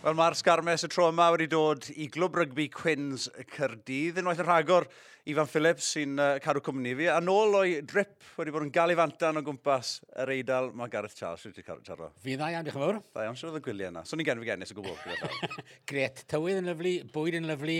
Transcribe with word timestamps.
Wel 0.00 0.14
mae'r 0.16 0.32
sgarmes 0.32 0.80
y 0.86 0.88
tro 0.88 1.10
yma 1.10 1.26
wedi 1.34 1.44
dod 1.52 1.84
i 1.92 2.06
glwb 2.08 2.38
rygbi 2.38 2.64
Cwyns 2.72 3.26
y 3.36 3.42
Cyrdydd. 3.52 4.16
Unwaith 4.22 4.38
yn 4.40 4.46
rhagor, 4.46 4.86
Ifan 5.28 5.50
Phillips 5.52 5.90
sy'n 5.92 6.14
uh, 6.16 6.28
cadw 6.40 6.62
cwmni 6.64 6.94
fi. 6.96 7.10
A 7.12 7.18
nôl 7.20 7.52
o'i 7.58 7.74
drip 7.84 8.14
wedi 8.38 8.54
bod 8.54 8.64
yn 8.64 8.70
gael 8.72 8.94
ei 8.94 8.96
fantan 8.96 9.36
o 9.36 9.42
gwmpas 9.44 9.90
yr 10.24 10.32
eidl, 10.32 10.70
mae 10.72 10.88
Gareth 10.88 11.18
Charles 11.18 11.44
wedi 11.44 11.66
taro. 11.84 12.08
Fi 12.24 12.38
dda 12.40 12.48
iawn, 12.54 12.64
diolch 12.64 12.78
yn 12.80 12.86
fawr. 12.86 13.02
Dda 13.10 13.26
iawn, 13.26 13.36
sy'n 13.36 13.50
oedd 13.50 13.60
y 13.60 13.62
gwyliau 13.66 13.92
yna. 13.92 14.06
Swn 14.08 14.24
i'n 14.24 14.30
genfi 14.30 14.48
genus 14.48 14.72
o 14.72 14.78
gwbl. 14.80 15.36
Gret, 15.92 16.24
tywydd 16.32 16.62
yn 16.62 16.72
lyflu, 16.72 16.94
bwyd 17.12 17.36
yn 17.42 17.52
lyflu. 17.52 17.76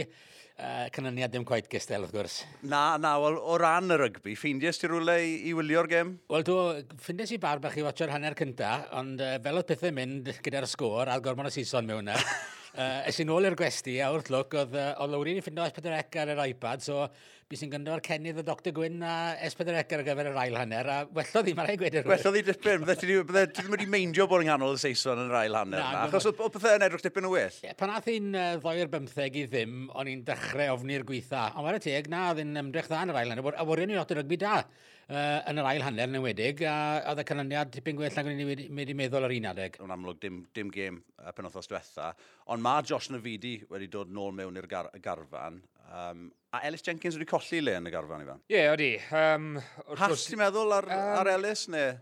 Uh, 0.61 0.91
canlyniad 0.93 1.31
ddim 1.33 1.45
gwaith 1.49 1.71
gestel, 1.73 2.03
wrth 2.05 2.13
gwrs. 2.13 2.35
Na, 2.69 2.99
na, 3.01 3.15
wel, 3.23 3.39
o 3.41 3.55
ran 3.61 3.95
y 3.95 3.97
rygbi, 3.97 4.35
ffeindies 4.37 4.77
ti 4.77 4.91
rhywle 4.91 5.15
i, 5.25 5.31
i 5.49 5.55
wylio'r 5.57 5.89
gem? 5.89 6.11
Wel, 6.29 6.45
do, 6.45 6.57
ffeindies 7.01 7.33
i 7.33 7.39
bar 7.41 7.63
bach 7.65 7.79
i 7.81 7.85
watcho'r 7.87 8.13
hanner 8.13 8.37
cynta, 8.37 8.75
ond 9.01 9.23
uh, 9.25 9.39
fel 9.41 9.57
oedd 9.57 9.71
pethau 9.71 9.95
mynd 9.97 10.29
gyda'r 10.45 10.69
sgôr, 10.69 11.09
a 11.09 11.17
gormod 11.25 11.49
o 11.49 11.55
sison 11.55 11.89
mewn 11.89 12.13
e, 12.13 12.13
yna, 12.19 12.35
uh, 12.75 12.99
es 13.09 13.23
i 13.23 13.25
nôl 13.25 13.49
i'r 13.49 13.57
gwesti, 13.57 13.97
a 14.05 14.11
wrth 14.13 14.29
lwc, 14.35 14.59
oedd, 14.61 14.77
uh, 14.77 14.91
oedd 15.01 15.15
Lowrin 15.15 15.41
i 15.41 15.47
ffindio 15.47 15.65
S4C 15.71 16.21
ar 16.27 16.35
yr 16.35 16.45
iPad, 16.51 16.85
so 16.85 17.07
bu 17.51 17.59
sy'n 17.59 17.71
gyndor 17.73 17.99
Cenydd 18.07 18.37
y 18.39 18.43
Dr 18.47 18.71
Gwyn 18.71 19.01
a 19.03 19.13
S4C 19.49 19.97
ar 19.97 20.05
gyfer 20.07 20.29
yr 20.31 20.37
ail 20.39 20.55
hanner, 20.55 20.87
a 20.87 20.99
wellodd 21.17 21.49
hi, 21.51 21.55
mae'n 21.59 21.67
rhaid 21.67 21.81
gwed 21.81 21.97
i'r 21.99 22.05
e 22.07 22.11
Wellodd 22.13 22.37
hi 22.39 22.43
dipyn, 22.47 22.85
bydde 22.85 22.95
ti 23.01 23.09
ddim 23.57 23.75
wedi 23.75 23.89
meindio 23.91 24.29
bod 24.31 24.45
yn 24.45 24.47
nghanol 24.47 24.77
y 24.77 24.79
Saeson 24.79 25.19
yn 25.25 25.33
yr 25.33 25.39
ail 25.41 25.59
hanner 25.59 25.83
na, 25.83 26.05
achos 26.05 26.29
oedd 26.31 26.39
pethau 26.39 26.79
yn 26.79 26.87
edrych 26.87 27.03
dipyn 27.09 27.27
o 27.27 27.33
well. 27.33 27.57
Yeah, 27.67 27.75
pan 27.81 27.91
aeth 27.97 28.07
hi'n 28.07 28.31
uh, 28.39 28.45
ddoi'r 28.63 28.93
bymtheg 28.93 29.41
i 29.41 29.45
ddim, 29.49 29.75
o'n 29.99 30.13
i'n 30.13 30.23
dechrau 30.31 30.77
ofni'r 30.77 31.03
gweitha, 31.09 31.49
ond 31.57 31.67
mae'r 31.67 31.83
teg 31.83 32.07
na 32.13 32.29
oedd 32.29 32.45
hi'n 32.45 32.63
ymdrech 32.63 32.93
dda 32.93 33.03
yn 33.03 33.15
yr 33.17 33.21
ail 33.25 33.35
hanner, 33.35 33.59
a 33.59 33.67
warion 33.67 33.97
lot 33.99 34.15
o 34.15 34.21
rygbi 34.21 34.39
da 34.47 34.55
uh, 34.61 35.43
yn 35.51 35.59
yr 35.59 35.71
ail 35.73 35.85
hanner 35.89 36.11
yn 36.11 36.21
enwedig, 36.21 36.63
a 36.71 36.77
oedd 37.11 37.25
y 37.25 37.27
canlyniad 37.33 37.75
tipyn 37.75 37.99
gwell 37.99 38.15
nag 38.15 38.31
o'n 38.31 38.45
i'n 38.47 38.79
wedi 38.79 38.99
meddwl 39.03 39.27
ar 39.27 39.35
un 39.35 39.51
adeg. 39.51 39.81
Yn 39.83 39.95
amlwg, 39.97 40.23
dim, 40.23 40.45
dim 40.55 40.71
gêm 40.75 41.03
penwthos 41.35 41.67
diwetha, 41.71 42.13
ond 42.55 42.63
mae 42.65 42.87
Josh 42.87 43.11
Nafidi 43.11 43.59
wedi 43.71 43.91
dod 43.91 44.15
nôl 44.15 44.31
mewn 44.39 44.63
i'r 44.63 44.71
gar 44.71 44.89
garfan, 45.03 45.59
Um, 45.91 46.29
a 46.55 46.61
Ellis 46.69 46.85
Jenkins 46.87 47.17
wedi 47.19 47.27
colli 47.27 47.59
le 47.65 47.75
yn 47.81 47.89
y 47.89 47.91
garfan, 47.91 48.23
Ifan? 48.23 48.41
Ie, 48.47 48.55
yeah, 48.55 48.71
oeddi. 48.71 48.93
Um, 49.11 49.57
Hall 49.99 50.15
ti'n 50.15 50.39
meddwl 50.39 50.77
ar, 50.77 50.87
um, 50.87 51.11
ar 51.19 51.31
Ellis, 51.33 51.65
neu? 51.73 51.97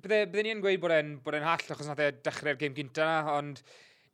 Bydde, 0.00 0.20
bydde 0.32 0.44
ni 0.46 0.54
gweud 0.64 0.80
bod 0.80 0.94
e'n 0.96 1.16
e 1.20 1.40
hall, 1.44 1.64
achos 1.74 1.88
nath 1.90 2.00
e 2.00 2.10
dechrau'r 2.24 2.56
game 2.60 2.76
gynta 2.76 3.04
na, 3.04 3.34
ond 3.36 3.60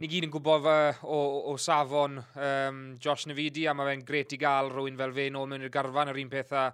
ni 0.03 0.11
gyd 0.11 0.27
yn 0.27 0.33
gwybod 0.35 0.65
fe 0.65 0.79
o, 1.07 1.19
o, 1.19 1.39
o 1.53 1.55
safon 1.63 2.19
um, 2.19 2.81
Josh 3.03 3.29
Navidi, 3.31 3.69
a 3.71 3.75
mae 3.77 3.93
fe'n 3.93 4.03
gret 4.09 4.35
i 4.35 4.41
gael 4.43 4.73
rhywun 4.73 4.99
fel 4.99 5.15
fe 5.15 5.29
nôl 5.31 5.47
mewn 5.53 5.69
i'r 5.69 5.75
garfan, 5.77 6.11
yr 6.11 6.19
un 6.25 6.33
peth 6.33 6.57
a 6.57 6.65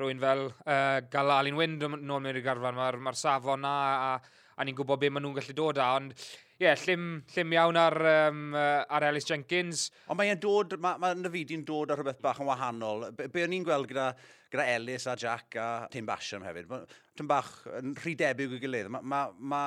rhywun 0.00 0.24
fel 0.24 0.42
uh, 0.50 0.98
gael 1.12 1.34
Alun 1.36 1.60
Wynd 1.60 1.86
nôl 1.86 2.18
mewn 2.18 2.32
i'r 2.32 2.42
garfan. 2.44 2.76
Mae'r 2.80 2.98
ma, 3.06 3.14
safon 3.14 3.62
na, 3.62 3.76
a, 4.10 4.42
a 4.58 4.66
ni'n 4.66 4.76
gwybod 4.76 5.04
be 5.04 5.12
maen 5.12 5.24
nhw'n 5.28 5.38
gallu 5.38 5.56
dod 5.62 5.78
â, 5.78 5.92
ond 6.00 6.18
ie, 6.56 6.64
yeah, 6.64 6.78
llym, 6.86 7.08
llym 7.34 7.52
iawn 7.52 7.76
ar, 7.76 7.96
um, 8.12 8.54
ar 8.56 9.04
Ellis 9.10 9.28
Jenkins. 9.28 9.90
Ond 10.08 10.16
mae'n 10.20 10.40
dod, 10.40 10.78
mae, 10.80 10.96
mae 11.02 11.18
Nafidi'n 11.20 11.66
dod 11.68 11.92
ar 11.92 12.00
rhywbeth 12.00 12.22
bach 12.24 12.40
yn 12.40 12.48
wahanol. 12.48 13.10
Be, 13.16 13.28
be 13.32 13.44
o'n 13.44 13.52
i'n 13.52 13.66
gweld 13.66 13.90
gyda, 13.90 14.06
gyda 14.52 14.64
Ellis 14.76 15.04
a 15.10 15.18
Jack 15.20 15.58
a 15.60 15.68
Tim 15.92 16.08
Basham 16.08 16.46
hefyd, 16.46 16.72
Tim 17.16 17.28
bach 17.28 17.52
yn 17.76 17.92
rhy 18.00 18.16
debyg 18.16 18.56
i 18.56 18.62
gilydd. 18.62 18.88
Mae 18.94 19.04
ma, 19.04 19.26
ma, 19.36 19.62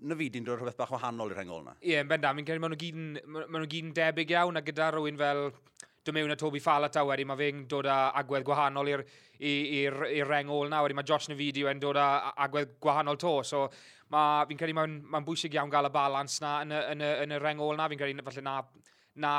Nafidi'n 0.00 0.16
fi 0.16 0.28
di'n 0.32 0.46
dod 0.46 0.62
rhywbeth 0.62 0.78
bach 0.80 0.94
wahanol 0.94 1.34
i'r 1.34 1.42
hengol 1.42 1.60
yna. 1.60 1.74
Ie, 1.82 1.90
yeah, 1.92 2.04
yn 2.06 2.08
bendam, 2.08 2.38
mi'n 2.38 2.46
credu 2.48 2.62
maen 2.64 2.72
nhw 2.72 3.68
gyd 3.68 3.84
yn 3.84 3.90
debyg 3.98 4.32
iawn 4.32 4.56
a 4.56 4.62
gyda 4.64 4.86
rhywun 4.94 5.20
fel 5.20 5.50
dod 6.04 6.16
mewn 6.16 6.32
â 6.32 6.36
Toby 6.40 6.60
Falata 6.64 7.04
wedi, 7.04 7.26
mae 7.28 7.36
fe'n 7.36 7.64
dod 7.68 7.88
â 7.90 7.98
agwedd 8.20 8.44
gwahanol 8.46 8.88
i'r 8.92 10.28
reng 10.28 10.52
ôl 10.52 10.70
na 10.72 10.80
wedyn. 10.84 10.96
Mae 10.96 11.08
Josh 11.08 11.28
Navidi 11.30 11.64
wedyn 11.66 11.82
dod 11.82 12.00
â 12.00 12.06
agwedd 12.46 12.78
gwahanol 12.80 13.20
to. 13.20 13.34
So 13.44 13.66
fi'n 14.10 14.60
credu 14.60 14.76
mae'n 14.78 14.96
ma 15.12 15.20
bwysig 15.26 15.54
iawn 15.58 15.72
gael 15.72 15.90
y 15.90 15.92
balans 15.94 16.40
na 16.44 16.60
yn 16.64 16.72
y, 16.72 16.80
yn 16.94 17.04
y, 17.04 17.12
yn 17.26 17.36
y 17.36 17.42
reng 17.42 17.60
ôl 17.62 17.76
na. 17.76 17.88
Fi'n 17.92 18.00
credu 18.00 18.24
falle 18.30 18.46
na'r 18.46 18.72
na 19.20 19.34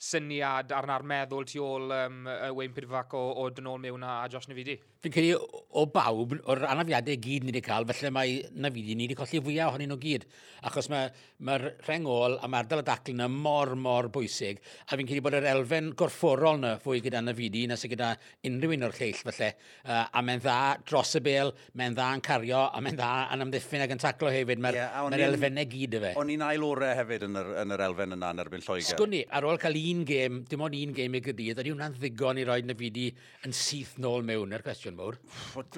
syniad 0.00 0.72
a'r 0.72 0.88
na'r 0.88 1.04
meddwl 1.04 1.44
tu 1.44 1.60
ôl 1.60 1.92
um, 1.92 2.22
Wayne 2.56 2.72
Pidfac 2.72 3.12
o, 3.18 3.26
o 3.42 3.50
dynol 3.52 3.82
mewn 3.82 4.06
a 4.06 4.22
Josh 4.32 4.48
Navidi. 4.48 4.78
Fi'n 5.00 5.12
credu 5.14 5.36
o 5.80 5.86
bawb, 5.88 6.34
o'r 6.52 6.60
anafiadau 6.68 7.16
gyd 7.24 7.46
ni 7.46 7.54
wedi 7.54 7.62
cael, 7.64 7.86
felly 7.88 8.10
mae 8.12 8.32
na 8.60 8.68
fyddi 8.74 8.92
ni 8.98 9.06
wedi 9.06 9.14
colli 9.16 9.38
fwyaf 9.40 9.70
ohonyn 9.70 9.88
nhw 9.88 9.96
gyd. 10.02 10.26
Achos 10.68 10.90
mae'r 10.92 11.14
mae 11.40 11.56
ma 11.56 11.70
rhengol 11.86 12.34
a 12.36 12.50
mae'r 12.52 12.66
dal 12.68 12.82
y 12.82 12.84
dacl 12.84 13.14
yna 13.14 13.28
mor, 13.32 13.72
mor 13.80 14.10
bwysig. 14.12 14.60
A 14.60 14.98
fi'n 15.00 15.08
credu 15.08 15.24
bod 15.24 15.38
yr 15.38 15.46
elfen 15.54 15.88
gorfforol 15.96 16.58
yna 16.58 16.74
fwy 16.82 17.00
gyda 17.06 17.22
na 17.24 17.32
fyddi 17.38 17.62
nes 17.70 17.86
y 17.86 17.90
gyda 17.94 18.10
unrhyw 18.50 18.74
un 18.76 18.84
o'r 18.90 18.98
lleill 18.98 19.22
felly. 19.30 19.48
Uh, 19.86 20.02
a 20.04 20.24
mae'n 20.26 20.42
dda 20.44 20.58
dros 20.84 21.14
y 21.16 21.24
bel, 21.30 21.54
mae'n 21.80 21.96
dda 21.96 22.10
yn 22.18 22.24
cario, 22.28 22.60
a 22.68 22.84
mae'n 22.84 23.00
dda 23.00 23.10
yn 23.38 23.46
amddiffyn 23.46 23.86
ac 23.86 23.96
yn 23.96 24.04
taclo 24.04 24.34
hefyd. 24.36 24.60
Mae'r 24.60 24.80
yeah, 24.82 25.00
mae 25.08 25.26
elfennau 25.30 25.70
gyd 25.72 25.96
y 25.96 26.02
fe. 26.04 26.12
O'n 26.20 26.34
i'n 26.36 26.44
ail 26.44 26.68
orau 26.68 26.92
hefyd 27.00 27.24
yn 27.30 27.40
yr, 27.40 27.50
yn 27.64 27.76
yr 27.78 27.86
elfen 27.88 28.18
yna 28.18 28.34
yn 28.36 28.44
erbyn 28.44 28.66
Lloegr. 28.68 28.90
Sgwni, 28.90 29.24
ar 29.32 29.48
ôl 29.48 29.62
cael 29.64 29.80
un 29.80 30.04
gêm, 30.12 30.42
dim 30.50 30.68
ond 30.68 30.76
un 30.82 30.94
gêm 31.00 31.16
i 31.16 31.24
gydydd, 31.24 31.64
ydy 31.64 31.72
hwnna'n 31.72 31.96
ddigon 31.96 32.44
i 32.44 32.48
roi 32.52 32.60
na 32.68 32.76
fyddi 32.76 33.08
yn 33.48 33.56
syth 33.56 33.96
nôl 34.02 34.26
mewn, 34.26 34.52
er 34.52 34.66
cwestiwn 34.66 34.89
bachgen 34.90 34.96
mawr. 34.96 35.18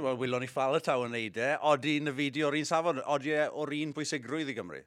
Wel, 0.02 0.16
wylwn 0.18 0.42
ni 0.42 0.48
ffal 0.48 0.76
y 0.76 0.82
taw 0.84 1.04
yn 1.06 1.12
neud 1.12 1.36
e. 1.36 1.50
Odi 1.68 1.98
yn 2.00 2.10
y 2.10 2.14
fideo 2.16 2.48
o'r 2.48 2.58
un 2.58 2.68
safon, 2.68 3.00
odi 3.06 3.32
e 3.34 3.48
o'r 3.48 3.72
un 3.76 3.92
bwysigrwydd 3.96 4.50
i 4.50 4.56
Gymru? 4.56 4.82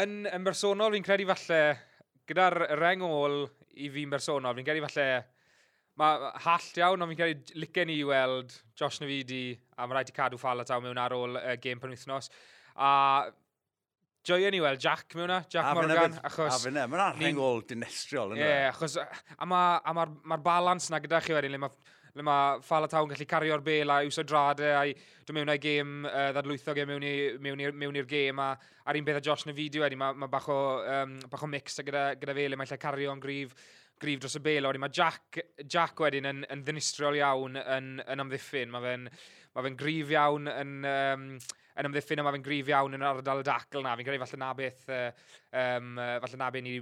Yn, 0.00 0.26
yn 0.30 0.46
bersonol, 0.46 0.94
fi'n 0.94 1.04
credu 1.04 1.26
falle, 1.28 1.60
gyda'r 2.28 2.58
reng 2.80 3.04
ôl 3.04 3.42
i 3.76 3.90
fi'n 3.92 4.12
bersonol, 4.12 4.54
fi'n 4.56 4.66
credu 4.66 4.84
falle, 4.86 5.08
mae 6.00 6.30
hall 6.46 6.70
iawn, 6.80 7.04
ond 7.04 7.12
fi'n 7.12 7.20
credu 7.20 7.60
licen 7.60 7.92
i 7.92 8.00
weld 8.06 8.54
Josh 8.78 9.02
Navidi, 9.02 9.58
a 9.76 9.86
mae 9.86 9.98
rhaid 9.98 10.12
i 10.12 10.16
cadw 10.16 10.40
ffal 10.40 10.62
y 10.62 10.68
taw 10.68 10.80
mewn 10.84 11.00
ar 11.00 11.16
ôl 11.16 11.36
uh, 11.40 11.56
gêm 11.60 11.82
penwythnos. 11.82 12.30
A 12.80 13.28
joio 14.26 14.50
ni 14.52 14.60
weld 14.62 14.82
Jack 14.82 15.14
mewn 15.18 15.32
Jack 15.48 15.64
a 15.64 15.74
Morgan. 15.74 16.18
Achos, 16.24 16.52
a 16.54 16.58
fyna, 16.64 16.86
mae'n 16.90 17.06
arhen 17.06 17.38
gol 17.38 17.62
dinestriol. 17.68 18.34
E? 18.36 18.40
Ie, 18.40 18.44
yeah, 18.44 18.68
achos, 18.72 18.98
a 19.00 19.48
mae'r 19.48 19.80
ma, 19.94 20.04
ma, 20.04 20.06
ma 20.34 20.38
balans 20.44 20.90
na 20.92 21.00
gyda 21.02 21.22
chi 21.24 21.36
wedyn, 21.36 21.56
le 21.56 21.62
mae 21.62 21.96
le 22.18 22.24
mae 22.26 22.60
Falataw 22.66 23.06
yn 23.06 23.12
gallu 23.12 23.26
cario'r 23.30 23.62
bel 23.64 23.92
a 23.94 24.00
iwsio 24.02 24.24
drade 24.26 24.70
a 24.74 24.82
dwi'n 24.90 25.36
mewn 25.36 25.52
i'r 25.52 25.60
gêm 25.62 25.92
uh, 26.08 26.30
ddadlwythog 26.34 26.80
e 26.82 26.86
mewn 26.90 28.00
i'r 28.00 28.08
gêm 28.10 28.40
a 28.42 28.48
ar 28.90 28.98
un 28.98 29.06
beth 29.06 29.20
a 29.20 29.22
Josh 29.24 29.46
na 29.46 29.54
fideo 29.54 29.84
wedi, 29.84 29.98
mae 29.98 30.16
ma 30.18 30.26
bach, 30.30 30.48
o, 30.50 30.58
um, 30.82 31.18
bach 31.30 31.44
o 31.46 31.50
mix 31.50 31.78
gyda, 31.78 32.08
gyda 32.18 32.34
fe 32.34 32.48
le 32.50 32.58
mae'n 32.58 32.72
lle 32.72 32.80
cario'n 32.82 33.22
grif 33.22 33.54
grif 34.00 34.20
dros 34.22 34.38
y 34.38 34.42
bel, 34.42 34.64
oedden 34.64 34.80
mae 34.80 34.92
Jack, 34.96 35.42
Jack 35.68 36.00
wedyn 36.00 36.28
yn, 36.30 36.44
yn 36.50 36.64
ddinistriol 36.64 37.18
iawn 37.20 37.58
yn, 37.60 37.90
yn 38.00 38.22
amddiffyn, 38.24 38.70
mae 38.72 38.86
fe'n 38.86 39.08
ma 39.54 39.64
fe 39.66 39.74
grif 39.76 40.12
iawn 40.14 40.48
yn, 40.48 40.76
um, 40.88 41.26
yn 41.80 41.88
ymddiffyn 41.88 42.20
yma 42.20 42.32
fe'n 42.34 42.44
grif 42.44 42.70
iawn 42.70 42.96
yn 42.96 43.04
ardal 43.06 43.40
y 43.42 43.46
dacl 43.46 43.84
na. 43.84 43.94
Fi'n 43.96 44.06
credu 44.06 44.20
falle 44.22 44.40
na 44.42 44.50
beth, 44.56 44.86
uh, 44.92 45.08
um, 45.56 46.00
falle 46.24 46.40
na 46.40 46.50
beth 46.52 46.66
ni 46.66 46.76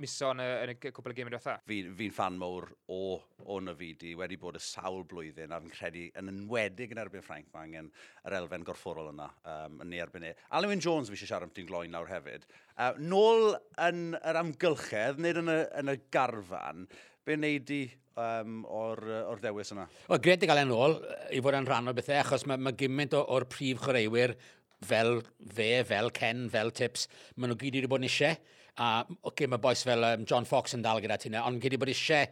miso 0.00 0.32
yn 0.32 0.42
y, 0.42 0.48
yn 0.64 0.72
y 0.72 0.76
cwpl 0.82 1.12
o 1.12 1.16
gymryd 1.18 1.36
diwetha. 1.36 1.56
Fi'n 1.68 1.92
fi 1.98 2.08
fan 2.14 2.38
mawr 2.40 2.70
o, 2.92 3.00
o 3.44 3.60
Nafidi 3.64 4.14
wedi 4.18 4.38
bod 4.40 4.58
y 4.58 4.64
sawl 4.64 5.04
blwyddyn 5.10 5.54
a 5.54 5.60
fi'n 5.62 5.74
credu 5.74 6.06
yn 6.20 6.32
enwedig 6.32 6.94
yn 6.94 7.02
erbyn 7.04 7.24
Frank 7.26 7.50
mae 7.54 7.68
angen 7.68 7.90
yr 8.24 8.38
elfen 8.40 8.66
gorfforol 8.66 9.12
yna 9.12 9.30
um, 9.54 9.80
yn 9.84 9.94
ei 9.94 10.04
erbyn 10.04 10.28
e. 10.30 10.34
Alwyn 10.56 10.82
Jones 10.84 11.12
fi 11.12 11.18
eisiau 11.18 11.34
siarad 11.34 11.50
am 11.50 11.54
ti'n 11.54 11.68
gloi 11.68 11.86
nawr 11.92 12.10
hefyd. 12.10 12.46
Uh, 12.74 12.92
nôl 12.98 13.52
yn 13.84 14.16
yr 14.18 14.40
amgylchedd, 14.40 15.20
nid 15.22 15.42
yn 15.44 15.52
y, 15.52 15.60
yn 15.82 15.92
y 15.92 15.98
garfan, 16.14 16.88
be 17.24 17.36
wneud 17.38 17.64
di 17.68 17.82
um, 18.20 18.62
o'r, 18.68 19.00
or 19.30 19.40
ddewis 19.42 19.72
yna? 19.74 19.86
O, 20.08 20.18
gred 20.22 20.44
i 20.44 20.48
gael 20.50 20.62
e'n 20.64 20.74
ôl 20.74 20.98
i 21.34 21.42
fod 21.44 21.58
yn 21.58 21.68
rhan 21.68 21.90
o 21.90 21.94
bethau, 21.96 22.20
achos 22.20 22.46
mae, 22.50 22.60
mae 22.60 22.76
gymaint 22.78 23.16
o'r 23.18 23.48
prif 23.50 23.82
chwaraewyr 23.84 24.36
fel 24.84 25.22
fe, 25.56 25.70
fel 25.88 26.10
Ken, 26.14 26.48
fel 26.52 26.74
Tips, 26.76 27.08
maen 27.36 27.52
nhw 27.52 27.60
gyd 27.60 27.78
wedi 27.80 27.90
bod 27.90 28.02
yn 28.02 28.10
eisiau. 28.10 28.36
A, 28.74 28.88
okay, 29.30 29.46
mae 29.46 29.62
boes 29.62 29.84
fel 29.86 30.02
um, 30.02 30.24
John 30.28 30.48
Fox 30.50 30.74
yn 30.74 30.82
dal 30.84 31.00
gyda 31.02 31.16
ti 31.22 31.30
ond 31.38 31.62
gyd 31.62 31.76
wedi 31.76 31.82
bod 31.84 31.92
eisiau 31.94 32.26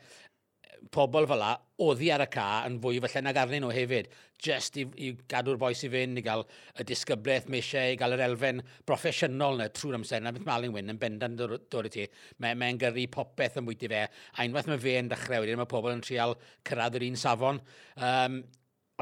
pobl 0.91 1.27
fel 1.31 1.41
la, 1.41 1.53
oddi 1.83 2.11
ar 2.15 2.25
y 2.25 2.29
ca 2.33 2.47
yn 2.67 2.79
fwy 2.83 3.01
falle 3.05 3.23
nag 3.25 3.39
arnyn 3.43 3.63
nhw 3.65 3.73
hefyd, 3.75 4.09
just 4.43 4.79
i, 4.81 4.85
i 4.99 5.11
gadw'r 5.31 5.61
boes 5.61 5.83
i 5.87 5.91
fynd, 5.93 6.19
i 6.19 6.25
gael 6.27 6.45
y 6.79 6.87
disgyblaeth 6.89 7.51
mae 7.53 7.63
eisiau, 7.63 7.93
i 7.95 7.99
gael 8.01 8.17
yr 8.17 8.25
elfen 8.27 8.63
proffesiynol 8.89 9.61
na 9.61 9.69
trwy'r 9.71 10.01
amser, 10.01 10.25
na 10.25 10.33
beth 10.35 10.49
Malin 10.49 10.75
Wyn 10.75 10.95
yn 10.95 11.01
bendan 11.03 11.37
dod 11.39 11.89
i 11.89 11.93
ti, 11.93 12.09
mae'n 12.43 12.59
mae 12.59 12.79
gyrru 12.81 13.07
popeth 13.15 13.61
yn 13.61 13.69
bwyty 13.69 13.91
fe, 13.93 14.03
a 14.09 14.49
unwaith 14.49 14.71
mae 14.73 14.83
fe 14.83 14.97
yn 15.03 15.13
dechrau 15.13 15.45
wedyn, 15.45 15.61
mae 15.61 15.71
pobl 15.71 15.95
yn 15.95 16.03
trial 16.05 16.37
cyrraedd 16.69 16.99
yr 16.99 17.07
un 17.11 17.23
safon. 17.23 17.63
Um, 17.99 18.43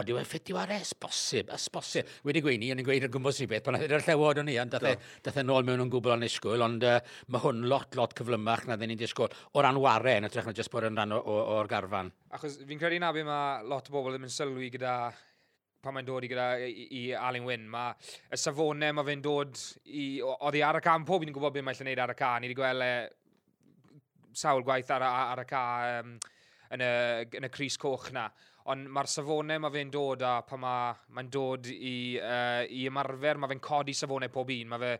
Ond 0.00 0.08
yw 0.08 0.17
e 0.17 0.25
ffit 0.25 0.49
i 0.49 0.55
war 0.56 0.70
es 0.73 0.94
bosib, 0.97 1.50
es 1.52 1.67
bosib. 1.73 2.08
Wedi 2.25 2.41
gweini 2.41 2.70
o'n 2.73 2.81
i'n 2.81 2.87
gweud 2.87 3.05
yn 3.05 3.12
gwmpas 3.12 3.43
i 3.44 3.49
beth, 3.50 3.67
pan 3.67 3.76
oedd 3.76 3.85
edrych 3.85 4.06
llewod 4.08 4.41
o'n 4.41 4.49
i, 4.49 4.56
ond 4.62 4.76
e- 4.81 4.94
dath 5.26 5.41
e 5.41 5.44
nôl 5.44 5.67
mewn 5.69 5.85
yn 5.85 5.91
gwbl 5.93 6.14
o'n 6.14 6.25
isgwyl, 6.25 6.64
ond 6.64 6.87
uh, 6.88 6.94
mae 7.29 7.43
hwn 7.44 7.67
lot, 7.69 7.93
lot 7.99 8.14
cyflymach 8.17 8.64
na 8.69 8.79
ddyn 8.81 8.94
ni'n 8.94 9.02
disgwyl 9.02 9.29
o 9.29 9.64
ran 9.64 9.81
ware 9.82 10.17
yn 10.17 10.29
ytrach 10.31 10.49
na 10.49 10.56
jyst 10.56 10.73
bod 10.73 10.88
yn 10.88 10.97
rhan 10.97 11.12
o'r 11.20 11.69
garfan. 11.69 12.08
Achos 12.32 12.56
fi'n 12.64 12.81
credu 12.81 13.02
na 13.02 13.12
be 13.12 13.26
mae 13.29 13.67
lot 13.69 13.93
o 13.93 13.99
bobl 13.99 14.17
ddim 14.17 14.25
yn 14.25 14.32
sylwi 14.32 14.70
gyda 14.73 14.94
pan 15.85 15.97
mae'n 15.97 16.08
dod 16.08 16.25
i 16.25 16.32
gyda 16.32 16.49
i, 16.64 16.88
i 16.96 17.03
Alun 17.17 17.49
Wyn, 17.49 17.69
mae 17.73 17.93
y 18.32 18.41
safonau 18.41 18.96
mae 18.96 19.08
fe'n 19.12 19.25
dod 19.25 19.61
i... 19.85 20.05
Oedd 20.25 20.56
hi 20.56 20.64
ar 20.64 20.81
y 20.81 20.85
can, 20.85 21.05
pob 21.08 21.25
i'n 21.25 21.32
gwybod 21.37 21.56
beth 21.56 21.67
mae'n 21.67 21.76
lle 21.76 21.87
wneud 21.88 22.05
ar 22.05 22.12
y 22.12 22.17
can. 22.19 22.41
Ni 22.41 22.50
wedi 22.50 22.58
gweld 22.61 22.85
e, 22.85 22.93
sawl 24.37 24.64
gwaith 24.64 24.93
ar, 24.96 25.05
ar, 25.05 25.32
ar 25.35 25.44
y 25.44 25.46
ca 25.49 25.62
um, 26.00 26.12
yn, 26.76 26.85
y, 26.85 26.93
yn 27.41 27.49
y 27.49 27.53
Cris 27.53 27.81
Coch 27.81 28.11
na 28.17 28.31
ond 28.70 28.87
mae'r 28.93 29.11
safonau 29.11 29.61
mae 29.62 29.75
fe'n 29.75 29.90
dod 29.93 30.22
a 30.26 30.37
pa 30.46 30.58
mae'n 30.61 31.17
ma 31.17 31.25
dod 31.32 31.69
i, 31.72 31.96
uh, 32.20 32.62
i 32.67 32.87
ymarfer, 32.88 33.40
mae 33.40 33.50
fe'n 33.50 33.62
codi 33.64 33.94
safonau 33.96 34.32
pob 34.32 34.50
un, 34.55 34.70
mae 34.70 34.82
fe, 34.82 34.90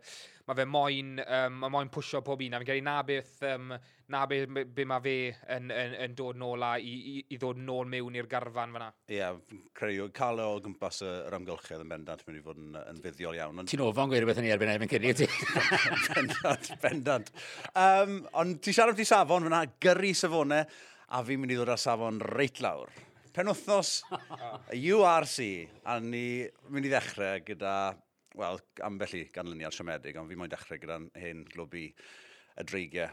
ma 0.47 0.55
fe 0.57 0.65
moyn, 0.67 1.11
um, 1.21 1.57
ma 1.61 1.69
moyn 1.71 1.91
pwysio 1.93 2.21
pob 2.25 2.41
un, 2.43 2.55
a 2.55 2.61
fe'n 2.61 2.67
gyrru 2.67 2.83
na 2.85 2.95
beth, 3.07 3.33
um, 3.51 3.73
na 4.11 4.23
beth 4.27 4.47
be, 4.51 4.85
mae 4.89 5.03
fe 5.05 5.15
yn, 5.55 5.69
yn, 5.71 5.95
yn, 6.05 6.15
dod 6.17 6.39
nôl 6.41 6.65
a 6.67 6.73
i, 6.81 6.95
i, 7.13 7.15
i 7.31 7.39
ddod 7.39 7.61
nôl 7.61 7.89
mewn 7.91 8.17
i'r 8.19 8.29
garfan 8.31 8.75
fyna. 8.75 8.89
Ie, 9.07 9.19
yeah, 9.19 9.37
creu, 9.77 10.09
cael 10.15 10.41
o 10.43 10.49
gwmpas 10.65 11.03
yr 11.07 11.37
amgylchedd 11.37 11.85
yn 11.85 11.93
bendant 11.93 12.25
mynd 12.27 12.41
i 12.41 12.45
fod 12.45 12.59
yn, 12.61 12.79
yn 12.81 13.03
fuddiol 13.03 13.37
iawn. 13.39 13.61
Ond... 13.63 13.71
Ti'n 13.71 13.85
ofon 13.85 14.11
gweir 14.11 14.27
beth 14.29 14.41
yn 14.41 14.49
ei 14.49 14.55
erbyn 14.55 14.73
efo'n 14.73 14.91
cynnig 14.95 15.21
ti? 15.21 15.29
bendant, 16.15 16.73
bendant. 16.83 17.31
Um, 17.71 18.17
ond 18.41 18.59
ti 18.65 18.75
siarad 18.75 18.99
ti 18.99 19.07
safon 19.07 19.47
fyna, 19.47 19.63
gyrru 19.81 20.15
safonau, 20.17 20.81
a 21.11 21.23
fi'n 21.27 21.41
mynd 21.41 21.53
i 21.53 21.59
ddod 21.59 21.73
â 21.73 21.79
safon 21.79 22.19
reit 22.33 22.59
lawr 22.63 22.91
penwthos 23.35 24.01
URC, 24.75 25.37
a 25.91 25.97
ni 26.03 26.25
mynd 26.69 26.87
i 26.87 26.91
ddechrau 26.91 27.41
gyda, 27.47 27.75
wel, 28.39 28.61
ambell 28.87 29.17
i 29.19 29.25
ganlyniad 29.33 29.75
siomedig, 29.75 30.19
ond 30.19 30.31
fi 30.31 30.39
moyn 30.39 30.51
dechrau 30.51 30.81
gyda'n 30.81 31.09
hen 31.21 31.43
glwbi 31.51 31.89
y 31.91 32.65
dreigiau 32.67 33.11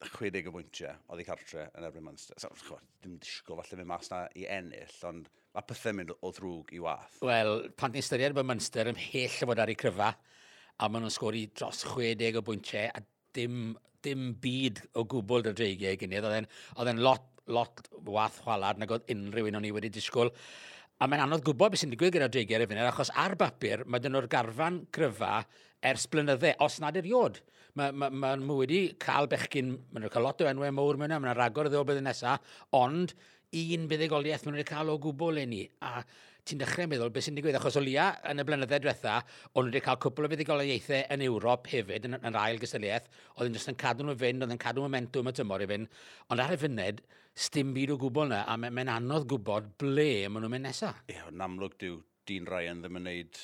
60 0.00 0.48
o 0.48 0.54
bwyntiau 0.54 0.96
oedd 1.12 1.20
ei 1.20 1.28
cartre 1.28 1.66
yn 1.76 1.84
erbyn 1.84 2.06
Munster. 2.06 2.38
So, 2.40 2.48
chwa, 2.64 2.78
dim 3.04 3.18
disgo 3.20 3.56
falle 3.58 3.76
mynd 3.78 3.90
mas 3.90 4.08
na 4.12 4.22
i 4.38 4.46
ennill, 4.48 4.96
ond 5.08 5.28
mae 5.54 5.66
pethau 5.68 5.96
mynd 5.96 6.14
o 6.16 6.32
ddrwg 6.32 6.72
i 6.76 6.80
wath. 6.82 7.18
Wel, 7.26 7.68
pan 7.76 7.92
ni'n 7.92 8.06
styried 8.06 8.36
bod 8.36 8.48
Munster 8.48 8.88
ymhell 8.90 9.36
o 9.44 9.50
fod 9.50 9.60
ar 9.60 9.72
ei 9.72 9.78
cryfa, 9.78 10.14
a 10.80 10.88
maen 10.88 11.04
nhw'n 11.04 11.12
sgori 11.12 11.44
dros 11.52 11.84
60 11.84 12.40
o 12.40 12.44
bwyntiau, 12.46 12.88
a 12.96 13.04
dim, 13.36 13.74
dim 14.04 14.30
byd 14.40 14.80
o 14.96 15.04
gwbl 15.04 15.44
dy 15.44 15.54
dreigiau 15.58 15.98
i 15.98 16.00
gynnydd. 16.00 16.30
Oedd 16.30 16.92
e'n 16.94 17.04
lot 17.04 17.28
lot 17.52 17.82
wath 18.06 18.40
chwalad 18.44 18.80
nag 18.80 18.92
oedd 18.94 19.10
unrhyw 19.14 19.50
un 19.50 19.60
o'n 19.60 19.68
i 19.68 19.72
wedi 19.74 19.92
disgwyl. 19.92 20.32
A 21.00 21.08
mae'n 21.08 21.24
anodd 21.24 21.44
gwybod 21.46 21.72
beth 21.72 21.82
sy'n 21.82 21.92
digwydd 21.94 22.16
gyda 22.16 22.28
dreigiau 22.32 22.64
efo'n 22.64 22.82
achos 22.84 23.12
ar 23.16 23.36
bapur 23.40 23.86
mae 23.86 24.02
dyn 24.02 24.12
nhw'r 24.14 24.28
garfan 24.32 24.82
cryfa 24.92 25.40
ers 25.90 26.06
blynydde, 26.12 26.54
os 26.60 26.78
nad 26.82 26.96
eriod. 27.00 27.40
Mae 27.78 27.94
ma, 27.94 28.10
ma 28.10 28.34
nhw 28.36 28.58
wedi 28.58 28.80
cael 29.00 29.28
bechgyn, 29.30 29.72
mae 29.92 30.02
nhw'n 30.02 30.12
cael 30.12 30.26
lot 30.26 30.42
o 30.44 30.48
enwau 30.50 30.74
mowr 30.76 30.98
mewn, 31.00 31.14
e, 31.14 31.18
mae 31.18 31.30
nhw'n 31.30 31.38
ragor 31.38 31.70
o 31.70 31.72
ddeo 31.72 31.86
bydd 31.88 32.02
nesaf, 32.04 32.44
ond 32.76 33.14
un 33.56 33.86
buddigoliaeth 33.90 34.44
mae 34.44 34.52
nhw 34.52 34.60
wedi 34.60 34.70
cael 34.72 34.92
o 34.92 34.98
gwbl 35.02 35.40
i 35.40 35.46
ni. 35.48 35.62
A 35.80 36.02
ti'n 36.48 36.60
dechrau 36.62 36.88
meddwl 36.90 37.12
beth 37.14 37.26
sy'n 37.26 37.38
digwydd, 37.38 37.58
achos 37.58 37.78
o 37.80 37.82
lia 37.84 38.10
yn 38.30 38.42
y 38.42 38.46
blynyddoedd 38.48 38.84
diwetha, 38.84 39.16
o'n 39.54 39.66
nhw 39.66 39.72
wedi 39.72 39.84
cael 39.84 40.00
cwbl 40.04 40.28
o 40.28 40.32
fuddigoliaethau 40.32 41.06
yn 41.16 41.24
Ewrop 41.26 41.70
hefyd, 41.72 42.08
yn, 42.08 42.18
yn 42.20 42.40
ail 42.40 42.60
gysyliaeth, 42.62 43.08
oedd 43.36 43.50
yn 43.50 43.58
jyst 43.58 43.72
yn 43.72 43.80
cadw 43.80 44.06
nhw 44.06 44.16
fynd, 44.20 44.44
oedd 44.46 44.54
yn 44.56 44.62
cadw 44.64 44.84
momentum 44.86 45.30
y 45.30 45.34
tymor 45.36 45.64
i 45.64 45.70
fynd, 45.70 46.02
ond 46.30 46.44
ar 46.44 46.56
y 46.56 46.60
funed, 46.64 47.02
stim 47.46 47.72
byd 47.76 47.94
o 47.94 48.00
gwbl 48.00 48.28
yna, 48.28 48.44
a 48.46 48.58
mae'n 48.60 48.76
mae 48.76 48.92
anodd 48.96 49.28
gwybod 49.30 49.72
ble 49.80 50.10
maen 50.28 50.44
nhw'n 50.44 50.56
mynd 50.56 50.70
nesaf. 50.70 51.04
Ie, 51.06 51.16
yeah, 51.16 51.30
yn 51.30 51.46
amlwg 51.46 51.78
diw, 51.80 52.00
Dean 52.28 52.46
Ryan 52.48 52.82
ddim 52.84 53.00
yn 53.00 53.08
neud 53.08 53.40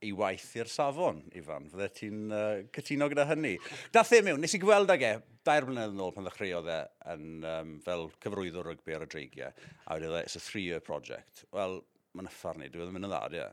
ei 0.00 0.12
waith 0.16 0.54
i'r 0.56 0.70
safon, 0.70 1.20
Ifan. 1.36 1.68
Fydde 1.72 1.88
ti'n 1.96 2.32
uh, 2.32 2.62
cytuno 2.72 3.08
gyda 3.12 3.26
hynny. 3.28 3.56
Dath 3.92 4.14
e 4.16 4.22
mewn, 4.24 4.40
nes 4.40 4.56
i 4.56 4.60
gweld 4.62 4.92
ag 4.92 5.04
e, 5.04 5.12
dair 5.46 5.66
blynedd 5.68 5.92
yn 5.92 6.00
ôl 6.04 6.14
pan 6.16 6.24
ddechreuodd 6.24 6.70
e 6.72 6.78
yn, 7.12 7.26
um, 7.44 7.74
fel 7.84 8.06
cyfrwyddwr 8.24 8.70
rygbi 8.70 8.96
ar 8.96 9.04
y 9.04 9.10
dreigiau, 9.12 9.52
a 9.84 9.96
wedi 9.98 10.08
dweud, 10.08 10.22
e, 10.22 10.28
it's 10.28 10.40
a 10.40 10.44
three-year 10.44 10.80
project. 10.84 11.44
Wel, 11.56 11.80
mae'n 12.16 12.30
uffarn 12.30 12.62
ni, 12.62 12.70
dwi'n 12.72 12.90
e 12.90 12.94
mynd 12.94 13.08
yn 13.08 13.12
dda, 13.12 13.20
ie. 13.34 13.44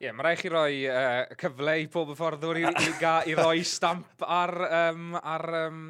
Ie, 0.00 0.06
yeah, 0.06 0.14
mae 0.16 0.24
rhaid 0.24 0.40
chi 0.40 0.50
roi 0.52 0.76
uh, 0.88 1.34
cyfle 1.40 1.74
i 1.82 1.88
pob 1.92 2.14
yfforddwr 2.14 2.62
i, 2.62 2.68
i, 2.70 2.92
ga, 3.02 3.16
i 3.28 3.34
roi 3.36 3.64
stamp 3.68 4.24
ar, 4.24 4.54
um, 4.68 5.16
ar, 5.20 5.44
um, 5.66 5.82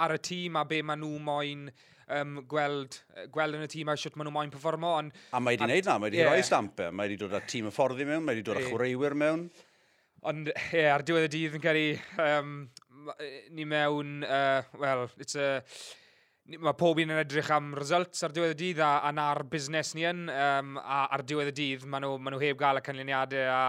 ar 0.00 0.14
y 0.14 0.20
tîm 0.30 0.56
a 0.56 0.64
be 0.68 0.78
maen 0.86 1.02
nhw 1.02 1.18
moyn 1.26 1.66
um, 1.68 2.38
gweld, 2.48 3.00
gweld 3.34 3.58
yn 3.58 3.66
y 3.66 3.70
tîm 3.74 3.92
a 3.92 3.98
siwt 4.00 4.16
maen 4.16 4.30
nhw 4.30 4.36
moyn 4.38 4.54
performo. 4.54 4.94
On, 5.02 5.10
a 5.12 5.42
mae 5.42 5.58
wedi 5.58 5.66
gwneud 5.66 5.90
na, 5.90 5.98
mae 5.98 6.08
wedi 6.08 6.22
yeah. 6.22 6.32
rhoi 6.32 6.46
stamp 6.46 6.80
e. 6.80 6.88
Mae 6.88 7.10
wedi 7.10 7.20
dod 7.20 7.36
â 7.36 7.42
tîm 7.50 7.68
y 7.68 7.74
fforddi 7.74 8.08
mewn, 8.08 8.24
mae 8.24 8.38
wedi 8.38 8.46
dod 8.48 8.62
â 8.62 8.64
chwaraewyr 8.70 9.18
mewn. 9.24 9.44
Ond, 10.24 10.48
ie, 10.54 10.80
yeah, 10.80 10.94
ar 10.94 11.04
diwedd 11.04 11.28
y 11.28 11.34
dydd 11.36 11.58
yn 11.58 11.64
cael 11.64 11.82
ei... 11.82 11.92
Um, 12.24 12.56
ni 13.52 13.66
mewn, 13.68 14.22
uh, 14.24 14.62
well, 14.80 15.10
it's 15.18 15.36
a 15.36 15.60
mae 16.44 16.76
pob 16.76 16.98
un 17.00 17.12
yn 17.14 17.20
edrych 17.22 17.48
am 17.54 17.70
results 17.78 18.24
ar 18.26 18.32
diwedd 18.34 18.52
y 18.52 18.56
dydd 18.58 18.80
a, 18.84 18.98
a 19.08 19.12
na'r 19.16 19.46
busnes 19.48 19.94
ni 19.96 20.04
yn, 20.04 20.26
um, 20.28 20.74
a 20.76 21.06
ar 21.16 21.24
diwedd 21.24 21.54
y 21.54 21.54
dydd 21.56 21.86
maen 21.88 22.04
nhw, 22.04 22.18
maen 22.20 22.36
nhw 22.36 22.42
heb 22.42 22.58
gael 22.60 22.80
y 22.80 22.82
canlyniadau 22.84 23.48
a, 23.48 23.60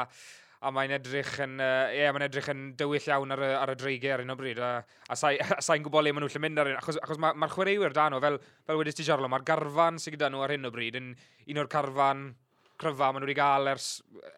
a 0.60 0.72
mae'n 0.75 0.95
edrych 0.98 1.31
yn, 1.45 1.56
uh, 1.63 1.88
yeah, 1.95 2.12
mae'n 2.12 2.25
edrych 2.27 2.50
yn 2.51 2.66
dywyll 2.80 3.07
iawn 3.07 3.31
ar 3.31 3.44
y, 3.48 3.51
ar 3.62 3.72
y 3.72 3.77
dreigau 3.80 4.18
ar 4.18 4.25
un 4.25 4.36
o 4.36 4.38
bryd 4.39 4.60
a, 4.60 4.74
a 5.07 5.19
sa'n 5.22 5.63
sai 5.63 5.80
gwybod 5.86 6.04
le 6.04 6.12
maen 6.16 6.25
nhw'n 6.25 6.36
lle 6.36 6.44
mynd 6.44 6.63
ar 6.63 6.72
un, 6.74 6.77
achos, 6.81 7.00
achos 7.00 7.22
mae'r 7.24 7.39
ma, 7.39 7.51
chwaraewyr 7.54 7.95
dan 7.95 8.12
nhw, 8.12 8.24
fel, 8.27 8.39
fel 8.68 8.81
wedi 8.81 8.95
ti 8.98 9.07
Jarlo, 9.07 9.31
mae'r 9.31 9.48
garfan 9.48 10.01
sydd 10.01 10.18
gyda 10.18 10.33
nhw 10.33 10.44
ar 10.44 10.56
hyn 10.57 10.68
o 10.68 10.75
bryd 10.75 11.00
yn 11.00 11.13
un 11.16 11.63
o'r 11.63 11.72
carfan 11.72 12.27
cryfa 12.81 13.13
maen 13.13 13.24
nhw 13.24 13.30
wedi 13.30 13.39
gael 13.39 13.72
ers, 13.72 13.89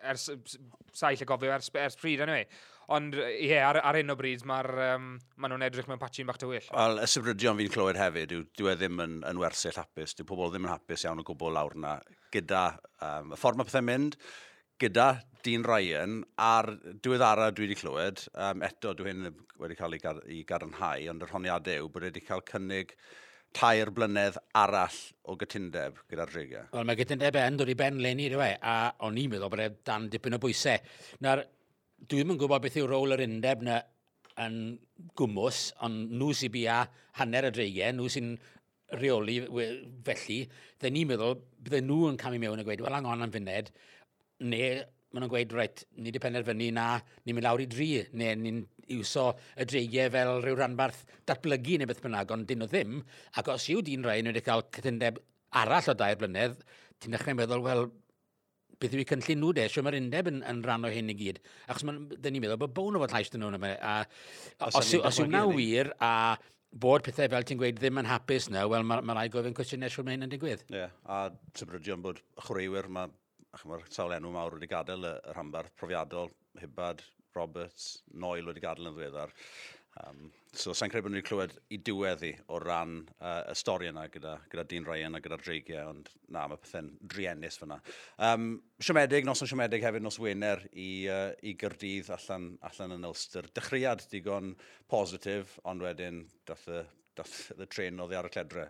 ers, 0.06 0.30
ers 0.36 0.60
saill 0.94 1.26
y 1.26 1.30
gofio 1.30 1.58
ers, 1.58 1.74
ers 1.74 1.98
pryd 1.98 2.22
anyway. 2.28 2.46
Ond 2.96 3.18
ie, 3.20 3.50
yeah, 3.50 3.66
ar, 3.68 3.82
ar 3.84 3.98
hyn 4.00 4.14
o 4.14 4.16
bryd 4.16 4.46
mae'r 4.48 4.70
um, 4.94 5.08
ma 5.36 5.50
nhw'n 5.52 5.66
edrych 5.68 5.90
mewn 5.90 6.00
patchyn 6.00 6.28
bach 6.30 6.38
tywyll. 6.40 6.70
Wel, 6.72 7.02
y 7.04 7.08
sefrydion 7.12 7.58
fi'n 7.60 7.72
clywed 7.74 8.00
hefyd 8.00 8.36
yw 8.38 8.46
dwi 8.56 8.72
e 8.72 8.76
ddim 8.80 9.02
yn, 9.04 9.18
yn 9.28 9.42
wersyll 9.42 9.76
hapus. 9.76 10.16
Dwi 10.16 10.28
pobl 10.30 10.54
ddim 10.54 10.70
yn 10.70 10.72
hapus 10.72 11.04
iawn 11.04 11.20
o 11.20 11.26
gwbl 11.28 11.52
lawr 11.58 11.76
yna 11.76 11.98
gyda 12.32 12.62
um, 13.04 13.34
y 13.36 13.40
ffordd 13.42 13.60
mae 13.60 13.68
pethau 13.68 13.84
mynd, 13.90 14.16
gyda 14.80 15.10
Dean 15.44 15.68
Ryan 15.68 16.22
a'r 16.40 16.72
diweddara 17.04 17.50
dwi 17.52 17.68
wedi 17.68 17.80
clywed, 17.82 18.24
um, 18.40 18.64
eto 18.70 18.96
dwi 18.96 19.12
hyn 19.12 19.30
wedi 19.60 19.78
cael 19.80 19.98
ei, 19.98 20.04
gar, 20.06 20.24
ei 20.24 20.42
gadarnhau, 20.48 21.10
ond 21.12 21.28
yr 21.28 21.36
honiadau 21.36 21.84
yw 21.84 21.92
bod 21.92 22.08
wedi 22.08 22.24
cael 22.24 22.46
cynnig 22.48 22.96
tair 23.58 23.92
blynedd 23.96 24.40
arall 24.60 24.98
o 25.28 25.36
gytundeb 25.40 26.00
gyda'r 26.12 26.32
dreigiau. 26.32 26.72
Wel, 26.72 26.88
mae 26.88 27.00
gytundeb 27.00 27.36
e 27.36 27.46
yn 27.52 27.60
dod 27.60 27.72
i 27.72 27.78
ben 27.80 28.00
leni, 28.04 28.32
dwi 28.32 28.40
we, 28.40 28.50
a 28.64 28.80
o'n 29.08 29.20
i'n 29.20 29.32
meddwl 29.36 29.52
bod 29.52 29.64
e 29.64 29.70
dan 29.88 30.08
dipyn 30.14 30.40
o 30.40 30.42
bwysau. 30.44 30.80
Na'r 31.26 31.44
dwi 32.06 32.20
ddim 32.22 32.36
yn 32.36 32.42
gwybod 32.42 32.64
beth 32.64 32.78
yw 32.80 32.90
rôl 32.90 33.16
yr 33.16 33.24
undeb 33.26 33.64
na 33.66 33.80
yn 34.44 34.58
gwmws, 35.18 35.72
ond 35.86 36.14
nhw 36.14 36.30
sy'n 36.38 36.54
bia 36.54 36.82
hanner 37.18 37.50
y 37.50 37.54
dreigiau, 37.56 37.96
nhw 37.98 38.12
sy'n 38.14 38.36
reoli 39.02 39.40
felly, 40.08 40.44
dde 40.80 40.92
ni'n 40.94 41.10
meddwl 41.10 41.36
bydde 41.66 41.82
nhw 41.84 42.12
yn 42.12 42.20
camu 42.22 42.40
mewn 42.42 42.62
a 42.62 42.66
gweud, 42.68 42.84
wel 42.86 42.98
angon 43.00 43.26
am 43.26 43.34
funed, 43.34 43.72
neu 44.46 44.70
maen 45.12 45.24
nhw'n 45.24 45.32
gweud, 45.32 45.56
reit, 45.58 45.84
ni 45.98 46.12
wedi 46.12 46.22
penderfynu 46.22 46.70
na, 46.76 46.88
ni'n 47.26 47.38
mynd 47.38 47.48
lawr 47.48 47.64
i 47.64 47.68
dri, 47.72 47.90
neu 48.20 48.38
ni'n 48.40 48.62
iwso 48.94 49.30
y 49.58 49.68
dreigiau 49.68 50.12
fel 50.14 50.34
rhyw 50.44 50.58
ranbarth 50.60 51.04
datblygu 51.28 51.80
neu 51.82 51.90
beth 51.90 52.04
bynnag, 52.04 52.32
ond 52.36 52.48
dyn 52.48 52.62
nhw 52.62 52.70
ddim, 52.72 53.00
ac 53.40 53.52
os 53.52 53.68
yw 53.74 53.82
dyn 53.88 54.06
rhaid, 54.06 54.24
nhw 54.24 54.36
wedi 54.36 54.46
cael 54.46 54.68
cytundeb 54.78 55.20
arall 55.58 55.92
o 55.92 55.96
dair 55.98 56.20
blynedd, 56.20 56.60
ti'n 57.02 57.16
dechrau 57.16 57.40
meddwl, 57.40 57.64
wel, 57.66 57.88
beth 58.82 58.96
yw 58.96 59.04
eu 59.04 59.10
cynllun 59.12 59.42
nhw 59.44 59.54
de, 59.58 59.66
sio 59.72 59.84
mae'r 59.86 60.00
undeb 60.00 60.30
yn, 60.32 60.44
yn 60.48 60.62
rhan 60.66 60.86
o 60.88 60.92
hyn 60.94 61.14
i 61.14 61.18
gyd. 61.18 61.42
Achos 61.68 61.88
mae'n, 61.88 62.04
dyn 62.14 62.36
ni'n 62.36 62.44
meddwl 62.46 62.62
bod 62.62 62.76
bown 62.78 62.98
o 62.98 63.02
fod 63.04 63.16
llais 63.16 63.34
dyn 63.34 63.44
nhw'n 63.46 63.58
yma. 63.60 63.74
A, 63.82 63.98
os, 64.70 64.94
os 64.98 65.22
yw 65.24 65.30
na 65.32 65.46
wir 65.50 65.94
a 66.04 66.12
bod 66.78 67.06
pethau 67.06 67.30
fel 67.32 67.48
ti'n 67.48 67.60
gweud 67.62 67.80
ddim 67.80 68.02
yn 68.04 68.10
hapus 68.10 68.50
na, 68.54 68.66
wel 68.70 68.86
mae 68.86 69.06
ma 69.06 69.16
rai 69.18 69.30
gofyn 69.34 69.56
cwestiwn 69.58 69.82
nesio 69.86 70.06
mae 70.06 70.18
hyn 70.18 70.28
yn 70.28 70.34
digwydd. 70.34 70.66
Ie, 70.70 70.84
yeah, 70.84 70.98
a 71.10 71.30
tybrydion 71.58 72.04
bod 72.04 72.22
chwaraewyr 72.44 72.90
mae 72.94 73.14
mae'r 73.66 73.88
sawl 73.90 74.14
enw 74.18 74.32
mawr 74.34 74.58
wedi 74.58 74.70
gadael 74.70 75.08
y, 75.08 75.14
y 75.18 75.34
rhambarth 75.34 75.74
profiadol, 75.80 76.30
Hibbad, 76.62 77.02
Roberts, 77.38 77.88
Noel 78.14 78.50
wedi 78.50 78.62
gadael 78.62 78.92
yn 78.92 78.98
ddiweddar. 78.98 79.34
Um, 80.06 80.30
so, 80.54 80.74
sa'n 80.76 80.92
credu 80.92 81.08
bod 81.08 81.14
ni'n 81.16 81.26
clywed 81.26 81.54
i 81.74 81.80
diweddi 81.86 82.32
o 82.54 82.60
ran 82.62 83.00
uh, 83.18 83.44
y 83.50 83.56
stori 83.58 83.90
yna 83.90 84.08
gyda, 84.12 84.36
gyda 84.52 84.66
Dean 84.70 84.88
Ryan 84.88 85.18
a 85.18 85.22
gyda'r 85.24 85.44
dreigiau, 85.44 85.92
ond 85.94 86.10
na, 86.34 86.48
mae 86.50 86.60
pethau'n 86.62 86.90
driennus 87.14 87.60
fyna. 87.62 87.78
Um, 88.30 88.50
siomedig, 88.84 89.26
nos 89.28 89.42
o'n 89.44 89.52
siomedig 89.52 89.86
hefyd, 89.86 90.06
nos 90.06 90.20
Wener 90.22 90.64
i, 90.74 90.90
uh, 91.12 91.30
i 91.42 91.56
Gyrdydd 91.60 92.12
allan, 92.18 92.50
allan 92.68 92.98
yn 92.98 93.08
Ulster. 93.08 93.48
Dechreuad 93.58 94.04
digon 94.12 94.54
positif, 94.92 95.56
ond 95.68 95.86
wedyn 95.86 96.26
dath 96.50 96.68
y, 96.74 96.84
dath 97.18 97.40
y 97.56 97.70
tren 97.72 98.04
oedd 98.04 98.18
ar 98.18 98.30
y 98.30 98.34
cledre. 98.34 98.68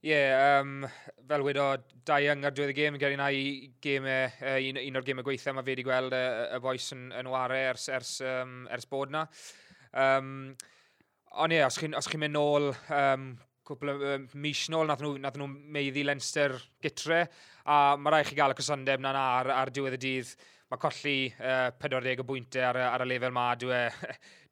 Ie, 0.00 0.14
yeah, 0.14 0.60
um, 0.62 0.86
fel 1.28 1.42
wedo, 1.44 1.64
dau 2.08 2.24
yng 2.32 2.46
ar 2.48 2.54
diwedd 2.56 2.70
y 2.72 2.76
gêm, 2.78 2.94
gyda 3.00 3.18
na 3.20 3.26
i 3.36 3.66
gemau, 3.84 4.30
uh, 4.40 4.54
un, 4.68 4.78
un 4.80 5.00
o'r 5.00 5.04
gemau 5.04 5.26
gweithio, 5.26 5.52
mae 5.52 5.66
fe 5.66 5.74
wedi 5.74 5.84
gweld 5.84 6.16
y, 6.16 6.22
y 6.56 6.60
boes 6.64 6.86
yn, 6.96 7.10
yn 7.20 7.28
ware 7.28 7.58
ers, 7.72 7.90
ers, 7.92 8.14
um, 8.24 8.62
ers 8.72 8.88
bod 8.88 9.12
na. 9.12 9.26
Um, 9.98 10.52
ond 11.42 11.54
ie, 11.54 11.62
os 11.66 11.78
chi'n 11.80 11.96
chi, 12.06 12.20
mynd 12.20 12.36
nôl 12.36 12.70
um, 12.70 13.30
cwpl 13.66 13.92
o 13.92 13.96
um, 14.14 14.26
mis 14.42 14.64
nôl, 14.72 14.88
nath 14.90 15.02
nhw, 15.04 15.16
nath 15.22 15.38
nhw 15.38 15.48
meiddi 15.50 16.04
Leinster 16.06 16.56
gytre, 16.82 17.24
a 17.66 17.96
mae 17.98 18.16
rai 18.16 18.24
chi 18.26 18.38
gael 18.38 18.54
y 18.54 18.58
cysondeb 18.58 19.02
na'n 19.02 19.18
ar, 19.18 19.52
ar 19.60 19.74
diwedd 19.74 19.98
y 19.98 20.02
dydd. 20.06 20.34
Mae 20.70 20.78
colli 20.78 21.16
uh, 21.34 21.70
40 21.82 22.22
o 22.22 22.26
bwyntau 22.28 22.68
ar, 22.68 22.78
ar 22.92 23.02
y 23.02 23.08
lefel 23.10 23.34
ma, 23.34 23.48
dwi, 23.58 23.78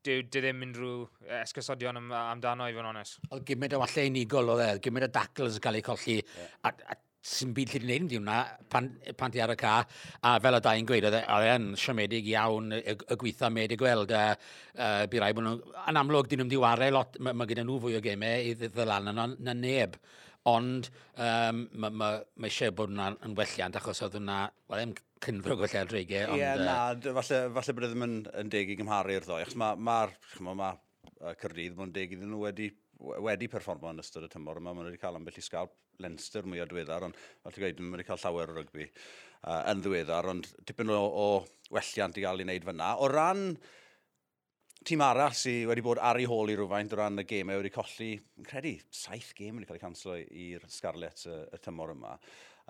dwi, 0.03 0.23
dwi 0.27 0.43
ddim 0.43 0.65
unrhyw 0.67 1.03
esgysodion 1.45 2.01
am, 2.01 2.09
amdano 2.25 2.67
i 2.67 2.75
fod 2.75 2.83
yn 2.83 2.91
onest. 2.91 3.21
Oedd 3.31 3.45
gymryd 3.47 3.77
o 3.79 3.83
walle 3.85 4.07
unigol 4.11 4.55
o 4.55 4.57
dde, 4.59 4.73
gymryd 4.83 5.07
o 5.07 5.13
dacl 5.15 5.47
yn 5.51 5.63
cael 5.63 5.79
ei 5.79 5.87
colli, 5.87 6.19
yeah. 6.19 6.57
a, 6.67 6.75
a 6.95 6.99
sy'n 7.25 7.53
byd 7.55 7.75
lle 7.75 7.81
ni'n 7.83 7.89
neud 7.89 8.05
yn 8.05 8.11
diwna 8.13 8.37
pan, 8.71 8.89
pan 9.19 9.33
ti 9.35 9.43
ar 9.43 9.53
y 9.53 9.57
ca 9.59 9.75
a 9.81 10.37
fel 10.43 10.59
y 10.59 10.61
dau'n 10.65 10.87
gweud, 10.89 11.09
e, 11.09 11.23
oedd 11.35 11.49
e'n 11.55 11.67
siomedig 11.81 12.31
iawn 12.31 12.71
y, 12.77 12.95
y 12.95 13.19
gweitha 13.19 13.51
med 13.53 13.75
i 13.75 13.81
gweld 13.81 14.15
a, 14.15 14.23
a 14.79 14.93
bu 15.11 15.21
rai 15.23 15.35
bod 15.37 15.49
nhw 15.49 15.75
yn 15.91 16.01
amlwg 16.03 16.31
dyn 16.31 16.43
nhw'n 16.43 16.55
diware 16.55 16.93
lot, 16.95 17.19
mae 17.19 17.37
ma 17.37 17.49
gyda 17.51 17.67
nhw 17.67 17.81
fwy 17.83 17.99
o 17.99 18.05
gemau 18.05 18.47
i 18.47 18.55
ddylan 18.63 19.11
lan 19.11 19.15
yna 19.15 19.29
na 19.51 19.57
neb 19.59 19.99
ond 20.49 20.89
um, 21.19 21.63
mae 21.75 21.91
ma, 21.91 22.11
ma 22.23 22.49
eisiau 22.49 22.73
bod 22.73 22.93
hwnna'n 22.93 23.19
yn 23.27 23.37
welliant 23.39 23.79
achos 23.81 24.01
oedd 24.07 24.19
hwnna, 24.21 24.41
wel 24.71 24.85
ddim 24.85 24.95
cyndro 25.25 25.57
gwella 25.59 25.83
dreigiau. 25.91 26.37
Ie, 26.37 26.41
yeah, 26.41 26.61
na, 26.63 27.15
falle, 27.19 27.41
falle 27.59 27.75
bod 27.75 27.89
e 27.89 27.91
ddim 27.91 28.07
yn, 28.07 28.19
yn 28.43 28.53
deg 28.55 28.71
i 28.71 28.79
gymharu'r 28.79 29.19
i'r 29.19 29.27
ddoi, 29.27 29.43
achos 29.45 29.59
mae'r 29.59 29.77
ma, 29.83 29.99
ma, 30.07 30.47
ma, 30.47 30.55
ma, 30.63 31.35
Cyrdydd, 31.41 31.75
mae'n 31.75 31.93
deg 31.95 32.13
iddyn 32.15 32.31
nhw 32.31 32.45
wedi 32.45 32.69
wedi 32.99 33.49
perfformo 33.51 33.93
yn 33.93 34.03
ystod 34.03 34.27
y 34.27 34.31
tymor 34.33 34.61
yma. 34.61 34.73
Maen 34.73 34.87
nhw 34.87 34.93
wedi 34.93 35.03
cael 35.03 35.19
ambell 35.19 35.39
i 35.39 35.45
sgalp 35.45 35.75
Leinster 36.03 36.47
mwy 36.47 36.63
o 36.63 36.67
ddiweddar, 36.69 37.09
ond 37.09 37.19
fel 37.19 37.55
ti'n 37.55 37.65
gweud, 37.65 37.81
maen 37.81 37.91
nhw 37.93 37.99
wedi 37.99 38.09
cael 38.09 38.23
llawer 38.23 38.53
o 38.53 38.57
rygbi 38.59 38.87
uh, 38.89 39.63
yn 39.73 39.83
ddiweddar, 39.83 40.31
ond 40.33 40.49
dipyn 40.67 40.95
o, 40.95 40.99
o 40.99 41.75
welliant 41.75 42.19
i 42.19 42.25
gael 42.25 42.43
ei 42.43 42.49
wneud 42.49 42.69
fyna. 42.69 42.93
O 43.03 43.11
ran 43.11 43.45
tîm 44.87 45.03
arall 45.05 45.35
sydd 45.37 45.67
wedi 45.71 45.85
bod 45.85 46.01
ar 46.03 46.21
ei 46.21 46.29
hôl 46.31 46.53
i 46.53 46.57
rhywfaint 46.59 46.95
o 46.95 47.01
ran 47.01 47.23
y 47.23 47.27
gemau 47.29 47.61
wedi 47.61 47.75
colli, 47.75 48.13
yn 48.39 48.47
credu, 48.47 48.77
saith 48.95 49.35
gem 49.39 49.59
wedi 49.59 49.69
cael 49.69 49.81
ei 49.81 49.85
canslo 49.85 50.17
i'r 50.19 50.65
Scarlett 50.71 51.27
y, 51.27 51.43
y 51.55 51.61
tymor 51.65 51.95
yma. 51.95 52.15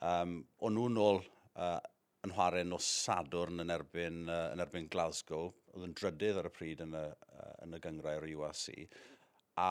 Um, 0.08 0.40
o'n 0.64 0.76
nhw'n 0.76 1.00
ôl 1.02 1.20
uh, 1.20 1.78
yn 2.26 2.34
chwarae 2.34 2.64
nos 2.66 2.88
Sadwrn 3.04 3.64
yn 3.64 3.72
erbyn, 3.74 4.24
uh, 4.28 4.50
yn 4.54 4.64
erbyn 4.64 4.88
Glasgow, 4.92 5.52
oedd 5.74 5.88
yn 5.88 5.96
drydydd 5.98 6.40
ar 6.40 6.48
y 6.48 6.52
pryd 6.54 6.84
yn 6.84 6.96
y, 6.96 7.06
uh, 7.08 7.54
yn 7.66 7.76
y 7.76 7.80
gyngrau 7.84 8.20
o'r 8.20 8.28
UAC, 8.34 8.68
a 9.58 9.70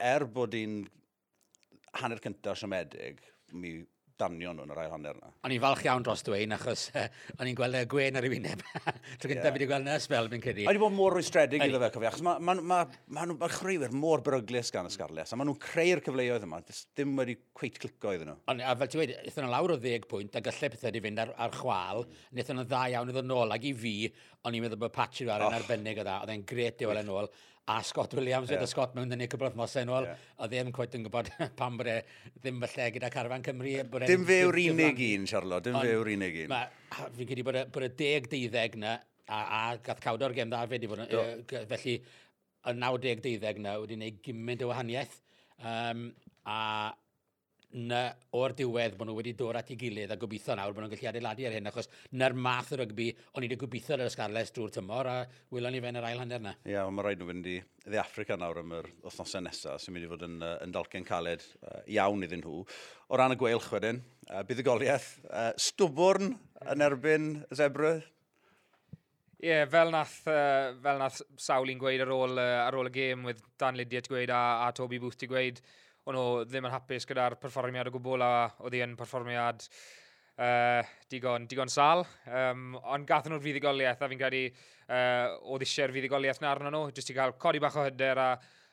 er 0.00 0.26
bod 0.30 0.54
hi'n 0.56 0.82
hanner 2.00 2.22
cyntaf 2.24 2.60
siomedig, 2.60 3.20
mi 3.52 3.80
danio 4.22 4.52
nhw 4.54 4.64
yn 4.66 4.72
y 4.72 4.76
rai 4.76 4.86
hanner 4.92 5.18
yna. 5.18 5.30
O'n 5.46 5.54
i'n 5.54 5.62
falch 5.62 5.82
iawn 5.86 6.04
dros 6.06 6.22
dweud, 6.26 6.52
achos 6.54 6.84
uh, 6.94 7.06
o'n 7.38 7.48
i'n 7.50 7.56
gweld 7.58 7.78
y 7.78 7.82
gwen 7.90 8.18
ar 8.18 8.26
ei 8.26 8.32
wyneb. 8.32 8.62
Tro 9.20 9.30
gyntaf 9.30 9.38
yeah. 9.38 9.46
fi 9.48 9.54
wedi 9.56 9.68
gweld 9.70 9.86
yna 9.86 9.96
ysbel, 10.00 10.28
fi'n 10.32 10.44
credu. 10.44 10.66
O'n 10.70 10.78
i 10.78 10.82
bod 10.82 10.94
mor 10.94 11.16
rwystredig 11.16 11.64
iddo 11.64 11.80
fe, 11.82 11.90
cofio, 11.94 12.10
achos 12.10 12.24
mae 12.26 12.42
ma, 12.44 12.54
ma, 12.54 12.80
ma, 12.84 13.26
ma, 13.26 13.36
ma 13.40 13.50
chreuwyr 13.52 13.94
mor 13.96 14.24
beryglis 14.26 14.72
gan 14.74 14.88
y 14.88 14.94
Scarlets, 14.94 15.34
a 15.34 15.38
maen 15.38 15.50
nhw'n 15.50 15.60
creu'r 15.62 16.02
cyfleoedd 16.06 16.46
yma, 16.46 16.60
Dys 16.66 16.84
dim 16.98 17.14
wedi 17.18 17.38
cweit 17.58 17.80
clico 17.82 18.14
iddyn 18.16 18.32
nhw. 18.32 18.38
On, 18.52 18.62
a 18.62 18.76
fel 18.82 18.92
ti'n 18.92 19.00
dweud, 19.02 19.14
eithon 19.22 19.48
nhw 19.48 19.54
lawr 19.56 19.76
o 19.76 19.78
ddeg 19.80 20.08
pwynt, 20.10 20.36
a 20.38 20.44
gallai 20.44 20.72
pethau 20.74 20.90
wedi 20.90 21.04
fynd 21.08 21.24
ar, 21.24 21.34
ar 21.46 21.56
chwal, 21.56 22.04
mm. 22.06 22.42
eithon 22.42 22.60
nhw 22.60 22.68
dda 22.68 22.84
iawn 22.94 23.14
iddo 23.14 23.24
nôl, 23.26 23.56
ac 23.56 23.66
i 23.68 23.74
fi, 23.78 23.96
o'n 24.42 24.58
i'n 24.58 24.66
meddwl 24.66 24.84
bod 24.84 24.94
patch 24.94 25.24
ar 25.26 25.48
yn 25.48 25.48
oh. 25.48 25.56
arbennig 25.58 26.02
o 26.02 26.06
dda, 26.06 26.20
oedd 26.22 26.34
e'n 26.34 26.46
gret 26.46 26.82
i 26.82 26.88
weld 26.90 27.02
e 27.02 27.06
yn 27.06 27.16
ôl 27.16 27.30
a 27.66 27.82
Scott 27.82 28.14
Williams 28.14 28.50
yeah. 28.50 28.58
oedd 28.58 28.66
y 28.66 28.70
Scott 28.72 28.96
mewn 28.96 29.10
dynnu 29.12 29.26
ei 29.26 29.30
cybrodd 29.30 29.54
mosau 29.58 29.84
yn 29.84 29.92
ôl, 29.94 30.06
yeah. 30.08 30.24
a 30.42 30.48
ddim 30.50 30.72
cwet 30.74 30.96
yn 30.98 31.04
gwybod 31.06 31.30
pam 31.60 31.76
bod 31.78 31.90
e 31.92 31.98
ddim 32.40 32.58
falle 32.64 32.88
gyda 32.96 33.10
Carfan 33.14 33.44
Cymru. 33.46 33.74
Bod 33.92 34.06
dim 34.10 34.26
fe 34.28 34.40
yw'r 34.46 34.58
unig 34.64 35.02
un, 35.12 35.28
Charlotte, 35.30 35.68
dim 35.68 35.78
fe 35.78 35.92
yw'r 35.94 36.12
unig 36.16 36.40
un. 36.46 36.56
Fi'n 37.18 37.30
credu 37.30 37.46
bod 37.46 37.60
bod 37.74 37.86
y 37.86 37.92
deg 38.02 38.26
deuddeg 38.32 38.78
na, 38.82 38.96
a, 39.28 39.38
a 39.42 39.62
gath 39.84 40.02
cawdo'r 40.02 40.34
gem 40.38 40.50
dda 40.50 40.64
fe 40.66 40.78
wedi 40.78 40.90
bod, 40.90 41.04
e, 41.06 41.62
felly 41.70 41.96
y 42.02 42.74
90 42.78 43.22
deuddeg 43.28 43.62
na 43.62 43.76
wedi 43.82 43.98
gwneud 43.98 44.18
gymaint 44.26 44.66
o 44.66 44.72
wahaniaeth. 44.72 45.16
Um, 45.62 46.08
a 46.50 46.58
na 47.72 48.02
o'r 48.36 48.52
diwedd 48.56 48.96
bod 48.98 49.08
nhw 49.08 49.16
wedi 49.16 49.32
dod 49.36 49.56
at 49.56 49.70
ei 49.72 49.78
gilydd 49.80 50.12
a 50.12 50.18
gobeithio 50.20 50.56
nawr 50.58 50.74
bod 50.74 50.84
nhw'n 50.84 50.92
gallu 50.92 51.08
adeiladu 51.08 51.46
ar 51.48 51.56
hyn, 51.56 51.68
achos 51.70 51.88
na'r 52.20 52.36
math 52.36 52.72
o 52.74 52.78
rygbi 52.80 53.08
o'n 53.32 53.44
i 53.44 53.48
wedi 53.48 53.58
gobeithio 53.60 53.96
ar 53.96 54.04
y 54.04 54.10
Scarlett 54.12 54.52
drwy'r 54.56 54.74
tymor 54.76 55.08
a 55.08 55.16
wylon 55.54 55.72
ni 55.72 55.80
fe 55.80 55.92
yn 55.92 56.00
yr 56.00 56.08
ail 56.10 56.22
hanner 56.22 56.44
na. 56.44 56.54
Ie, 56.66 56.74
yeah, 56.74 56.88
mae 56.92 57.06
rhaid 57.06 57.22
nhw 57.22 57.30
fynd 57.32 57.50
i 57.52 57.58
dde 57.86 58.00
Africa 58.02 58.38
nawr 58.38 58.62
am 58.62 58.76
yr 58.78 58.88
wythnosau 59.06 59.44
nesaf 59.46 59.82
sy'n 59.82 59.96
mynd 59.96 60.06
i 60.06 60.12
fod 60.12 60.26
yn, 60.28 60.38
uh, 60.44 60.54
yn 60.64 60.74
dalcen 60.74 61.08
caled 61.08 61.44
uh, 61.62 61.80
iawn 61.96 62.26
iddyn 62.28 62.44
nhw. 62.44 62.62
O 63.08 63.20
ran 63.20 63.34
y 63.34 63.40
gweilch 63.40 63.70
wedyn, 63.72 64.02
uh, 64.28 64.42
buddigoliaeth, 64.48 65.12
uh, 65.28 65.52
stwbwrn 65.60 66.34
yn 66.72 66.88
erbyn 66.88 67.30
y 67.48 67.60
zebra, 67.60 67.96
Ie, 69.42 69.48
yeah, 69.50 69.64
fel 69.66 69.88
nath, 69.90 70.20
uh, 70.30 70.68
fel 70.84 71.00
nath 71.00 71.16
Sawl 71.42 71.72
i'n 71.72 71.80
gweud 71.80 72.04
ar 72.04 72.12
ôl, 72.14 72.36
uh, 72.38 72.60
ar 72.62 72.76
ôl 72.78 72.86
y 72.86 72.92
gêm, 72.94 73.24
with 73.26 73.40
Dan 73.58 73.74
Lydiat 73.74 74.06
gweud 74.06 74.30
a, 74.30 74.42
a 74.62 74.68
Toby 74.70 75.00
Booth 75.02 75.16
ti 75.18 75.26
gweud, 75.26 75.58
o'n 76.06 76.16
nhw 76.18 76.44
ddim 76.48 76.68
yn 76.68 76.74
hapus 76.74 77.08
gyda'r 77.08 77.38
perfformiad 77.42 77.90
o 77.90 77.94
gwbl 77.94 78.24
a 78.26 78.30
oedd 78.64 78.76
hi 78.76 78.84
yn 78.84 78.96
perfformiad 78.98 79.66
uh, 79.66 80.80
digon, 81.12 81.46
digon 81.50 81.70
sal. 81.72 82.04
Um, 82.26 82.72
ond 82.82 83.06
gath 83.08 83.28
nhw'r 83.30 83.42
fuddigoliaeth 83.44 84.02
a 84.02 84.10
fi'n 84.10 84.22
credu 84.22 84.46
uh, 84.48 85.36
oedd 85.54 85.66
eisiau'r 85.66 85.94
fuddigoliaeth 85.94 86.42
na 86.42 86.54
arno 86.54 86.72
nhw, 86.74 86.84
jyst 86.96 87.14
i 87.14 87.18
gael 87.18 87.36
codi 87.40 87.62
bach 87.62 87.78
o 87.78 87.86
hyder 87.86 88.22
a 88.22 88.30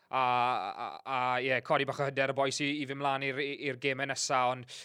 a, 0.09 0.21
a, 0.21 0.85
a 1.05 1.17
yeah, 1.45 1.59
codi 1.61 1.85
bach 1.85 1.99
o 2.01 2.07
hyder 2.07 2.33
y 2.33 2.37
boes 2.37 2.57
i, 2.65 2.71
i 2.81 2.87
fy 2.89 2.95
mlaen 2.97 3.27
i'r 3.29 3.77
gemau 3.83 4.09
nesaf. 4.09 4.55
Ond 4.55 4.79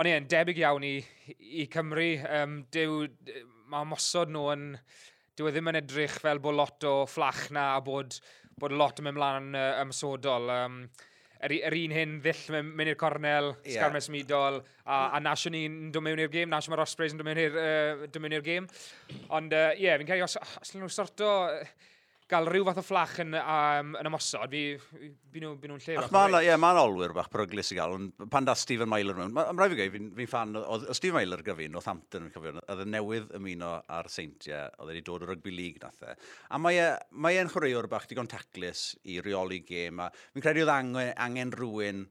Ond 0.00 0.08
ie, 0.08 0.14
debyg 0.24 0.56
iawn 0.62 0.84
i, 0.88 0.94
i 1.60 1.66
Cymru. 1.72 2.14
Um, 2.24 2.60
dyw, 2.72 3.02
mae 3.72 3.88
mosod 3.88 4.32
nhw 4.32 4.46
yn... 4.54 4.70
Dyw 5.36 5.48
e 5.48 5.52
ddim 5.52 5.68
yn 5.70 5.78
edrych 5.78 6.14
fel 6.20 6.40
bod 6.44 6.56
lot 6.56 6.84
o 6.88 6.92
fflach 7.08 7.46
na 7.56 7.70
a 7.74 7.82
bod, 7.84 8.18
bod 8.60 8.72
lot 8.76 8.98
yn 9.00 9.06
mynd 9.06 9.18
mlaen 9.18 9.46
uh, 9.56 9.78
ymsodol. 9.80 10.48
Um, 10.52 10.78
yr, 11.46 11.56
yr 11.68 11.78
un 11.82 11.94
hyn 11.96 12.18
ddill 12.24 12.42
mewn 12.54 12.72
mynd 12.78 12.92
i'r 12.92 12.98
cornel, 13.00 13.52
yeah. 13.62 13.76
Scarmes 13.76 14.10
midol, 14.14 14.60
a, 14.84 15.04
a 15.16 15.22
Nash 15.22 15.48
o'n 15.50 15.58
i'n 15.58 15.78
dod 15.94 16.06
mewn 16.06 16.22
i'r 16.22 16.32
gêm, 16.32 16.50
Nash 16.52 16.70
mae'r 16.70 16.84
Ospreys 16.84 17.14
yn 17.14 17.20
dod 17.20 17.28
mewn 17.28 17.42
i'r 17.42 17.56
uh, 17.62 18.42
gêm. 18.46 18.68
Ond, 19.28 19.54
ie, 19.54 19.62
uh, 19.62 19.80
yeah, 19.80 19.98
fi'n 20.00 20.12
cael 20.12 20.26
os, 20.28 20.38
os 20.62 20.76
nhw'n 20.76 20.92
sorto... 20.92 21.32
Uh, 21.48 21.90
gael 22.32 22.48
rhyw 22.48 22.64
fath 22.66 22.80
o 22.80 22.84
fflach 22.84 23.14
yn, 23.22 23.36
um, 23.38 23.92
yn 24.00 24.08
ymosod, 24.08 24.52
fi, 24.52 24.62
fi 25.32 25.42
nhw'n 25.42 25.58
nhw 25.60 25.78
lle. 25.78 25.96
Ac 26.00 26.14
mae'n 26.14 26.38
yeah, 26.46 26.58
ma 26.60 26.72
olwyr 26.80 27.14
bach 27.16 27.28
bryglis 27.32 27.72
i 27.74 27.78
gael, 27.78 27.96
ond 27.98 28.26
pan 28.32 28.48
da 28.48 28.56
Stephen 28.58 28.90
Myler 28.90 29.18
mewn, 29.18 29.34
mae'n 29.36 29.60
rhaid 29.60 29.74
fi 29.74 29.80
gael, 29.82 29.92
fi'n 29.94 30.08
fi 30.16 30.26
fan, 30.30 30.56
oedd 30.62 30.88
Stephen 30.96 31.20
Myler 31.20 31.44
gyda 31.44 31.58
fi, 31.60 31.68
Northampton, 31.72 32.26
fi'n 32.26 32.34
cofio, 32.34 32.54
oedd 32.62 32.84
y 32.84 32.88
newydd 32.92 33.36
ymuno 33.38 33.74
ar 33.98 34.10
seintiau, 34.12 34.72
oedd 34.78 34.92
wedi 34.92 35.04
dod 35.06 35.26
o 35.26 35.30
rygbi 35.30 35.54
lig 35.54 35.78
nath 35.82 36.02
e. 36.08 36.16
A 36.50 36.60
mae'n 36.62 36.82
e, 36.82 36.90
mae 37.24 37.40
e'n 37.40 37.52
chwaraewr 37.52 37.90
bach 37.92 38.08
digon 38.10 38.30
taclis 38.30 38.92
i 39.12 39.20
reoli 39.24 39.62
gêm, 39.68 40.02
a 40.02 40.10
fi'n 40.32 40.44
credu 40.44 40.64
oedd 40.66 40.74
angen, 40.74 41.14
angen 41.20 41.54
rhywun 41.56 42.06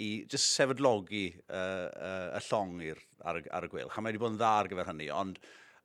i 0.00 0.12
just 0.30 0.54
sefydlogi 0.56 1.26
uh, 1.50 1.88
uh, 1.92 2.38
y 2.38 2.44
llong 2.48 2.78
ar, 3.28 3.42
ar 3.42 3.66
y 3.66 3.72
gwyl. 3.72 3.90
A 3.90 4.00
mae 4.00 4.12
wedi 4.12 4.22
bod 4.22 4.32
yn 4.34 4.38
dda 4.40 4.52
ar 4.60 4.70
gyfer 4.70 4.88
hynny, 4.88 5.10
ond 5.12 5.40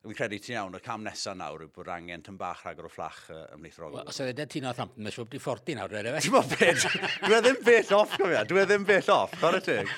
Fi'n 0.06 0.14
credu 0.14 0.38
ti'n 0.40 0.54
iawn, 0.54 0.76
y 0.78 0.80
cam 0.86 1.02
nesaf 1.04 1.34
nawr 1.36 1.64
yw 1.66 1.72
bod 1.74 1.88
angen 1.90 2.22
tyn 2.24 2.36
bach 2.40 2.62
rhag 2.64 2.78
o'r 2.80 2.88
fflach 2.94 3.18
uh, 3.34 3.40
ymlaethrol. 3.56 3.96
Os 4.04 4.20
oedd 4.22 4.30
edrych 4.30 4.52
ti'n 4.54 4.68
oedd 4.70 4.78
Hampton, 4.80 5.04
mae 5.04 5.12
siwb 5.16 5.32
di 5.34 5.40
fforti 5.42 5.74
nawr, 5.76 5.90
rhaid 5.92 6.08
e 6.08 6.14
fe? 6.14 6.22
Ti'n 6.28 6.36
bod 6.36 6.48
beth? 6.54 6.86
Dwi 7.26 7.40
ddim 7.42 7.58
bell 7.66 7.92
off, 7.98 8.14
cofio, 8.14 8.44
Dwi 8.52 8.62
e 8.62 8.66
ddim 8.70 8.86
bell 8.88 9.10
off, 9.16 9.34
chwer 9.42 9.58
y 9.58 9.62
teg. 9.66 9.90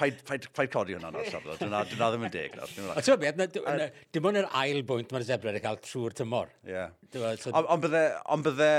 Paid 0.00 0.72
codi 0.72 0.96
hwnna 0.96 1.12
nawr, 1.12 1.28
saflo. 1.30 1.54
Dyna 1.60 1.84
ddim 1.84 2.26
yn 2.26 2.34
deg 2.34 2.56
nawr. 2.58 2.70
O 2.96 3.04
ti'n 3.04 3.22
beth, 3.22 4.02
dim 4.16 4.28
ond 4.32 4.40
yr 4.40 4.48
ail 4.64 4.80
bwynt 4.88 5.12
mae'r 5.12 5.28
zebra 5.28 5.52
wedi 5.52 5.62
cael 5.68 5.78
trwy'r 5.84 6.16
tymor. 6.24 6.48
Ie. 6.66 6.88
Ond 7.60 8.48
bydde, 8.48 8.72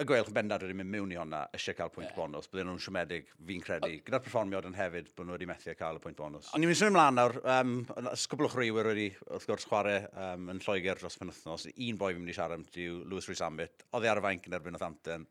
y 0.00 0.06
gweilch 0.08 0.30
yn 0.30 0.36
bendant 0.36 0.62
wedi 0.64 0.76
mynd 0.76 0.90
mewn 0.92 1.10
i 1.12 1.18
honna 1.18 1.42
eisiau 1.52 1.76
cael 1.76 1.90
pwynt 1.92 2.08
yeah. 2.08 2.16
bonus, 2.16 2.48
bydden 2.48 2.70
nhw'n 2.70 2.80
siomedig, 2.80 3.28
fi'n 3.48 3.64
credu. 3.64 3.90
O... 3.92 4.02
Gyda'r 4.06 4.22
perfformiad 4.24 4.68
yn 4.68 4.76
hefyd, 4.78 5.10
bod 5.16 5.28
nhw 5.28 5.36
wedi 5.36 5.48
methu 5.50 5.72
a 5.72 5.76
cael 5.78 5.98
y 5.98 6.02
pwynt 6.04 6.20
bonus. 6.20 6.48
Ond 6.52 6.64
ni'n 6.64 6.70
mynd 6.70 6.80
symud 6.80 6.94
ymlaen 6.94 7.18
nawr, 7.18 7.36
um, 7.54 7.74
ysgwblwch 8.12 8.56
rhywir 8.56 8.88
wedi, 8.88 9.08
wrth 9.28 9.48
gwrs, 9.50 9.66
chwarae 9.68 9.98
um, 10.26 10.48
yn 10.54 10.62
Lloegr 10.64 11.02
dros 11.02 11.18
penwthnos. 11.20 11.68
Un 11.72 12.00
boi 12.00 12.14
fi'n 12.14 12.22
mynd 12.22 12.32
i 12.32 12.38
siarad 12.38 12.62
am 12.62 12.64
yw 12.84 13.02
Lewis 13.10 13.28
Rhys 13.28 13.44
Ambit. 13.44 13.84
Oedd 13.92 14.08
e 14.08 14.12
ar 14.12 14.22
y 14.22 14.24
fainc 14.28 14.48
yn 14.48 14.56
erbyn 14.56 14.80
o 14.80 14.80
Thanten. 14.80 15.28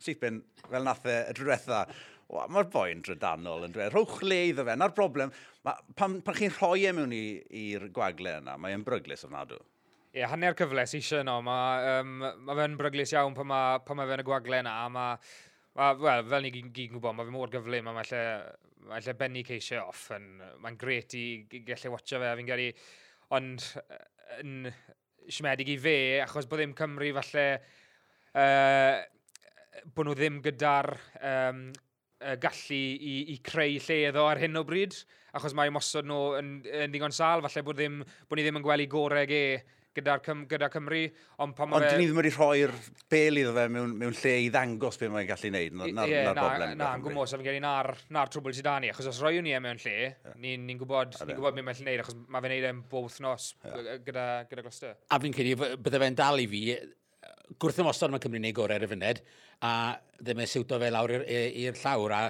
Syth 0.00 0.22
bin, 0.22 0.40
fel 0.64 0.88
nath 0.88 1.04
e, 1.04 1.18
y 1.28 1.36
drwetha. 1.36 1.84
Mae'r 2.30 2.68
boi'n 2.72 3.02
drydanol 3.04 3.66
yn 3.66 3.72
dweud, 3.74 3.92
rhowch 3.92 4.20
le 4.24 4.44
iddo 4.52 4.64
fe, 4.64 4.76
na'r 4.78 4.94
broblem, 4.96 5.32
Ma, 5.66 5.74
pan, 5.92 6.14
pan 6.24 6.36
chi'n 6.38 6.54
rhoi 6.56 6.86
e 6.88 6.92
mewn 6.96 7.10
i'r 7.12 7.82
gwagle 7.92 8.38
yna, 8.38 8.54
mae'n 8.56 8.84
bryglis 8.86 9.26
ofnadw. 9.26 9.58
Ie, 10.10 10.24
yeah, 10.24 10.30
hanner 10.32 10.56
cyfle 10.58 10.82
sy'n 10.90 10.98
eisiau 10.98 11.20
yno. 11.22 11.36
Mae 11.46 11.90
um, 12.00 12.24
ma 12.42 12.54
fe'n 12.58 12.72
bryglis 12.80 13.12
iawn 13.14 13.34
pan 13.36 13.46
mae 13.46 13.76
ma, 13.78 13.94
ma 13.94 14.06
fe'n 14.10 14.22
y 14.24 14.24
gwagle 14.26 14.58
yna. 14.58 14.72
Mae, 14.90 15.14
ma, 15.78 15.86
well, 16.02 16.24
fel 16.32 16.42
ni 16.42 16.50
gyd 16.50 16.72
yn 16.82 16.96
gwybod, 16.96 17.14
mae 17.14 17.28
fe 17.28 17.34
mor 17.36 17.52
gyflym 17.52 17.86
a 17.86 17.94
mae 17.94 18.08
lle, 18.08 18.24
mae 18.90 19.06
lle 19.06 19.16
benni 19.20 19.44
ceisio 19.46 19.84
off. 19.86 20.08
Mae'n 20.18 20.80
gret 20.80 21.14
i 21.14 21.24
gallu 21.54 21.94
watcha 21.94 22.18
fe 22.18 22.34
fi'n 22.40 22.50
gyrru. 22.50 22.66
Ond 23.38 23.68
yn 24.40 24.58
siomedig 25.30 25.70
i 25.76 25.78
fe, 25.78 25.96
achos 26.26 26.50
bod 26.50 26.64
ddim 26.64 26.74
Cymru 26.82 27.14
falle... 27.20 27.46
Uh, 28.34 28.98
bod 29.94 30.10
nhw 30.10 30.18
ddim 30.18 30.42
gyda'r 30.42 30.90
um, 31.22 31.66
gallu 32.42 32.84
i, 32.98 33.12
i 33.30 33.42
creu 33.46 33.78
lle 33.78 34.04
iddo 34.10 34.26
ar 34.26 34.42
hyn 34.42 34.58
o 34.58 34.66
bryd, 34.66 34.98
achos 35.38 35.54
mae 35.54 35.70
mosod 35.70 36.10
nhw 36.10 36.32
yn, 36.40 36.56
yn 36.66 36.90
ddigon 36.90 37.14
sal, 37.14 37.42
falle 37.46 37.62
bod, 37.64 37.78
ddim, 37.78 38.02
bod 38.26 38.38
ni 38.40 38.44
ddim 38.44 38.58
yn 38.58 38.66
gwely 38.66 38.90
goreg 38.90 39.30
e 39.30 39.44
gyda'r 39.96 40.22
Cym, 40.24 40.44
gyda 40.50 40.68
Cymru. 40.72 41.00
Ond 41.44 41.56
pan 41.58 41.74
Ond 41.76 41.84
fe... 41.84 41.90
dyn 41.92 42.02
ni 42.02 42.08
ddim 42.08 42.20
wedi 42.20 42.32
rhoi'r 42.34 42.74
bel 43.12 43.40
iddo 43.42 43.54
fe 43.56 43.66
mewn, 43.72 43.96
mewn 44.00 44.16
lle 44.20 44.34
i 44.44 44.50
ddangos 44.52 45.00
beth 45.00 45.12
mae'n 45.14 45.28
gallu 45.30 45.50
gwneud. 45.50 45.76
Na'r 45.80 45.96
na, 45.96 46.06
yeah, 46.10 46.28
na, 46.28 46.36
broblem. 46.38 46.76
Na, 46.80 46.92
yn 46.98 47.04
gwmwys, 47.06 47.34
am 47.36 47.44
gen 47.46 47.58
i 47.58 47.64
na'r, 47.64 47.90
nar 48.16 48.32
trwbl 48.32 48.56
sydd 48.56 48.68
da 48.68 48.78
ni. 48.82 48.92
Achos 48.94 49.10
os 49.10 49.20
roiwn 49.24 49.46
ni 49.46 49.56
e 49.56 49.62
mewn 49.62 49.82
lle, 49.82 49.96
yeah. 50.12 50.38
ni'n 50.44 50.64
ni 50.68 50.78
gwybod, 50.80 51.18
ni 51.26 51.36
gwybod 51.36 51.58
beth 51.58 51.66
mae'n 51.66 51.74
gallu 51.74 51.88
gwneud, 51.88 52.04
achos 52.04 52.20
mae 52.22 52.46
fe'n 52.46 52.54
gwneud 52.54 52.70
e'n 52.70 52.86
bob 52.94 53.10
thnos 53.16 53.50
yeah. 53.66 53.92
gyda, 54.06 54.30
gyda 54.50 54.64
Gloucester. 54.64 54.96
A 55.10 55.20
fi'n 55.22 55.36
credu, 55.36 55.74
bydde 55.80 56.02
fe'n 56.04 56.18
dal 56.22 56.42
i 56.42 56.48
fi, 56.50 56.64
gwrth 57.60 57.80
ymosod 57.82 58.12
mae 58.12 58.22
Cymru'n 58.22 58.46
ei 58.48 58.54
gorau 58.56 58.78
ar 58.78 58.86
y 58.86 58.88
funed, 58.90 59.20
a 59.66 59.72
ddim 60.20 60.42
yn 60.44 60.48
siwto 60.48 60.78
fe 60.80 60.90
lawr 60.92 61.16
i'r 61.20 61.78
llawr, 61.82 62.14
a 62.14 62.20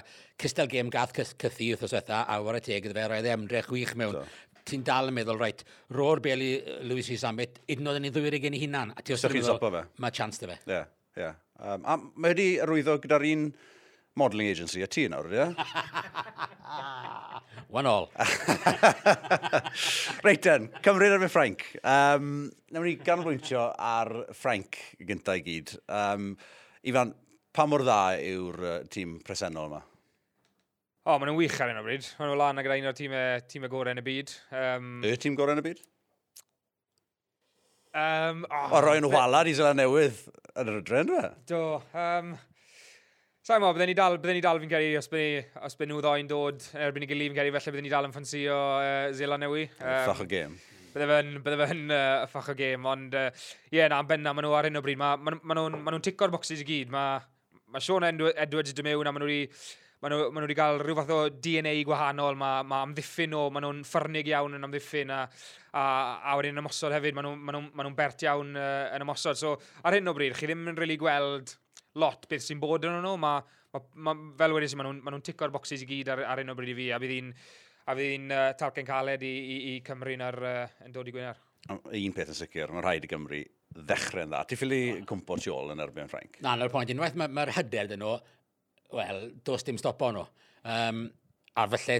cystal 0.41 0.69
gêm 0.71 0.89
gath 0.91 1.13
cythu 1.15 1.71
wrth 1.75 1.85
os 1.87 1.93
wetha, 1.95 2.23
a 2.25 2.39
war 2.43 2.57
y 2.57 2.63
teg, 2.65 2.89
fe 2.89 3.05
roedd 3.07 3.27
e 3.27 3.35
emdrech 3.35 3.69
wych 3.71 3.93
mewn. 3.99 4.17
So 4.17 4.50
ti'n 4.67 4.85
dal 4.87 5.11
yn 5.11 5.17
meddwl, 5.17 5.39
reit, 5.41 5.65
ro'r 5.97 6.21
beli 6.23 6.53
Lewis 6.87 7.11
Rhys 7.11 7.25
Ambit, 7.27 7.61
hyd 7.69 7.83
yn 7.83 7.91
oed 7.91 8.01
yn 8.01 8.09
ei 8.09 8.15
ddwyr 8.15 8.37
i 8.37 8.43
gen 8.43 8.57
i 8.57 8.63
hunan. 8.63 8.95
A 8.95 9.05
ti 9.05 9.15
os 9.15 9.25
ti'n 9.25 9.41
fe. 9.41 9.83
mae 10.03 10.15
chance 10.15 10.41
dy 10.41 10.51
fe. 10.51 10.57
Ie, 10.65 10.73
yeah, 10.73 10.89
ie. 11.17 11.25
Yeah. 11.25 11.39
Um, 11.61 11.83
a 11.85 11.99
mae 12.01 12.33
wedi 12.33 12.47
arwyddo 12.63 12.97
gyda'r 13.03 13.27
un 13.29 13.51
modelling 14.17 14.49
agency 14.49 14.81
a 14.81 14.89
ti 14.89 15.05
nawr, 15.11 15.29
ie? 15.29 15.51
One 17.71 17.87
all. 17.87 18.09
Reit 20.25 20.43
den, 20.43 20.67
Cymru 20.83 21.07
ar 21.07 21.21
fy 21.21 21.29
Ffrainc. 21.31 21.61
Um, 21.87 22.49
Nawr 22.73 22.87
ni 22.87 22.97
ganolbwyntio 22.99 23.69
ar 23.71 24.11
Ffrainc 24.35 24.75
gyntaf 25.07 25.39
i 25.39 25.45
gyd. 25.45 25.71
Um, 25.87 26.33
Ifan, 26.87 27.13
pa 27.55 27.67
mor 27.69 27.85
dda 27.85 27.99
yw'r 28.25 28.65
uh, 28.65 28.75
tîm 28.91 29.19
presennol 29.23 29.69
yma? 29.69 29.81
O, 31.01 31.15
maen 31.17 31.31
nhw'n 31.31 31.39
wych 31.39 31.55
ar 31.57 31.71
hyn 31.71 31.79
o 31.79 31.81
bryd. 31.81 32.05
Maen 32.19 32.29
nhw'n 32.29 32.37
lan 32.37 32.61
ag 32.61 32.67
un 32.69 32.87
o'r 32.91 32.93
tîmau 32.93 33.45
tîm 33.49 33.63
gorau 33.71 33.89
yn 33.95 34.01
y 34.03 34.05
byd. 34.05 34.33
Um, 34.53 34.89
y 35.01 35.15
tîm 35.17 35.33
gorau 35.39 35.55
yn 35.57 35.61
y 35.63 35.65
byd? 35.65 35.79
Um, 37.97 38.43
oh, 38.45 38.75
o, 38.77 38.81
roi 38.85 38.99
nhw 39.01 39.09
wala 39.09 39.41
i 39.49 39.55
zela 39.57 39.73
Newydd 39.73 40.19
yn 40.61 40.69
yr 40.69 40.77
ydren, 40.83 41.09
dwe? 41.09 41.23
Do. 41.49 41.63
Um, 41.97 42.35
Sa'n 43.41 43.63
mo, 43.63 43.71
bydden 43.73 43.89
ni 43.89 43.95
dal, 43.97 44.19
bydden 44.21 44.37
ni 44.37 44.43
dal 44.45 44.61
fi'n 44.61 44.69
cael 44.69 44.99
os 44.99 45.09
bydden, 45.09 45.49
os 45.65 45.73
bydden 45.79 45.95
nhw 45.95 46.05
ddoi'n 46.05 46.29
dod 46.29 46.69
erbyn 46.77 47.07
i 47.07 47.09
gilydd, 47.09 47.33
fi'n 47.33 47.39
cael 47.39 47.49
felly 47.57 47.73
bydden 47.73 47.87
ni 47.89 47.95
dal 47.95 48.05
yn 48.05 48.13
ffansi 48.13 48.43
o 48.53 48.61
uh, 48.77 49.09
zela 49.17 49.41
Newydd. 49.41 49.73
Um, 49.81 49.97
Ffach 50.05 50.21
o 50.21 50.29
gêm. 50.29 50.55
Bydde 50.93 51.09
fe'n 51.09 51.35
bydde 51.41 51.59
fe 51.63 51.79
uh, 51.81 52.29
ffach 52.29 52.53
o 52.53 52.57
gêm, 52.61 52.85
ond 52.93 53.17
ie, 53.17 53.25
uh, 53.25 53.45
yeah, 53.73 53.89
na, 53.89 54.03
benna, 54.05 54.37
maen 54.37 54.45
nhw 54.45 54.53
ar 54.59 54.69
hyn 54.69 54.77
o 54.77 54.85
bryd. 54.85 55.01
Maen 55.01 55.25
ma, 55.25 55.39
ma 55.41 55.57
nhw'n 55.57 55.81
ma 55.81 55.97
nhw 55.97 56.05
ticio'r 56.05 56.37
bocsys 56.37 56.61
i 56.61 56.69
gyd. 56.69 56.93
Mae 56.93 57.17
ma 57.73 57.81
Sean 57.81 58.05
Edwards 58.05 58.75
wedi 58.75 58.85
mewn 58.85 59.09
a 59.09 59.15
maen 59.15 59.25
nhw 59.25 59.31
wedi 59.33 59.49
maen 60.01 60.15
nhw, 60.15 60.27
maen 60.33 60.41
nhw 60.41 60.47
wedi 60.47 60.57
cael 60.57 60.79
rhyw 60.81 60.97
fath 60.97 61.13
o 61.13 61.19
DNA 61.45 61.73
gwahanol, 61.85 62.37
mae 62.39 62.65
ma 62.65 62.81
amddiffyn 62.87 63.29
nhw, 63.33 63.47
maen 63.53 63.67
nhw'n 63.67 63.81
ffyrnig 63.85 64.31
iawn 64.31 64.57
yn 64.57 64.65
amddiffyn, 64.65 65.13
a, 65.13 65.19
a, 65.77 65.83
a 66.31 66.37
wedyn 66.39 66.55
yn 66.55 66.63
ymosod 66.63 66.95
hefyd, 66.95 67.17
maen 67.17 67.29
nhw'n 67.29 67.43
nhw, 67.53 67.63
nhw 67.85 67.95
bert 67.97 68.25
iawn 68.25 68.55
uh, 68.57 68.87
yn 68.95 69.05
ymosod. 69.05 69.37
So, 69.37 69.53
ar 69.85 69.97
hyn 69.97 70.09
o 70.09 70.15
bryd, 70.17 70.33
chi 70.39 70.49
ddim 70.49 70.71
yn 70.73 70.79
really 70.79 70.97
gweld 71.01 71.53
lot 72.01 72.25
beth 72.31 72.47
sy'n 72.47 72.61
bod 72.63 72.89
yn 72.89 72.97
nhw, 73.05 73.13
mae, 73.21 73.45
ma, 73.75 73.83
ma, 74.07 74.17
fel 74.41 74.57
wedi 74.57 74.71
wedyn, 74.71 74.81
maen 74.81 74.89
nhw'n 74.89 75.03
nhw, 75.05 75.17
nhw 75.19 75.27
ticio'r 75.29 75.53
bocsys 75.53 75.85
i 75.85 75.91
gyd 75.93 76.09
ar, 76.15 76.25
ar 76.33 76.41
hyn 76.41 76.53
o 76.53 76.57
bryd 76.57 76.73
i 76.73 76.77
fi, 76.81 76.89
a 76.95 77.01
bydd 77.01 77.15
hi'n 77.19 77.31
a 77.91 77.95
bydd 77.97 78.11
hi'n 78.15 78.27
uh, 78.33 78.49
talcen 78.57 78.87
caled 78.87 79.23
i, 79.25 79.31
i, 79.37 79.61
i 79.71 79.79
Cymru 79.85 80.17
ar, 80.25 80.41
uh, 80.41 80.75
yn 80.87 80.93
dod 80.97 81.09
i 81.09 81.13
Gwynar. 81.13 81.39
Un 81.69 82.13
peth 82.17 82.33
yn 82.33 82.37
sicr, 82.37 82.73
mae 82.73 82.81
rhaid 82.81 83.05
i 83.05 83.09
Gymru 83.09 83.41
ddechrau'n 83.77 84.31
dda. 84.31 84.43
Ti 84.49 84.57
ffili 84.57 84.81
cwmpo 85.07 85.37
tu 85.39 85.53
ôl 85.53 85.73
yn 85.75 85.83
erbyn 85.83 86.09
Ffrainc? 86.09 86.39
Na, 86.43 86.55
na'r 86.57 86.71
pwynt 86.73 86.93
unwaith 86.93 87.17
mae'r 87.19 87.33
ma 87.37 87.45
hyder 87.53 87.91
dyn 87.91 88.01
nhw, 88.01 88.15
wel, 88.95 89.25
does 89.47 89.65
dim 89.67 89.79
stop 89.81 90.01
o'n 90.05 90.19
nhw. 90.19 90.27
Um, 90.61 91.09
a 91.57 91.67
felly, 91.67 91.97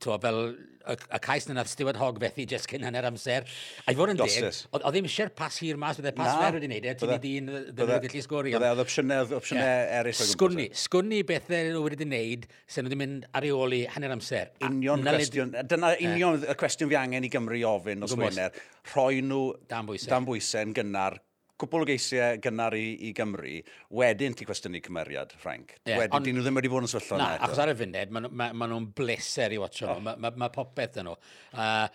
twa, 0.00 0.18
fel 0.22 0.38
y, 0.86 0.94
y 0.94 1.18
cais 1.22 1.48
na 1.48 1.56
nath 1.56 1.70
Stewart 1.72 1.98
Hogg 1.98 2.20
fethu 2.22 2.44
just 2.48 2.68
cyn 2.70 2.84
hanner 2.86 3.06
amser. 3.08 3.46
A 3.82 3.92
i 3.92 3.98
fod 3.98 4.12
yn 4.12 4.20
deg, 4.20 4.36
oedd 4.70 4.84
ddim 4.86 5.08
eisiau'r 5.08 5.32
pas 5.38 5.56
hir 5.62 5.80
mas, 5.80 5.98
bydde 5.98 6.12
pas 6.18 6.36
fer 6.38 6.58
wedi'i 6.58 6.70
neud 6.70 6.86
e, 6.86 6.94
ti'n 7.00 7.14
ei 7.16 7.22
dyn 7.24 7.50
ddim 7.72 7.90
yn 7.96 8.04
gallu 8.04 8.22
sgori. 8.26 8.54
Bydde 8.54 8.70
oedd 8.74 8.84
opsiynau, 8.84 9.26
opsiynau 9.38 9.66
yeah. 9.66 9.96
eraill. 9.98 10.22
E. 10.22 10.28
Sgwni, 10.30 10.68
sgwni 10.84 11.22
bethau 11.32 11.72
nhw 11.72 11.82
wedi 11.88 12.06
wneud, 12.06 12.46
sy'n 12.76 12.88
wedi 12.88 13.00
mynd 13.02 13.26
ar 13.34 13.48
ei 13.48 13.52
ôl 13.56 13.76
i 13.78 13.82
hanner 13.96 14.14
amser. 14.14 14.54
Union 14.70 15.02
cwestiwn, 15.08 15.56
dyna 15.74 15.92
union 15.98 16.38
y 16.46 16.58
cwestiwn 16.62 16.94
fi 16.94 17.00
angen 17.02 17.26
i 17.26 17.32
Gymru 17.32 17.58
ofyn 17.72 18.06
os 18.06 18.14
Wener. 18.18 18.54
Rhoi 18.92 19.22
nhw 19.26 19.44
dan 19.70 19.90
bwysau 19.90 20.62
yn 20.62 20.78
gynnar 20.78 21.18
cwbl 21.62 21.84
o 21.84 21.88
geisiau 21.88 22.40
gynnar 22.42 22.74
i, 22.76 22.86
i 23.08 23.12
Gymru, 23.16 23.54
wedyn 23.98 24.36
ti 24.38 24.46
cwestiynu 24.48 24.82
cymeriad, 24.84 25.34
Frank. 25.40 25.76
Yeah, 25.86 26.02
wedyn, 26.02 26.18
on... 26.18 26.26
dyn 26.26 26.38
nhw 26.38 26.44
ddim 26.46 26.60
wedi 26.60 26.72
bod 26.72 26.86
yn 26.86 26.92
sefyllfa 26.92 27.20
na. 27.20 27.30
Achos 27.46 27.62
ar 27.62 27.72
y 27.72 27.76
funud, 27.78 28.14
maen 28.16 28.28
ma, 28.30 28.50
ma 28.56 28.68
nhw'n 28.70 28.90
bleser 28.98 29.54
i 29.54 29.60
watcho 29.62 29.88
oh. 29.88 29.96
nhw. 29.96 30.06
Mae 30.08 30.20
ma, 30.24 30.32
ma 30.44 30.50
popeth 30.54 31.00
yn 31.02 31.08
nhw. 31.08 31.16
Uh, 31.54 31.86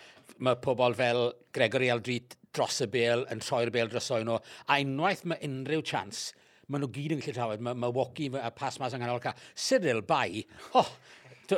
mae 0.47 0.59
pobl 0.63 0.97
fel 0.97 1.23
Gregory 1.55 1.91
Aldrit 1.93 2.37
dros 2.55 2.81
y 2.85 2.89
bel, 2.93 3.27
yn 3.33 3.43
troi'r 3.43 3.73
bel 3.73 3.91
dros 3.91 4.07
drosoe 4.07 4.25
nhw. 4.27 4.39
A 4.67 4.79
unwaith 4.83 5.25
mae 5.29 5.43
unrhyw 5.47 5.83
chance, 5.85 6.31
maen 6.67 6.85
nhw 6.85 6.91
gyd 6.95 7.17
yn 7.17 7.21
gallu 7.23 7.37
trafod. 7.37 7.67
Mae 7.67 7.77
ma 7.83 7.91
Woki 7.93 8.31
a 8.39 8.51
pas 8.55 8.79
mas 8.81 8.95
yng 8.95 9.03
nghanol 9.03 9.21
ca. 9.23 9.35
Cyril 9.67 10.03
Bai, 10.07 10.45
oh, 10.79 10.89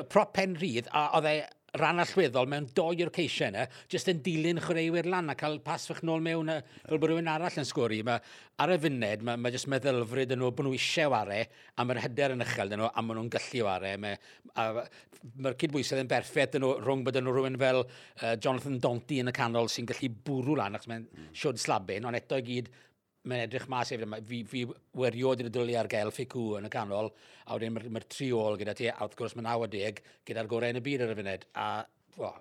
prop 0.02 0.36
pen 0.38 0.58
rydd, 0.60 0.90
a 0.94 1.10
oedd 1.20 1.30
e 1.30 1.38
ran 1.78 2.02
allweddol 2.02 2.50
mewn 2.50 2.68
doi 2.76 3.04
o'r 3.04 3.12
ceisiau 3.14 3.52
yna, 3.52 3.66
jyst 3.92 4.10
yn 4.12 4.22
dilyn 4.26 4.62
chwaraewyr 4.64 5.10
lan 5.12 5.30
a 5.30 5.36
cael 5.38 5.60
pas 5.66 5.86
fach 5.90 6.02
nôl 6.08 6.24
mewn 6.26 6.50
a, 6.54 6.60
fel 6.88 7.02
bod 7.02 7.12
rhywun 7.12 7.30
arall 7.32 7.60
yn 7.62 7.68
sgwri. 7.68 8.02
Ma, 8.08 8.18
ar 8.60 8.74
y 8.74 8.80
funed, 8.82 9.26
mae, 9.28 9.40
ma 9.40 9.52
jyst 9.54 9.70
meddylfryd 9.72 10.34
yn 10.36 10.42
nhw 10.42 10.52
bod 10.56 10.68
nhw 10.68 10.76
eisiau 10.78 11.14
ware, 11.14 11.44
a 11.76 11.86
mae'r 11.86 12.02
hyder 12.08 12.36
yn 12.36 12.46
uchel 12.46 12.74
nhw, 12.74 12.90
a 12.90 13.06
maen 13.06 13.22
nhw'n 13.22 13.32
gallu 13.38 13.64
ware. 13.68 13.94
Mae'r 14.06 14.84
ma 15.44 15.54
cydbwysedd 15.60 16.04
yn 16.04 16.12
berffaith 16.12 16.60
yn 16.60 16.66
nhw, 16.66 16.76
rhwng 16.84 17.06
bod 17.08 17.22
nhw 17.22 17.36
rhywun 17.36 17.60
fel 17.60 17.84
uh, 17.86 18.36
Jonathan 18.36 18.80
Donty 18.84 19.22
yn 19.24 19.32
y 19.32 19.36
canol 19.36 19.72
sy'n 19.72 19.90
gallu 19.90 20.12
bwrw 20.26 20.60
lan, 20.60 20.78
achos 20.80 20.92
mae'n 20.92 21.08
mm. 21.08 21.34
siwrd 21.38 21.62
slabyn, 21.62 22.08
ond 22.08 22.20
eto 22.20 22.40
i 22.40 22.46
gyd, 22.46 22.72
mae'n 23.30 23.46
edrych 23.46 23.70
mas 23.72 23.94
efo, 23.96 24.10
fi, 24.28 24.42
fi 24.50 24.66
weriod 24.98 25.44
i'r 25.44 25.52
dwlu 25.54 25.78
ar 25.80 25.90
gael 25.92 26.12
ffigw 26.14 26.58
yn 26.60 26.68
y 26.68 26.74
canol, 26.74 27.12
a 27.46 27.56
wedyn 27.56 27.76
mae'r 27.76 27.90
ma 27.94 28.04
tri 28.06 28.32
ôl 28.36 28.58
gyda 28.60 28.76
ti, 28.78 28.90
a 28.92 28.98
wrth 29.06 29.18
gwrs 29.20 29.38
mae 29.38 29.46
90 29.48 30.04
gyda'r 30.28 30.50
gorau 30.52 30.74
yn 30.74 30.82
y 30.82 30.86
byd 30.86 31.06
ar 31.06 31.14
y 31.14 31.20
funud, 31.22 31.46
a 31.56 31.70
o, 32.20 32.34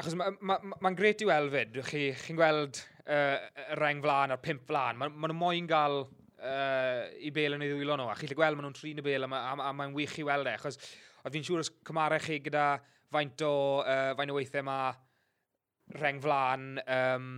Achos 0.00 0.14
mae'n 0.16 0.38
ma, 0.40 0.56
ma, 0.64 0.78
ma 0.80 0.90
gret 0.96 1.20
i 1.20 1.26
weld 1.28 1.52
fyd, 1.52 1.76
chi, 1.84 2.06
chi'n 2.16 2.38
gweld 2.38 2.78
uh, 3.04 3.36
y 3.36 3.76
reng 3.76 4.00
flan 4.00 4.32
a'r 4.32 4.40
pimp 4.40 4.64
flan, 4.70 4.96
maen 4.96 5.12
ma 5.20 5.28
nhw 5.28 5.36
moyn 5.36 5.68
gael 5.68 5.98
uh, 6.06 7.02
i 7.20 7.28
bel 7.34 7.58
yn 7.58 7.64
ei 7.66 7.74
ddwylo 7.74 7.98
nhw, 8.00 8.08
a 8.08 8.16
chi'n 8.16 8.32
gweld 8.38 8.56
maen 8.56 8.70
nhw'n 8.70 8.78
trin 8.78 9.02
y 9.02 9.04
bel, 9.04 9.26
a, 9.26 9.30
ma, 9.30 9.42
a, 9.50 9.58
a 9.68 9.72
mae'n 9.76 9.92
wych 9.96 10.16
i 10.22 10.24
weld 10.26 10.48
e, 10.48 10.56
achos 10.56 10.80
oedd 10.80 11.36
fi'n 11.36 11.44
siŵr 11.44 11.62
os 11.62 11.72
cymarau 11.84 12.24
chi 12.24 12.40
gyda 12.46 12.66
faint 13.12 13.44
o, 13.44 13.54
uh, 13.84 14.14
faint 14.16 14.32
o 14.32 14.38
weithiau 14.38 14.64
mae 14.66 16.00
reng 16.00 16.22
flan, 16.24 16.68
um, 16.96 17.28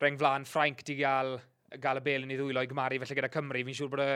reng 0.00 0.16
flan 0.18 0.48
Ffrainc 0.48 0.80
di 0.88 0.96
gael 1.02 1.36
gael 1.80 2.00
y 2.00 2.06
bel 2.06 2.26
yn 2.26 2.32
ei 2.34 2.40
ddwylo 2.40 2.62
i 2.64 2.70
gymaru 2.70 3.00
felly 3.02 3.18
gyda 3.18 3.32
Cymru. 3.32 3.64
Fi'n 3.68 3.78
siŵr 3.78 3.92
bod 3.92 4.02
y, 4.04 4.14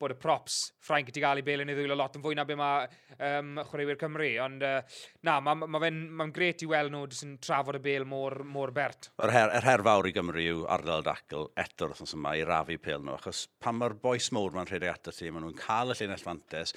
bod 0.00 0.12
y 0.14 0.16
props 0.18 0.56
Ffrainc 0.84 1.08
wedi 1.08 1.22
gael 1.22 1.40
ei 1.40 1.46
bel 1.46 1.62
yn 1.62 1.70
ei 1.70 1.76
ddwylo 1.78 1.96
lot 1.98 2.16
yn 2.18 2.24
fwy 2.24 2.34
na 2.36 2.44
be 2.48 2.56
mae 2.58 2.88
um, 3.14 3.54
chwaraewyr 3.70 3.98
Cymru. 4.00 4.30
Ond 4.44 4.64
uh, 4.66 4.80
na, 5.26 5.38
mae'n 5.44 5.62
ma, 5.62 5.68
ma, 5.70 5.80
fe, 5.82 5.90
ma 6.20 6.28
gret 6.34 6.64
i 6.66 6.68
weld 6.70 6.92
nhw 6.94 7.04
yn 7.26 7.36
trafod 7.44 7.78
y 7.78 7.82
bel 7.84 8.06
mor, 8.08 8.40
mor 8.56 8.74
bert. 8.74 9.10
Yr 9.22 9.34
her, 9.34 9.54
er 9.60 9.68
her 9.68 9.86
fawr 9.86 10.10
i 10.10 10.14
Gymru 10.16 10.44
yw 10.44 10.66
ardal 10.76 11.06
dacl 11.06 11.48
eto'r 11.64 11.94
wrthnos 11.94 12.16
yma 12.18 12.34
i 12.38 12.44
rafu 12.48 12.78
pel 12.82 13.06
nhw. 13.06 13.16
Achos 13.18 13.46
pan 13.62 13.78
mae'r 13.80 13.96
boes 14.02 14.30
mowr 14.34 14.56
ma'n 14.56 14.70
rhedeg 14.70 14.92
ato 14.92 15.14
ti, 15.14 15.30
maen 15.30 15.46
nhw'n 15.46 15.58
cael 15.62 15.94
y 15.94 15.98
llinell 16.00 16.26
fantes. 16.26 16.74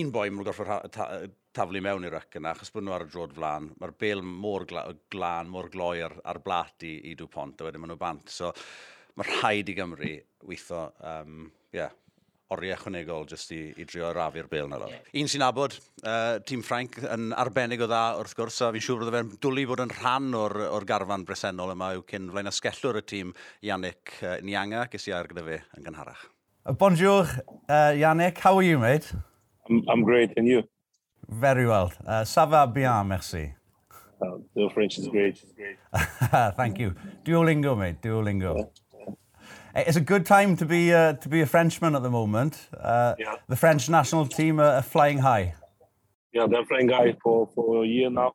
Un 0.00 0.12
boi 0.14 0.28
mae'n 0.32 0.48
gorfod 0.48 0.98
taflu 1.54 1.78
mewn 1.84 2.08
i'r 2.08 2.18
ac 2.18 2.40
yna, 2.40 2.54
achos 2.54 2.72
bod 2.74 2.86
nhw 2.86 2.96
ar 2.96 3.04
y 3.06 3.12
drod 3.12 3.36
flan, 3.36 3.70
mae'r 3.78 3.94
bel 4.00 4.24
mor 4.26 4.66
glan, 4.66 5.52
mor 5.52 5.70
gloi 5.70 6.00
ar, 6.02 6.16
ar 6.26 6.40
blat 6.42 6.82
i, 6.88 6.96
i 7.12 7.14
Dwpont, 7.18 7.60
a 7.60 7.68
wedyn 7.68 7.84
maen 7.84 7.94
nhw 7.94 8.00
bant. 8.00 8.32
So, 8.34 8.50
mae 9.18 9.28
rhaid 9.38 9.70
i 9.70 9.76
Gymru 9.76 10.14
weithio 10.44 10.88
um, 11.00 11.46
yeah, 11.74 11.92
oriau 12.54 12.76
ychwanegol 12.76 13.24
jyst 13.28 13.52
i, 13.54 13.60
i 13.80 13.86
drio 13.88 14.10
rafu'r 14.14 14.48
bel 14.50 14.68
na 14.70 14.78
roedd. 14.80 15.08
Un 15.20 15.30
sy'n 15.30 15.44
abod, 15.46 15.76
uh, 16.04 16.36
tîm 16.46 16.62
Ffrainc 16.66 16.98
yn 17.06 17.32
arbennig 17.40 17.82
o 17.84 17.88
dda 17.90 18.02
wrth 18.20 18.36
gwrs, 18.38 18.60
a 18.66 18.70
fi'n 18.74 18.84
siŵr 18.84 19.02
bod 19.04 19.14
fe'n 19.14 19.32
dwlu 19.42 19.64
bod 19.70 19.84
yn 19.86 19.94
rhan 19.94 20.28
o'r, 20.38 20.56
or 20.68 20.86
garfan 20.88 21.24
bresennol 21.28 21.72
yma 21.74 21.94
yw 21.96 22.04
cyn 22.10 22.28
flaen 22.34 22.50
asgellwr 22.50 23.00
y 23.00 23.04
tîm 23.14 23.32
Ianic 23.64 24.18
uh, 24.20 24.36
Nianga, 24.44 24.84
ges 24.92 25.08
i 25.08 25.16
ar 25.16 25.30
gyda 25.30 25.46
fe 25.46 25.60
yn 25.78 25.88
gynharach. 25.88 26.28
Bonjour, 26.80 27.28
uh, 27.68 27.92
Yannick, 27.96 28.38
how 28.44 28.56
are 28.56 28.64
you, 28.64 28.78
mate? 28.78 29.12
I'm, 29.68 29.82
I'm 29.88 30.04
great, 30.04 30.32
and 30.36 30.48
you? 30.48 30.62
Very 31.28 31.66
well. 31.66 31.92
Uh, 32.06 32.24
ça 32.24 32.46
va 32.46 32.66
bien, 32.66 33.04
merci. 33.08 33.54
Uh, 34.20 34.38
the 34.54 34.68
French 34.72 34.98
is 34.98 35.08
great. 35.08 35.36
Is 35.36 35.52
great. 35.56 35.76
Thank 36.56 36.78
you. 36.78 36.94
Duolingo, 37.24 37.76
mate, 37.76 38.00
Duolingo. 38.02 38.56
Yeah. 38.56 38.64
It's 39.76 39.96
a 39.96 40.00
good 40.00 40.24
time 40.24 40.56
to 40.56 40.64
be 40.64 40.92
uh, 40.92 41.14
to 41.14 41.28
be 41.28 41.40
a 41.40 41.46
Frenchman 41.46 41.96
at 41.96 42.02
the 42.02 42.10
moment. 42.10 42.68
Uh, 42.72 43.14
Yeah. 43.18 43.36
The 43.48 43.56
French 43.56 43.88
national 43.88 44.26
team 44.26 44.60
are, 44.60 44.82
flying 44.82 45.18
high. 45.18 45.54
Yeah, 46.32 46.46
they're 46.48 46.64
flying 46.64 46.88
high 46.88 47.16
for, 47.22 47.48
for 47.54 47.84
a 47.84 47.86
year 47.86 48.10
now. 48.10 48.32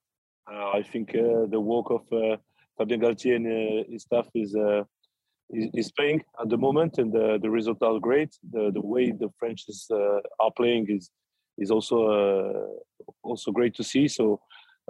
Uh, 0.51 0.71
I 0.79 0.83
think 0.83 1.15
uh, 1.15 1.45
the 1.47 1.59
work 1.59 1.91
of 1.91 2.01
uh, 2.11 2.37
Fabien 2.77 2.99
Galtier 2.99 3.35
and 3.35 3.47
uh, 3.47 3.83
his 3.89 4.03
staff 4.03 4.27
is, 4.35 4.53
uh, 4.55 4.83
is 5.49 5.69
is 5.73 5.91
paying 5.91 6.21
at 6.41 6.49
the 6.49 6.57
moment, 6.57 6.97
and 6.97 7.11
the, 7.13 7.39
the 7.41 7.49
results 7.49 7.81
are 7.81 7.99
great. 7.99 8.31
The 8.51 8.71
the 8.73 8.81
way 8.81 9.11
the 9.11 9.29
French 9.39 9.63
is, 9.69 9.87
uh, 9.91 10.19
are 10.43 10.51
playing 10.57 10.87
is 10.89 11.09
is 11.57 11.71
also 11.71 11.97
uh, 12.19 12.67
also 13.23 13.51
great 13.51 13.75
to 13.75 13.83
see. 13.83 14.07
So 14.09 14.41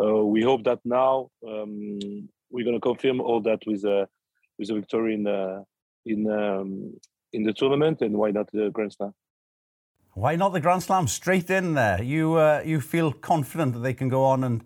uh, 0.01 0.25
we 0.33 0.41
hope 0.41 0.63
that 0.63 0.79
now 0.83 1.29
um, 1.47 1.99
we're 2.49 2.65
going 2.65 2.79
to 2.81 2.87
confirm 2.91 3.21
all 3.21 3.41
that 3.41 3.61
with 3.67 3.83
a 3.85 4.07
with 4.57 4.71
a 4.71 4.73
victory 4.73 5.13
in 5.13 5.27
uh, 5.27 5.63
in 6.05 6.29
um, 6.31 6.93
in 7.33 7.43
the 7.43 7.53
tournament, 7.53 8.01
and 8.01 8.17
why 8.17 8.31
not 8.31 8.51
the 8.51 8.69
Grand 8.71 8.93
Slam? 8.93 9.13
Why 10.13 10.35
not 10.35 10.53
the 10.53 10.59
Grand 10.59 10.83
Slam 10.83 11.07
straight 11.07 11.49
in 11.49 11.75
there? 11.75 12.01
You 12.01 12.35
uh, 12.35 12.61
you 12.65 12.81
feel 12.81 13.11
confident 13.11 13.73
that 13.73 13.79
they 13.79 13.93
can 13.93 14.09
go 14.09 14.23
on 14.23 14.43
and 14.43 14.63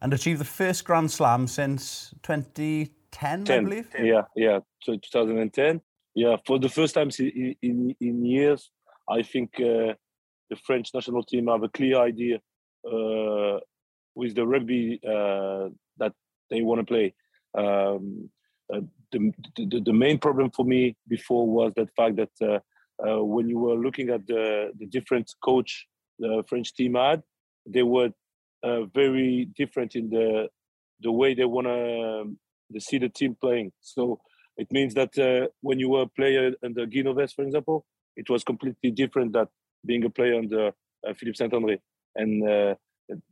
and 0.00 0.12
achieve 0.12 0.38
the 0.38 0.44
first 0.44 0.84
Grand 0.84 1.10
Slam 1.10 1.46
since 1.46 2.14
2010, 2.22 3.50
I 3.50 3.60
believe. 3.60 3.88
Yeah, 3.98 4.22
yeah, 4.36 4.58
so 4.82 4.92
2010. 4.92 5.80
Yeah, 6.14 6.36
for 6.46 6.58
the 6.58 6.68
first 6.68 6.94
time 6.94 7.10
in 7.18 7.54
in, 7.62 7.96
in 8.00 8.24
years, 8.24 8.70
I 9.08 9.22
think 9.22 9.50
uh, 9.58 9.94
the 10.50 10.56
French 10.64 10.90
national 10.94 11.22
team 11.22 11.48
have 11.48 11.62
a 11.62 11.68
clear 11.68 11.98
idea 11.98 12.36
uh, 12.86 13.58
with 14.14 14.34
the 14.34 14.46
rugby 14.46 15.00
uh, 15.06 15.68
that 15.98 16.12
they 16.50 16.62
want 16.62 16.80
to 16.80 16.86
play. 16.86 17.14
Um, 17.56 18.30
uh, 18.72 18.80
the, 19.14 19.66
the 19.70 19.80
the 19.80 19.92
main 19.92 20.18
problem 20.18 20.50
for 20.50 20.64
me 20.64 20.96
before 21.08 21.44
was 21.58 21.72
that 21.76 21.88
fact 21.94 22.16
that 22.16 22.34
uh, 22.42 22.58
uh, 23.04 23.24
when 23.24 23.48
you 23.48 23.58
were 23.58 23.76
looking 23.76 24.10
at 24.10 24.26
the 24.26 24.70
the 24.78 24.86
different 24.86 25.30
coach 25.42 25.86
the 26.18 26.44
French 26.48 26.74
team 26.74 26.94
had, 26.94 27.22
they 27.66 27.82
were 27.82 28.10
uh, 28.62 28.82
very 29.00 29.48
different 29.56 29.94
in 29.94 30.10
the 30.10 30.48
the 31.00 31.12
way 31.20 31.34
they 31.34 31.44
want 31.44 31.66
to 31.66 32.20
um, 32.20 32.38
see 32.78 32.98
the 32.98 33.08
team 33.08 33.36
playing. 33.40 33.72
So 33.80 34.20
it 34.56 34.68
means 34.70 34.94
that 34.94 35.12
uh, 35.18 35.48
when 35.60 35.78
you 35.78 35.88
were 35.90 36.02
a 36.02 36.14
player 36.18 36.52
under 36.64 36.86
Guy 36.86 37.02
Novès, 37.02 37.34
for 37.34 37.44
example, 37.44 37.84
it 38.16 38.30
was 38.30 38.44
completely 38.44 38.90
different 38.90 39.32
than 39.32 39.46
being 39.84 40.04
a 40.04 40.10
player 40.10 40.36
under 40.38 40.68
uh, 40.68 41.14
Philippe 41.18 41.36
Saint-André. 41.36 41.78
And 42.14 42.48
uh, 42.48 42.74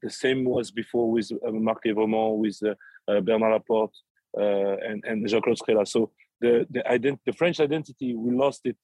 the 0.02 0.10
same 0.10 0.44
was 0.44 0.70
before 0.70 1.10
with 1.10 1.30
Marc 1.44 1.84
Lévremont, 1.84 2.38
with 2.38 2.58
Bernard 3.06 3.52
Laporte, 3.52 3.96
Uh, 4.36 4.76
and, 4.88 5.04
and 5.04 5.28
Jean-Claude. 5.28 5.86
So 5.86 6.10
the 6.40 6.66
the, 6.70 6.82
ident- 6.90 7.20
the 7.26 7.32
French 7.32 7.60
identity, 7.60 8.14
we 8.14 8.34
lost 8.34 8.62
it 8.64 8.76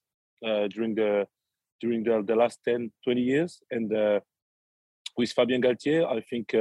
uh, 0.47 0.69
during 0.69 0.95
the 0.95 1.27
during 1.81 2.03
the, 2.03 2.23
the 2.27 2.35
last 2.35 2.59
10, 2.65 2.91
20 3.05 3.21
years. 3.21 3.61
And 3.71 3.95
uh, 3.95 4.21
with 5.17 5.33
Fabien 5.33 5.63
Galtier, 5.63 6.05
I 6.05 6.21
think 6.21 6.55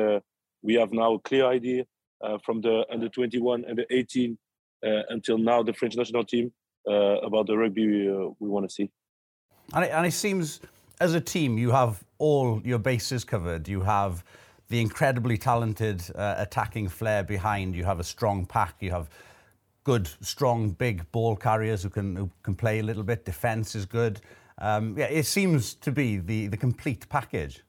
we 0.61 0.75
have 0.75 0.91
now 0.91 1.15
a 1.15 1.19
clear 1.19 1.47
idea 1.47 1.85
from 2.45 2.61
the 2.61 2.85
under 2.91 3.09
21 3.09 3.65
and 3.67 3.79
the 3.79 3.85
18 3.91 4.37
until 5.09 5.39
now 5.39 5.63
the 5.63 5.73
French 5.73 5.95
national 5.95 6.23
team 6.23 6.51
about 6.85 7.47
the 7.47 7.57
rugby 7.57 8.07
we 8.39 8.47
want 8.47 8.69
to 8.69 8.73
see. 8.73 8.91
And 9.73 9.85
it, 9.85 9.91
and 9.91 10.05
it 10.05 10.13
seems 10.13 10.61
as 10.99 11.13
a 11.13 11.21
team, 11.21 11.57
you 11.57 11.71
have 11.71 12.03
all 12.17 12.61
your 12.63 12.79
bases 12.79 13.23
covered. 13.23 13.67
You 13.67 13.81
have 13.81 14.23
the 14.69 14.81
incredibly 14.81 15.37
talented 15.37 16.03
uh, 16.15 16.35
attacking 16.37 16.89
flair 16.89 17.23
behind. 17.23 17.75
You 17.75 17.85
have 17.85 17.99
a 17.99 18.03
strong 18.03 18.45
pack. 18.45 18.75
You 18.79 18.91
have 18.91 19.09
good, 19.83 20.09
strong, 20.21 20.71
big 20.71 21.09
ball 21.11 21.35
carriers 21.35 21.83
who 21.83 21.89
can 21.89 22.15
who 22.15 22.29
can 22.43 22.55
play 22.55 22.79
a 22.79 22.83
little 22.83 23.03
bit. 23.03 23.25
Defense 23.25 23.75
is 23.75 23.85
good. 23.85 24.21
Um, 24.59 24.97
yeah, 24.97 25.05
it 25.05 25.25
seems 25.25 25.73
to 25.75 25.91
be 25.91 26.17
the 26.17 26.47
the 26.47 26.57
complete 26.57 27.07
package. 27.09 27.63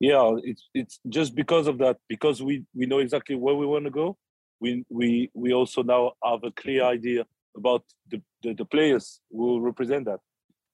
Yeah, 0.00 0.36
it's 0.42 0.68
it's 0.74 0.98
just 1.08 1.34
because 1.34 1.66
of 1.66 1.78
that. 1.78 1.98
Because 2.08 2.42
we 2.42 2.64
we 2.74 2.86
know 2.86 2.98
exactly 2.98 3.36
where 3.36 3.54
we 3.54 3.66
want 3.66 3.84
to 3.84 3.90
go. 3.90 4.16
We 4.60 4.84
we 4.88 5.30
we 5.34 5.52
also 5.52 5.82
now 5.82 6.12
have 6.24 6.42
a 6.44 6.50
clear 6.50 6.84
idea 6.84 7.26
about 7.56 7.84
the 8.10 8.20
the, 8.42 8.54
the 8.54 8.64
players 8.64 9.20
who 9.30 9.38
will 9.38 9.60
represent 9.60 10.06
that, 10.06 10.20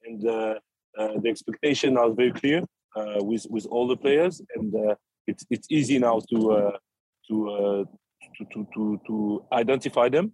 and. 0.05 0.27
Uh, 0.27 0.55
uh, 0.99 1.13
the 1.21 1.29
expectation 1.29 1.99
are 1.99 2.11
very 2.11 2.33
clear 2.33 2.63
Uh, 2.97 3.23
with 3.23 3.47
with 3.51 3.67
all 3.67 3.87
the 3.87 3.97
players, 3.97 4.41
and 4.55 4.75
uh, 4.75 4.95
it's 5.27 5.45
it's 5.51 5.67
easy 5.71 5.99
now 5.99 6.19
to 6.31 6.51
uh, 6.51 6.79
to, 7.29 7.51
uh, 7.51 7.85
to 8.39 8.45
to 8.53 8.67
to 8.73 9.01
to 9.07 9.45
identify 9.53 10.09
them. 10.09 10.33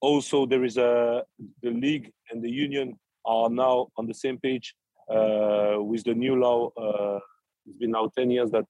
Also, 0.00 0.46
there 0.46 0.64
is 0.64 0.78
a 0.78 1.22
the 1.62 1.70
league 1.70 2.10
and 2.30 2.42
the 2.42 2.50
union 2.50 2.98
are 3.26 3.50
now 3.50 3.88
on 3.98 4.06
the 4.06 4.14
same 4.14 4.38
page 4.38 4.74
with 5.90 6.02
the 6.04 6.14
new 6.14 6.34
law. 6.36 6.70
it's 7.66 7.76
been 7.78 7.90
now 7.90 8.10
10 8.16 8.30
years 8.30 8.50
that 8.52 8.64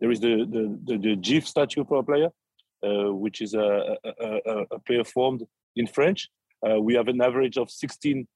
there 0.00 0.10
is 0.10 0.20
the, 0.20 0.44
the, 0.54 0.78
the, 0.84 0.98
the 0.98 1.16
GIF 1.16 1.48
statute 1.48 1.88
for 1.88 1.98
a 2.00 2.02
player, 2.02 2.30
which 3.22 3.40
is 3.40 3.54
a, 3.54 3.96
a, 4.04 4.64
a, 4.70 4.78
player 4.80 5.04
formed 5.04 5.42
in 5.76 5.86
French. 5.86 6.28
we 6.80 6.94
have 6.94 7.08
an 7.08 7.22
average 7.22 7.56
of 7.56 7.70
16 7.70 8.26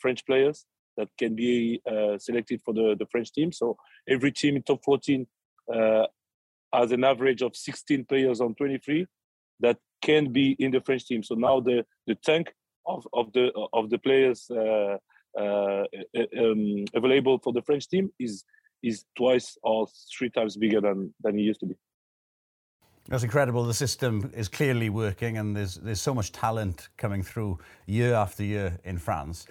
French 0.00 0.24
players 0.26 0.64
that 0.96 1.08
can 1.18 1.34
be 1.34 1.80
uh, 1.90 2.18
selected 2.18 2.60
for 2.64 2.74
the, 2.74 2.96
the 2.98 3.06
French 3.06 3.32
team. 3.32 3.52
So 3.52 3.76
every 4.08 4.32
team 4.32 4.56
in 4.56 4.62
top 4.62 4.84
14 4.84 5.26
uh, 5.72 6.06
has 6.72 6.92
an 6.92 7.04
average 7.04 7.42
of 7.42 7.56
16 7.56 8.04
players 8.04 8.40
on 8.40 8.54
23 8.54 9.06
that 9.60 9.78
can 10.02 10.32
be 10.32 10.56
in 10.58 10.70
the 10.70 10.80
French 10.80 11.06
team. 11.06 11.22
So 11.22 11.34
now 11.34 11.60
the, 11.60 11.84
the 12.06 12.14
tank 12.16 12.52
of, 12.86 13.06
of 13.12 13.32
the 13.32 13.50
of 13.72 13.90
the 13.90 13.98
players 13.98 14.50
uh, 14.50 14.98
uh 15.38 15.84
um, 16.38 16.84
available 16.94 17.38
for 17.42 17.52
the 17.52 17.62
French 17.62 17.88
team 17.88 18.10
is 18.20 18.44
is 18.82 19.04
twice 19.16 19.56
or 19.62 19.86
three 20.16 20.30
times 20.30 20.56
bigger 20.56 20.80
than 20.80 21.14
than 21.22 21.38
it 21.38 21.42
used 21.42 21.60
to 21.60 21.66
be. 21.66 21.74
That's 23.08 23.24
incredible. 23.24 23.64
The 23.64 23.74
system 23.74 24.32
is 24.34 24.48
clearly 24.48 24.88
working, 24.88 25.38
and 25.38 25.56
there's 25.56 25.74
there's 25.76 26.00
so 26.00 26.14
much 26.14 26.32
talent 26.32 26.88
coming 26.96 27.22
through 27.22 27.58
year 27.86 28.14
after 28.14 28.42
year 28.42 28.78
in 28.84 28.98
France. 28.98 29.46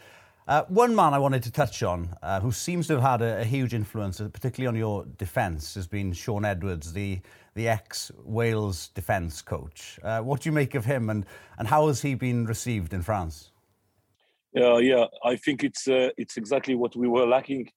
Uh, 0.45 0.63
one 0.67 0.93
man 0.93 1.13
I 1.13 1.19
wanted 1.19 1.43
to 1.43 1.51
touch 1.51 1.83
on, 1.83 2.09
uh, 2.21 2.41
who 2.41 2.51
seems 2.51 2.87
to 2.87 2.93
have 2.99 3.01
had 3.01 3.21
a, 3.21 3.41
a, 3.41 3.43
huge 3.45 3.73
influence, 3.73 4.19
uh, 4.19 4.27
particularly 4.27 4.67
on 4.67 4.75
your 4.75 5.05
defence, 5.17 5.75
has 5.75 5.87
been 5.87 6.11
Sean 6.11 6.43
Edwards, 6.43 6.93
the 6.93 7.19
the 7.55 7.69
ex 7.69 8.11
Wales 8.25 8.89
defence 8.89 9.41
coach. 9.41 9.99
Uh, 10.03 10.19
what 10.21 10.41
do 10.41 10.49
you 10.49 10.53
make 10.53 10.75
of 10.75 10.83
him, 10.83 11.09
and 11.09 11.25
and 11.57 11.67
how 11.69 11.87
has 11.87 12.01
he 12.01 12.15
been 12.15 12.45
received 12.45 12.93
in 12.93 13.01
France? 13.01 13.51
Yeah, 14.53 14.79
yeah, 14.79 15.05
I 15.23 15.37
think 15.37 15.63
it's 15.63 15.87
uh, 15.87 16.09
it's 16.17 16.35
exactly 16.35 16.75
what 16.75 16.95
we 16.95 17.07
were 17.07 17.25
lacking. 17.25 17.69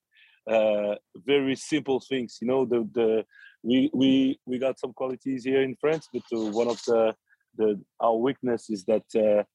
Uh, 0.45 0.95
very 1.25 1.55
simple 1.55 2.01
things, 2.01 2.37
you 2.41 2.47
know. 2.47 2.65
The 2.65 2.87
the 2.93 3.25
we 3.63 3.89
we 3.93 4.39
we 4.45 4.59
got 4.59 4.77
some 4.77 4.91
qualities 4.91 5.45
here 5.45 5.61
in 5.61 5.77
France, 5.79 6.09
but 6.11 6.23
one 6.31 6.67
of 6.67 6.83
the 6.83 7.15
the 7.55 7.79
our 8.01 8.15
weakness 8.15 8.69
is 8.69 8.83
that 8.85 9.45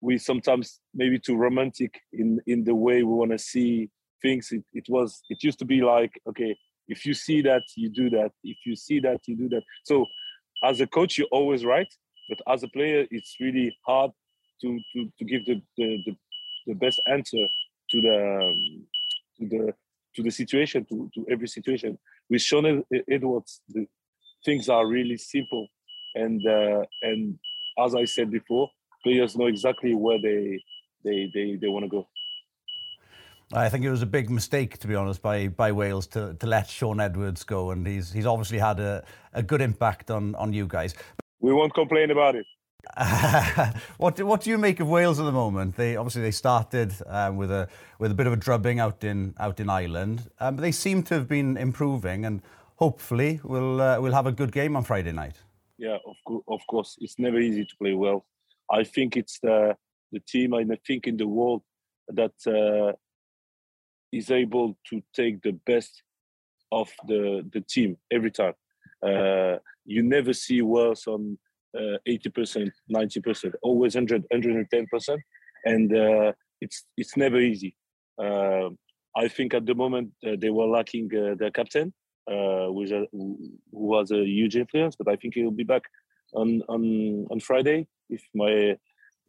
we 0.00 0.18
sometimes 0.18 0.80
maybe 0.94 1.18
too 1.18 1.36
romantic 1.36 2.00
in 2.12 2.40
in 2.46 2.64
the 2.64 2.74
way 2.74 3.02
we 3.02 3.12
want 3.12 3.32
to 3.32 3.38
see 3.38 3.90
things. 4.22 4.48
It, 4.50 4.64
it 4.72 4.86
was 4.88 5.22
it 5.28 5.42
used 5.42 5.58
to 5.60 5.64
be 5.64 5.80
like 5.80 6.12
okay 6.28 6.56
if 6.88 7.06
you 7.06 7.14
see 7.14 7.42
that 7.42 7.62
you 7.76 7.88
do 7.88 8.10
that. 8.10 8.32
If 8.42 8.58
you 8.66 8.76
see 8.76 9.00
that 9.00 9.20
you 9.26 9.36
do 9.36 9.48
that. 9.50 9.62
So 9.84 10.06
as 10.64 10.80
a 10.80 10.86
coach 10.86 11.18
you're 11.18 11.28
always 11.32 11.64
right 11.64 11.92
but 12.28 12.38
as 12.52 12.62
a 12.62 12.68
player 12.68 13.06
it's 13.10 13.36
really 13.40 13.76
hard 13.86 14.10
to 14.60 14.78
to, 14.92 15.08
to 15.18 15.24
give 15.24 15.44
the, 15.46 15.62
the, 15.76 15.98
the, 16.06 16.16
the 16.66 16.74
best 16.74 17.00
answer 17.06 17.44
to 17.90 18.00
the 18.00 18.38
um, 18.42 18.86
to 19.38 19.48
the 19.48 19.74
to 20.16 20.22
the 20.22 20.30
situation 20.30 20.84
to, 20.88 21.10
to 21.14 21.26
every 21.30 21.48
situation. 21.48 21.98
With 22.28 22.42
Shaun 22.42 22.84
Edwards 23.10 23.60
the 23.68 23.86
things 24.44 24.68
are 24.68 24.86
really 24.86 25.16
simple. 25.16 25.68
And 26.14 26.44
uh, 26.46 26.82
and 27.02 27.38
as 27.78 27.94
I 27.94 28.04
said 28.04 28.30
before 28.30 28.70
players 29.02 29.36
know 29.36 29.46
exactly 29.46 29.94
where 29.94 30.18
they 30.20 30.62
they 31.04 31.30
they, 31.34 31.56
they 31.60 31.68
want 31.68 31.84
to 31.84 31.88
go. 31.88 32.06
I 33.52 33.68
think 33.68 33.84
it 33.84 33.90
was 33.90 34.02
a 34.02 34.06
big 34.06 34.30
mistake, 34.30 34.78
to 34.78 34.86
be 34.86 34.94
honest, 34.94 35.22
by 35.22 35.48
by 35.48 35.72
Wales 35.72 36.06
to, 36.08 36.34
to 36.34 36.46
let 36.46 36.68
Shaun 36.68 37.00
Edwards 37.00 37.42
go, 37.42 37.72
and 37.72 37.86
he's 37.86 38.12
he's 38.12 38.26
obviously 38.26 38.58
had 38.58 38.78
a, 38.78 39.04
a 39.32 39.42
good 39.42 39.60
impact 39.60 40.10
on, 40.10 40.34
on 40.36 40.52
you 40.52 40.66
guys. 40.66 40.94
We 41.40 41.52
won't 41.52 41.74
complain 41.74 42.10
about 42.10 42.36
it. 42.36 42.46
what 43.98 44.20
what 44.22 44.42
do 44.42 44.50
you 44.50 44.58
make 44.58 44.78
of 44.80 44.88
Wales 44.88 45.18
at 45.18 45.24
the 45.24 45.32
moment? 45.32 45.76
They 45.76 45.96
obviously 45.96 46.22
they 46.22 46.30
started 46.30 46.94
um, 47.06 47.36
with 47.36 47.50
a 47.50 47.68
with 47.98 48.12
a 48.12 48.14
bit 48.14 48.26
of 48.26 48.32
a 48.32 48.36
drubbing 48.36 48.78
out 48.78 49.02
in 49.02 49.34
out 49.38 49.58
in 49.58 49.68
Ireland, 49.68 50.30
um, 50.38 50.56
but 50.56 50.62
they 50.62 50.72
seem 50.72 51.02
to 51.04 51.14
have 51.14 51.28
been 51.28 51.56
improving, 51.56 52.24
and 52.24 52.42
hopefully 52.76 53.40
we'll 53.42 53.80
uh, 53.80 54.00
we'll 54.00 54.14
have 54.14 54.26
a 54.26 54.32
good 54.32 54.52
game 54.52 54.76
on 54.76 54.84
Friday 54.84 55.12
night. 55.12 55.36
Yeah, 55.76 55.96
of, 56.06 56.16
co- 56.26 56.44
of 56.46 56.60
course, 56.68 56.98
it's 57.00 57.18
never 57.18 57.38
easy 57.38 57.64
to 57.64 57.76
play 57.76 57.94
well. 57.94 58.24
I 58.72 58.84
think 58.84 59.16
it's 59.16 59.38
the 59.40 59.76
the 60.12 60.20
team 60.20 60.54
I 60.54 60.64
think 60.86 61.06
in 61.06 61.16
the 61.16 61.26
world 61.26 61.62
that 62.08 62.32
uh, 62.46 62.92
is 64.12 64.30
able 64.30 64.76
to 64.90 65.02
take 65.14 65.42
the 65.42 65.52
best 65.52 66.02
of 66.72 66.90
the 67.06 67.48
the 67.52 67.60
team 67.60 67.96
every 68.10 68.30
time. 68.30 68.54
Uh, 69.02 69.56
you 69.84 70.02
never 70.02 70.32
see 70.32 70.60
Wales 70.62 71.06
on 71.06 71.38
uh, 71.76 71.96
80%, 72.06 72.70
90%, 72.92 73.52
always 73.62 73.94
100, 73.94 74.24
110%. 74.32 75.18
And 75.64 75.96
uh, 75.96 76.32
it's 76.60 76.84
it's 76.96 77.16
never 77.16 77.38
easy. 77.38 77.76
Uh, 78.22 78.70
I 79.16 79.28
think 79.28 79.54
at 79.54 79.66
the 79.66 79.74
moment 79.74 80.10
uh, 80.26 80.36
they 80.38 80.50
were 80.50 80.66
lacking 80.66 81.10
uh, 81.14 81.34
their 81.38 81.50
captain, 81.50 81.92
which, 82.26 82.90
who 82.90 83.38
was 83.72 84.10
a 84.10 84.24
huge 84.24 84.56
influence, 84.56 84.94
but 84.96 85.08
I 85.08 85.16
think 85.16 85.34
he'll 85.34 85.50
be 85.50 85.64
back 85.64 85.82
on, 86.34 86.62
on, 86.68 87.26
on 87.30 87.40
Friday 87.40 87.88
if 88.10 88.22
my 88.34 88.76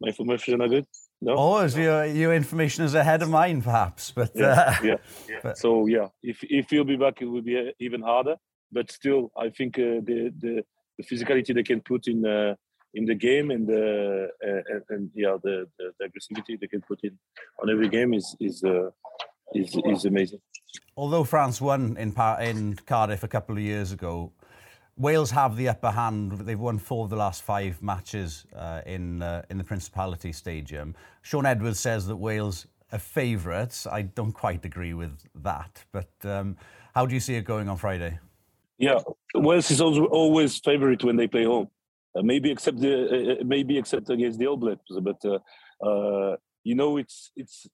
my 0.00 0.08
information 0.08 0.60
are 0.60 0.68
good. 0.68 0.86
No. 1.20 1.36
Oh, 1.36 1.66
no. 1.66 1.82
your 1.82 2.04
your 2.06 2.34
information 2.34 2.84
is 2.84 2.94
ahead 2.94 3.22
of 3.22 3.30
mine, 3.30 3.62
perhaps. 3.62 4.10
But 4.10 4.32
yeah, 4.34 4.46
uh, 4.46 4.74
yeah. 4.82 4.96
yeah. 5.28 5.36
But, 5.42 5.58
so 5.58 5.86
yeah, 5.86 6.08
if 6.22 6.38
if 6.42 6.72
you'll 6.72 6.84
be 6.84 6.96
back, 6.96 7.22
it 7.22 7.26
will 7.26 7.42
be 7.42 7.56
uh, 7.58 7.72
even 7.78 8.02
harder. 8.02 8.36
But 8.72 8.90
still, 8.90 9.30
I 9.36 9.50
think 9.50 9.78
uh, 9.78 10.02
the 10.08 10.32
the 10.38 10.64
the 10.98 11.04
physicality 11.04 11.54
they 11.54 11.62
can 11.62 11.80
put 11.80 12.08
in 12.08 12.26
uh, 12.26 12.54
in 12.94 13.04
the 13.06 13.14
game 13.14 13.50
and 13.50 13.66
the 13.66 14.28
uh, 14.44 14.74
and, 14.74 14.82
and, 14.90 15.10
yeah 15.14 15.36
the, 15.42 15.66
the, 15.78 15.92
the 15.98 16.04
aggressivity 16.06 16.60
they 16.60 16.66
can 16.66 16.82
put 16.82 17.00
in 17.02 17.18
on 17.62 17.70
every 17.70 17.88
game 17.88 18.12
is 18.14 18.36
is 18.40 18.62
uh, 18.64 18.90
is 19.54 19.76
is 19.86 20.04
amazing. 20.04 20.40
Although 20.96 21.24
France 21.24 21.60
won 21.60 21.96
in 21.96 22.12
in 22.40 22.74
Cardiff 22.86 23.22
a 23.22 23.28
couple 23.28 23.56
of 23.56 23.62
years 23.62 23.92
ago, 23.92 24.32
Wales 24.96 25.30
have 25.30 25.56
the 25.56 25.68
upper 25.68 25.90
hand. 25.90 26.32
They've 26.32 26.58
won 26.58 26.78
four 26.78 27.04
of 27.04 27.10
the 27.10 27.16
last 27.16 27.42
five 27.42 27.82
matches 27.82 28.44
uh, 28.54 28.82
in 28.84 29.22
uh, 29.22 29.42
in 29.48 29.58
the 29.58 29.64
Principality 29.64 30.32
Stadium. 30.32 30.94
Sean 31.22 31.46
Edwards 31.46 31.80
says 31.80 32.06
that 32.06 32.16
Wales 32.16 32.66
are 32.92 32.98
favourites. 32.98 33.86
I 33.86 34.02
don't 34.02 34.32
quite 34.32 34.64
agree 34.64 34.94
with 34.94 35.18
that, 35.34 35.84
but 35.92 36.12
um, 36.24 36.56
how 36.94 37.06
do 37.06 37.14
you 37.14 37.20
see 37.20 37.36
it 37.36 37.44
going 37.44 37.68
on 37.68 37.78
Friday? 37.78 38.18
Yeah, 38.78 38.98
Wales 39.34 39.70
is 39.70 39.80
always 39.80 40.58
favourite 40.58 41.02
when 41.04 41.16
they 41.16 41.26
play 41.26 41.44
home. 41.44 41.68
Uh, 42.14 42.22
maybe 42.22 42.50
except 42.50 42.78
the 42.78 42.92
uh, 42.92 43.32
uh, 43.32 43.44
maybe 43.44 43.78
except 43.78 44.10
against 44.10 44.38
the 44.38 44.46
All 44.46 44.58
Blacks, 44.58 44.82
but 45.00 45.24
uh, 45.24 46.36
you 46.64 46.74
know 46.74 46.98
it's 46.98 47.30
it's 47.34 47.66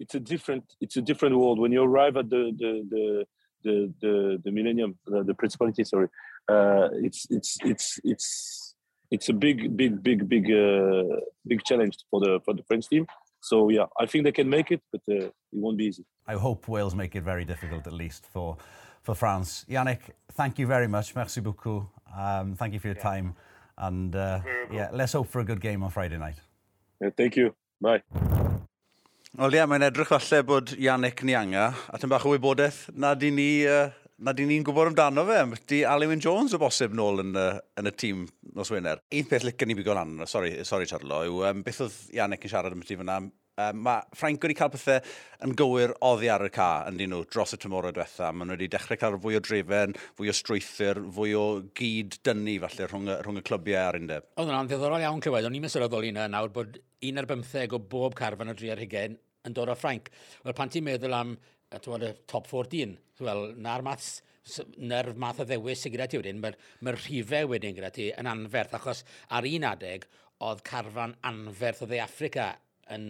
it's 0.00 0.14
a 0.16 0.20
different 0.20 0.64
it's 0.80 0.96
a 0.96 1.02
different 1.02 1.38
world 1.38 1.60
when 1.60 1.70
you 1.70 1.82
arrive 1.82 2.16
at 2.16 2.28
the 2.28 2.52
the 2.58 2.84
the 2.90 3.24
the 3.64 3.94
the, 4.00 4.42
the 4.44 4.50
millennium 4.50 4.98
the, 5.06 5.22
the 5.22 5.34
principality 5.34 5.84
sorry 5.84 6.08
uh, 6.48 6.88
it's 6.92 7.26
it's 7.30 7.58
it's 7.64 8.00
it's 8.04 8.74
it's 9.10 9.28
a 9.28 9.32
big 9.32 9.76
big 9.76 10.02
big 10.02 10.28
big 10.28 10.50
uh, 10.50 11.20
big 11.46 11.62
challenge 11.64 11.96
for 12.10 12.20
the 12.20 12.40
for 12.44 12.54
the 12.54 12.62
French 12.62 12.88
team. 12.88 13.06
So 13.40 13.68
yeah 13.70 13.86
I 14.00 14.06
think 14.06 14.24
they 14.24 14.32
can 14.32 14.48
make 14.48 14.70
it 14.70 14.82
but 14.92 15.00
uh, 15.08 15.26
it 15.26 15.34
won't 15.52 15.78
be 15.78 15.84
easy. 15.84 16.04
I 16.26 16.34
hope 16.34 16.68
Wales 16.68 16.94
make 16.94 17.14
it 17.14 17.22
very 17.22 17.44
difficult 17.44 17.86
at 17.86 17.92
least 17.92 18.26
for 18.26 18.56
for 19.02 19.14
France. 19.14 19.64
Yannick 19.68 20.00
thank 20.32 20.58
you 20.58 20.66
very 20.66 20.88
much. 20.88 21.14
Merci 21.14 21.40
beaucoup. 21.40 21.86
Um, 22.16 22.54
thank 22.56 22.72
you 22.74 22.80
for 22.80 22.88
your 22.88 22.96
yeah. 22.96 23.10
time. 23.10 23.34
And 23.76 24.14
uh, 24.16 24.40
yeah 24.72 24.90
let's 24.92 25.12
hope 25.12 25.28
for 25.28 25.40
a 25.40 25.44
good 25.44 25.60
game 25.60 25.82
on 25.82 25.90
Friday 25.90 26.18
night. 26.18 26.40
Yeah, 27.00 27.10
thank 27.16 27.36
you. 27.36 27.54
Bye. 27.80 28.02
Wel 29.38 29.54
ie, 29.54 29.60
mae'n 29.68 29.84
edrych 29.86 30.08
falle 30.08 30.40
bod 30.42 30.70
Yannick 30.80 31.20
Nianga, 31.22 31.68
a 31.92 31.98
tyn 32.00 32.10
bach 32.10 32.24
o 32.26 32.32
wybodaeth, 32.32 32.88
na 32.96 33.12
di 33.14 33.28
ni, 33.30 33.66
uh, 33.68 33.92
na 34.18 34.34
dyn 34.34 34.48
ni'n 34.50 34.64
gwybod 34.66 34.90
amdano 34.90 35.22
fe, 35.28 35.42
di 35.70 35.82
Alwyn 35.86 36.22
Jones 36.22 36.54
o 36.56 36.58
bosib 36.58 36.94
nôl 36.96 37.22
yn 37.22 37.36
uh, 37.38 37.58
yn 37.78 37.86
y 37.86 37.92
tîm 37.94 38.24
nos 38.56 38.70
Wener. 38.74 38.98
Un 39.14 39.28
peth 39.30 39.44
licen 39.46 39.70
ni 39.70 39.76
bigo'n 39.78 40.00
anno, 40.00 40.26
sorry, 40.26 40.56
sorry 40.66 40.88
Charlo, 40.90 41.20
yw 41.28 41.44
um, 41.46 41.60
beth 41.66 41.84
oedd 41.84 41.98
Iannick 42.16 42.48
yn 42.48 42.52
siarad 42.52 42.74
am 42.74 42.82
ti 42.86 42.98
fyna. 42.98 43.20
Um, 43.58 43.78
mae 43.82 44.18
Frank 44.18 44.42
wedi 44.42 44.54
cael 44.58 44.70
pethau 44.74 44.98
yn 45.46 45.54
gywir 45.58 45.94
oddi 46.06 46.30
ar 46.30 46.44
y 46.46 46.50
ca 46.54 46.68
yn 46.90 46.98
dyn 46.98 47.10
nhw 47.14 47.24
dros 47.30 47.54
y 47.54 47.60
tymorau 47.62 47.94
diwetha. 47.94 48.32
Maen 48.34 48.50
nhw 48.50 48.58
wedi 48.58 48.70
dechrau 48.74 48.98
cael 48.98 49.18
fwy 49.22 49.38
o 49.38 49.42
drefen, 49.42 49.94
fwy 50.18 50.30
o 50.30 50.36
strwythyr, 50.40 51.02
fwy 51.14 51.34
o 51.38 51.46
gyd 51.78 52.18
dynnu 52.26 52.58
falle 52.66 52.90
rhwng, 52.90 53.10
rhwng 53.22 53.42
y 53.42 53.46
clybiau 53.46 53.82
ar 53.84 53.98
undeb. 54.02 54.30
Oedd 54.34 54.50
hwnna'n 54.50 54.70
ddiddorol 54.70 55.06
iawn 55.06 55.22
clywed, 55.22 55.46
o'n 55.46 55.58
i'n 55.58 55.66
mesurol 55.66 56.06
hynna 56.10 56.26
nawr 56.30 56.54
bod 56.54 56.78
un 57.06 57.22
ar 57.22 57.30
bymtheg 57.30 57.74
o 57.74 57.82
bob 57.94 58.18
carfan 58.18 58.50
o 58.50 58.58
dri 58.58 58.74
ar 58.74 58.82
hugen 58.82 59.18
yn 59.46 59.54
dod 59.54 59.70
o 59.70 59.78
Ffrainc. 59.78 60.10
Wel, 60.42 60.58
pan 60.58 60.70
ti'n 60.74 60.86
meddwl 60.86 61.18
am 61.18 61.36
y 61.74 62.14
top 62.30 62.46
14, 62.50 62.98
wel, 63.24 63.52
na'r 63.58 63.84
math 63.86 64.08
na'r 64.80 65.12
math 65.20 65.42
o 65.42 65.46
ddewis 65.48 65.82
sy'n 65.84 65.92
gyda 65.92 66.06
ti 66.08 66.20
wedyn, 66.20 66.38
mae'r 66.40 66.56
ma 66.86 66.94
rhifau 66.94 67.50
wedyn 67.52 67.76
gyda 67.76 67.90
ti 67.92 68.08
yn 68.14 68.30
anferth, 68.30 68.78
achos 68.78 69.04
ar 69.36 69.48
un 69.48 69.66
adeg 69.68 70.06
oedd 70.46 70.62
carfan 70.66 71.16
anferth 71.28 71.84
o 71.84 71.88
dde 71.90 72.00
Africa 72.00 72.52
yn 72.94 73.08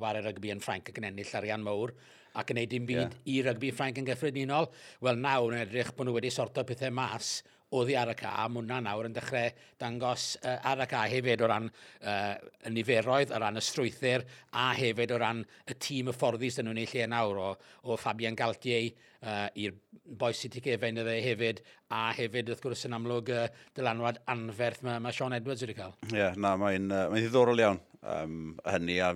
war 0.00 0.16
rygbi 0.24 0.52
yn 0.54 0.62
Ffranc 0.64 0.88
ac 0.90 1.00
yn 1.00 1.10
ennill 1.10 1.34
arian 1.36 1.64
mawr 1.64 1.92
ac 2.36 2.52
yn 2.52 2.60
neud 2.60 2.72
dim 2.72 2.86
byd 2.88 3.02
yeah. 3.02 3.18
i 3.32 3.36
rygbi 3.44 3.72
Ffranc 3.72 4.00
yn 4.00 4.08
gyffredinol. 4.08 4.68
Wel 5.04 5.20
nawr 5.20 5.56
yn 5.56 5.62
edrych 5.64 5.92
bod 5.96 6.08
nhw 6.08 6.16
wedi 6.18 6.32
sorto 6.32 6.64
pethau 6.68 6.92
mas 6.94 7.38
oedd 7.74 7.90
hi 7.90 7.96
ar 7.98 8.12
y 8.12 8.16
ca, 8.18 8.32
a 8.42 8.46
hwnna 8.46 8.78
nawr 8.84 9.08
yn 9.08 9.16
dechrau 9.16 9.50
dangos 9.80 10.26
uh, 10.42 10.58
ar 10.70 10.84
y 10.84 10.88
ca 10.90 11.02
hefyd 11.10 11.42
o 11.42 11.48
ran 11.50 11.66
uh, 11.68 12.34
y 12.66 12.72
niferoedd, 12.74 13.32
o 13.34 13.40
ran 13.42 13.58
y 13.58 13.64
strwythyr, 13.64 14.26
a 14.54 14.68
hefyd 14.78 15.14
o 15.16 15.18
ran 15.22 15.42
y 15.66 15.76
tîm 15.82 16.12
y 16.12 16.14
fforddus 16.16 16.60
dyn 16.60 16.70
nhw'n 16.70 16.82
ei 16.84 16.90
lle 16.92 17.08
nawr 17.10 17.40
o, 17.42 17.48
o 17.90 17.98
Fabian 18.00 18.38
Galtier 18.38 18.92
uh, 19.22 19.48
i'r 19.58 19.74
boes 20.06 20.38
sy'n 20.38 20.54
tigefen 20.54 21.02
iddo 21.02 21.16
hefyd, 21.26 21.64
a 21.90 22.10
hefyd 22.16 22.52
wrth 22.52 22.62
gwrs 22.62 22.86
yn 22.86 22.94
amlwg 22.98 23.32
uh, 23.34 23.48
dylanwad 23.76 24.22
anferth 24.30 24.84
mae, 24.86 25.02
mae 25.02 25.16
Sean 25.16 25.34
Edwards 25.36 25.66
wedi 25.66 25.78
cael. 25.78 25.96
Ie, 26.12 26.20
yeah, 26.20 26.38
na, 26.38 26.54
mae'n 26.60 26.86
uh, 26.92 27.08
mae 27.10 27.24
ddiddorol 27.24 27.64
iawn 27.64 27.82
um, 28.02 28.54
hynny, 28.70 29.00
a 29.02 29.10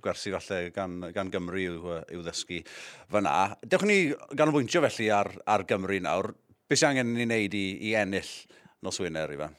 gwersi 0.00 0.32
falle 0.32 0.70
gan, 0.74 1.00
gan 1.14 1.30
Gymru 1.32 1.60
i'w, 1.60 1.96
i'w 2.14 2.22
ddysgu 2.24 2.62
fyna. 3.10 3.34
Dewch 3.66 3.84
ni 3.88 3.98
ganolbwyntio 4.38 4.82
felly 4.86 5.10
ar, 5.14 5.32
ar 5.50 5.66
Gymru 5.68 5.98
nawr. 6.04 6.32
Be 6.70 6.76
sy'n 6.78 6.92
angen 6.92 7.08
ni 7.16 7.24
wneud 7.26 7.54
i, 7.58 7.64
i 7.82 7.88
ennill 7.98 8.28
nos 8.86 9.00
wyner, 9.02 9.32
Ifan? 9.34 9.56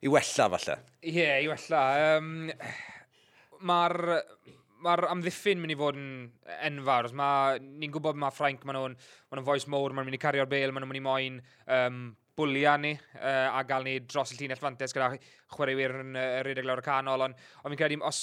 I 0.00 0.08
wella, 0.08 0.46
falle? 0.54 0.76
Ie, 1.02 1.10
yeah, 1.12 1.34
i 1.44 1.48
wella. 1.50 1.80
Um, 2.16 2.30
Mae'r 3.68 3.98
mae'r 4.80 5.02
amddiffyn 5.10 5.58
mynd 5.60 5.74
i 5.74 5.76
fod 5.76 5.98
yn 6.00 6.06
enfawr. 6.70 7.10
Ni'n 7.12 7.92
gwybod 7.92 8.16
mae 8.16 8.32
Frank, 8.32 8.62
maen 8.64 8.78
nhw'n 8.78 8.94
ma 8.96 9.36
nhw 9.36 9.44
foes 9.44 9.66
mowr, 9.68 9.92
maen 9.92 10.06
nhw'n 10.06 10.08
mynd 10.08 10.16
i 10.16 10.22
cario'r 10.22 10.48
bel, 10.48 10.72
maen 10.72 10.86
nhw'n 10.86 10.92
mynd 10.94 11.00
i 11.02 11.04
moyn 11.04 11.36
um, 11.76 11.98
bwlia 12.40 12.78
ni 12.80 12.94
uh, 12.96 13.50
a 13.52 13.60
gael 13.68 13.84
ni 13.84 13.98
dros 14.00 14.32
y 14.32 14.38
llinell 14.38 14.62
fantes 14.62 14.96
gyda 14.96 15.10
chwaraewyr 15.52 15.98
yn 16.00 16.16
uh, 16.16 16.24
rhedeg 16.46 16.64
lawr 16.64 16.80
y 16.80 16.86
canol. 16.86 17.26
Ond 17.26 17.36
on 17.60 17.74
fi'n 17.74 17.82
credu, 17.82 17.98
os 18.08 18.22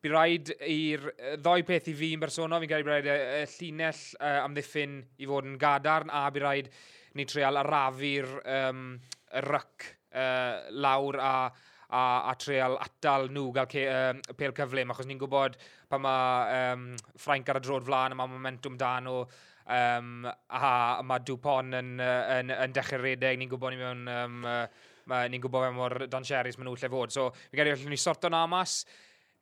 bu 0.00 0.14
rhaid 0.14 0.54
i'r 0.64 1.04
ddoi 1.42 1.66
peth 1.68 1.92
i 1.92 1.94
fi 2.00 2.14
yn 2.16 2.24
bersonol, 2.24 2.64
fi'n 2.64 2.72
credu 2.72 2.88
bu 2.88 2.94
rhaid 2.94 3.10
y, 3.12 3.18
y 3.42 3.44
llinell 3.58 4.00
uh, 4.22 4.38
amddiffyn 4.46 4.96
i 5.20 5.28
fod 5.28 5.52
yn 5.52 5.60
gadarn 5.60 6.08
a 6.08 6.24
bu 6.32 6.46
rhaid 6.46 6.72
ni 7.18 7.26
treol 7.28 7.60
arafu'r 7.60 8.30
um, 8.42 8.84
ryc 9.46 9.86
uh, 10.14 10.70
lawr 10.82 11.20
a, 11.20 11.34
a, 11.90 12.02
a 12.30 12.34
treol 12.38 12.78
atal 12.80 13.30
nhw 13.32 13.50
gael 13.56 13.70
ce, 13.70 13.86
um, 13.90 14.20
pel 14.38 14.54
cyflym, 14.56 14.92
Achos 14.94 15.08
ni'n 15.10 15.20
gwybod 15.20 15.58
pa 15.90 15.98
mae 16.02 16.60
um, 16.74 16.90
Ffrainc 17.16 17.50
ar 17.50 17.60
y 17.60 17.64
drod 17.66 17.86
flaen 17.88 18.14
a 18.14 18.20
mae 18.20 18.30
momentum 18.30 18.78
dan 18.78 19.10
o 19.10 19.18
um, 19.24 20.24
a 20.26 21.02
mae 21.06 21.26
Dupont 21.26 21.74
yn, 21.80 21.96
yn, 21.98 22.14
yn, 22.38 22.54
yn 22.56 22.78
dechrau 22.78 23.02
redeg. 23.02 23.38
Ni'n 23.40 23.50
gwybod 23.50 23.74
ni 23.74 23.82
mewn... 23.82 24.06
Um, 24.14 24.40
uh, 24.46 24.64
ni'n 25.10 25.42
gwybod 25.42 25.64
fe 25.64 25.70
mor 25.74 25.94
danseris 26.10 26.58
maen 26.58 26.68
nhw 26.68 26.76
lle 26.78 26.90
fod. 26.92 27.10
So, 27.14 27.30
fi 27.50 27.58
gael 27.58 27.86
ni 27.90 27.98
sorto 27.98 28.30
na 28.30 28.44
mas 28.50 28.84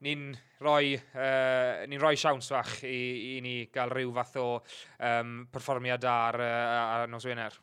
ni'n 0.07 0.29
rhoi, 0.63 0.95
uh, 0.95 1.87
ni 1.91 1.99
rhoi 1.99 2.15
siawns 2.19 2.51
fach 2.55 2.85
i, 2.87 2.99
i 3.33 3.41
ni 3.45 3.57
gael 3.75 3.91
rhyw 3.95 4.13
fath 4.19 4.37
o 4.43 4.47
um, 4.59 5.41
perfformiad 5.53 6.07
ar, 6.11 6.39
uh, 6.43 6.77
ar 7.01 7.11
nos 7.11 7.27
Wener. 7.29 7.59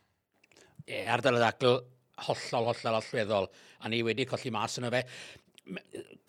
Ie, 0.85 0.99
yeah, 0.99 1.13
ardal 1.15 1.39
y 1.39 1.41
ddacl 1.41 1.79
hollol, 2.27 2.69
hollol 2.71 2.99
allweddol, 2.99 3.49
a 3.83 3.91
ni 3.91 4.03
wedi 4.05 4.27
colli 4.29 4.51
mas 4.53 4.77
yno 4.81 4.91
fe. 4.93 5.01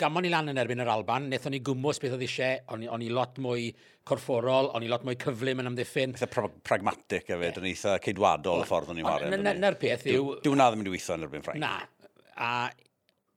Gamon 0.01 0.25
ni 0.25 0.31
lan 0.33 0.49
yn 0.49 0.59
erbyn 0.63 0.81
yr 0.81 0.89
Alban, 0.95 1.27
wnaethon 1.29 1.53
ni 1.53 1.61
gwmwys 1.65 2.01
beth 2.01 2.15
oedd 2.17 2.25
eisiau, 2.25 2.63
o'n, 2.73 2.87
on 2.95 3.05
i 3.05 3.11
lot 3.13 3.37
mwy 3.43 3.69
corfforol, 4.09 4.71
o'n 4.79 4.87
i 4.87 4.89
lot 4.89 5.05
mwy 5.05 5.19
cyflym 5.21 5.61
yn 5.61 5.71
amddiffyn. 5.73 6.15
Eitha 6.17 6.31
pra 6.33 6.49
pragmatic 6.65 7.29
hefyd, 7.35 7.61
yn 7.61 7.69
eitha 7.69 7.99
ceidwadol 8.07 8.65
y 8.65 8.71
ffordd 8.71 8.95
o'n 8.95 9.03
i'n 9.03 9.09
wario. 9.11 9.43
Na'r 9.61 9.77
peth 9.83 10.09
yw... 10.09 10.39
Dwi'n 10.47 10.57
na 10.63 10.71
ddim 10.73 10.87
yn 10.87 10.93
weithio 10.95 11.19
yn 11.19 11.29
erbyn 11.29 11.45
Ffrainc. 11.45 11.61
Na, 11.61 11.75
a 12.41 12.51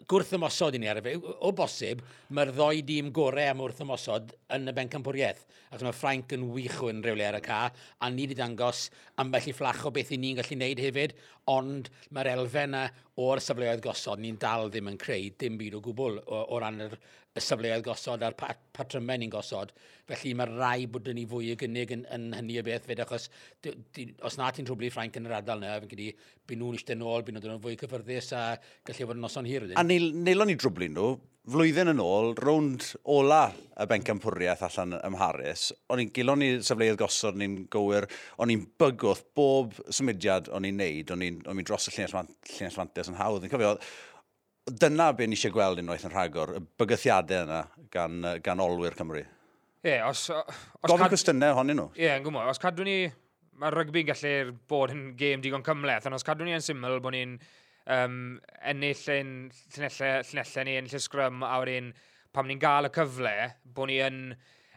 gwrth 0.07 0.31
ymosod 0.37 0.77
i 0.77 0.79
ni 0.79 0.87
ar 0.87 1.01
y 1.01 1.03
fe. 1.03 1.15
O 1.19 1.51
bosib, 1.55 2.01
mae'r 2.31 2.53
ddoi 2.55 2.83
dîm 2.87 3.09
gorau 3.15 3.51
am 3.51 3.63
wrth 3.65 3.81
ymosod 3.83 4.31
yn 4.55 4.71
y 4.71 4.73
bencampwriaeth. 4.77 5.43
Ac 5.75 5.83
mae 5.85 5.93
Frank 5.93 6.31
yn 6.33 6.47
wych 6.53 6.79
yn 6.87 7.03
rhywle 7.05 7.27
ar 7.27 7.37
y 7.37 7.41
ca, 7.45 7.59
a 7.69 8.09
ni 8.09 8.25
wedi 8.25 8.37
dangos 8.39 8.87
ambell 9.21 9.49
i 9.51 9.53
fflach 9.53 9.83
o 9.85 9.91
beth 9.93 10.13
i 10.15 10.17
ni'n 10.21 10.39
gallu 10.39 10.57
wneud 10.57 10.81
hefyd, 10.81 11.13
ond 11.51 11.91
mae'r 12.15 12.31
elfen 12.37 12.77
o'r 13.19 13.41
safleoedd 13.43 13.81
gosod, 13.83 14.21
ni'n 14.23 14.37
dal 14.39 14.69
ddim 14.69 14.89
yn 14.91 14.99
creu 15.01 15.31
dim 15.41 15.57
byd 15.59 15.77
o 15.79 15.81
gwbl 15.83 16.19
o, 16.23 16.43
o 16.55 16.59
ran 16.61 16.79
yr, 16.85 16.95
y 17.37 17.43
safleoedd 17.43 17.83
gosod 17.85 18.23
a'r 18.25 18.35
pat, 18.37 18.61
patrymau 18.75 19.19
ni'n 19.19 19.31
gosod. 19.33 19.73
Felly 20.09 20.33
mae 20.37 20.49
rai 20.49 20.87
bod 20.91 21.09
ni 21.13 21.25
fwy 21.29 21.51
o 21.53 21.57
gynnig 21.59 21.93
yn, 21.95 22.05
yn 22.15 22.29
hynny 22.37 22.57
o 22.61 22.65
beth 22.65 22.87
fyd, 22.89 23.03
achos 23.03 23.27
di, 23.63 23.75
di, 23.95 24.07
os 24.25 24.39
na 24.39 24.49
ti'n 24.53 24.67
trwblu 24.67 24.89
Ffrainc 24.93 25.19
yn 25.19 25.29
yr 25.29 25.37
ardal 25.39 25.61
yna, 25.61 25.75
fe'n 25.83 25.91
gyda 25.91 26.13
byd 26.49 26.61
nhw'n 26.61 26.79
eistedd 26.79 27.01
nôl, 27.01 27.25
byd 27.25 27.37
nhw'n 27.37 27.61
fwy 27.65 27.77
cyffyrddus 27.83 28.31
a 28.37 28.43
gallu 28.87 29.09
fod 29.11 29.19
yn 29.19 29.25
noson 29.27 29.49
hir. 29.49 29.67
A 29.77 29.85
neil, 29.85 30.09
neilon 30.15 30.49
ni 30.49 30.57
drwblu 30.59 30.89
nhw, 30.95 31.11
flwyddyn 31.49 31.93
yn 31.93 32.01
ôl, 32.03 32.33
rownd 32.37 32.83
ola 33.09 33.47
y 33.79 33.85
bencampwriaeth 33.89 34.65
allan 34.67 34.97
ym 34.99 35.15
Mharis, 35.15 35.69
o'n 35.89 36.03
i'n 36.03 36.11
gilon 36.13 36.41
ni 36.43 36.49
sefleoedd 36.65 36.99
gosod, 36.99 37.37
o'n 37.37 37.45
i'n 37.45 37.55
gywir, 37.71 38.09
o'n 38.41 38.51
i'n 38.53 38.65
bygwth 38.81 39.23
bob 39.37 39.77
symudiad 39.87 40.51
o'n 40.53 40.67
i'n 40.67 40.77
neud, 40.81 41.13
o'n 41.15 41.23
i'n 41.25 41.65
dros 41.65 41.89
y 41.89 41.95
llinell, 41.95 42.29
llinell 42.51 42.75
fantes 42.75 43.09
yn 43.09 43.17
hawdd. 43.17 43.47
Yn 43.47 43.53
cofio, 43.53 43.71
dyna 44.69 45.09
be 45.17 45.29
ni 45.29 45.39
eisiau 45.39 45.55
gweld 45.55 45.81
unwaith 45.81 46.05
yn 46.09 46.13
rhagor, 46.13 46.53
y 46.59 46.65
bygythiadau 46.81 47.47
yna 47.47 47.63
gan, 47.93 48.19
gan 48.45 48.61
olwyr 48.65 48.97
Cymru. 48.99 49.23
Ie, 49.23 49.95
yeah, 49.95 50.09
os... 50.09 50.27
os 50.29 50.85
Gofyn 50.85 51.05
cad... 51.05 51.15
cwestiynau 51.15 51.55
ohonyn 51.55 51.79
nhw. 51.79 51.89
Ie, 51.95 52.03
yeah, 52.03 52.19
yn 52.19 52.27
gwybod. 52.27 52.51
Os 52.51 52.61
cadw 52.61 52.85
ni... 52.87 52.99
Mae 53.59 53.73
rygbi'n 53.75 54.05
gallu 54.07 54.53
bod 54.71 54.93
yn 54.93 55.01
gêm 55.19 55.41
digon 55.43 55.65
cymleth, 55.65 56.05
ond 56.07 56.15
os 56.15 56.23
cadw 56.23 56.45
ni 56.47 56.53
yn 56.55 56.63
syml 56.63 57.01
bod 57.03 57.11
ni'n 57.11 57.33
um, 57.87 58.37
ennill 58.71 59.03
ein 59.15 59.33
llunellau, 59.75 60.21
llunellau 60.29 60.67
ni, 60.67 60.77
ennill 60.79 60.99
y 60.99 61.03
sgrym, 61.03 61.43
a 61.45 61.57
wedyn 61.63 61.91
pam 62.35 62.49
ni'n 62.49 62.61
gael 62.61 62.89
y 62.89 62.93
cyfle, 62.95 63.35
bod 63.75 63.89
ni 63.91 63.99
yn 64.05 64.23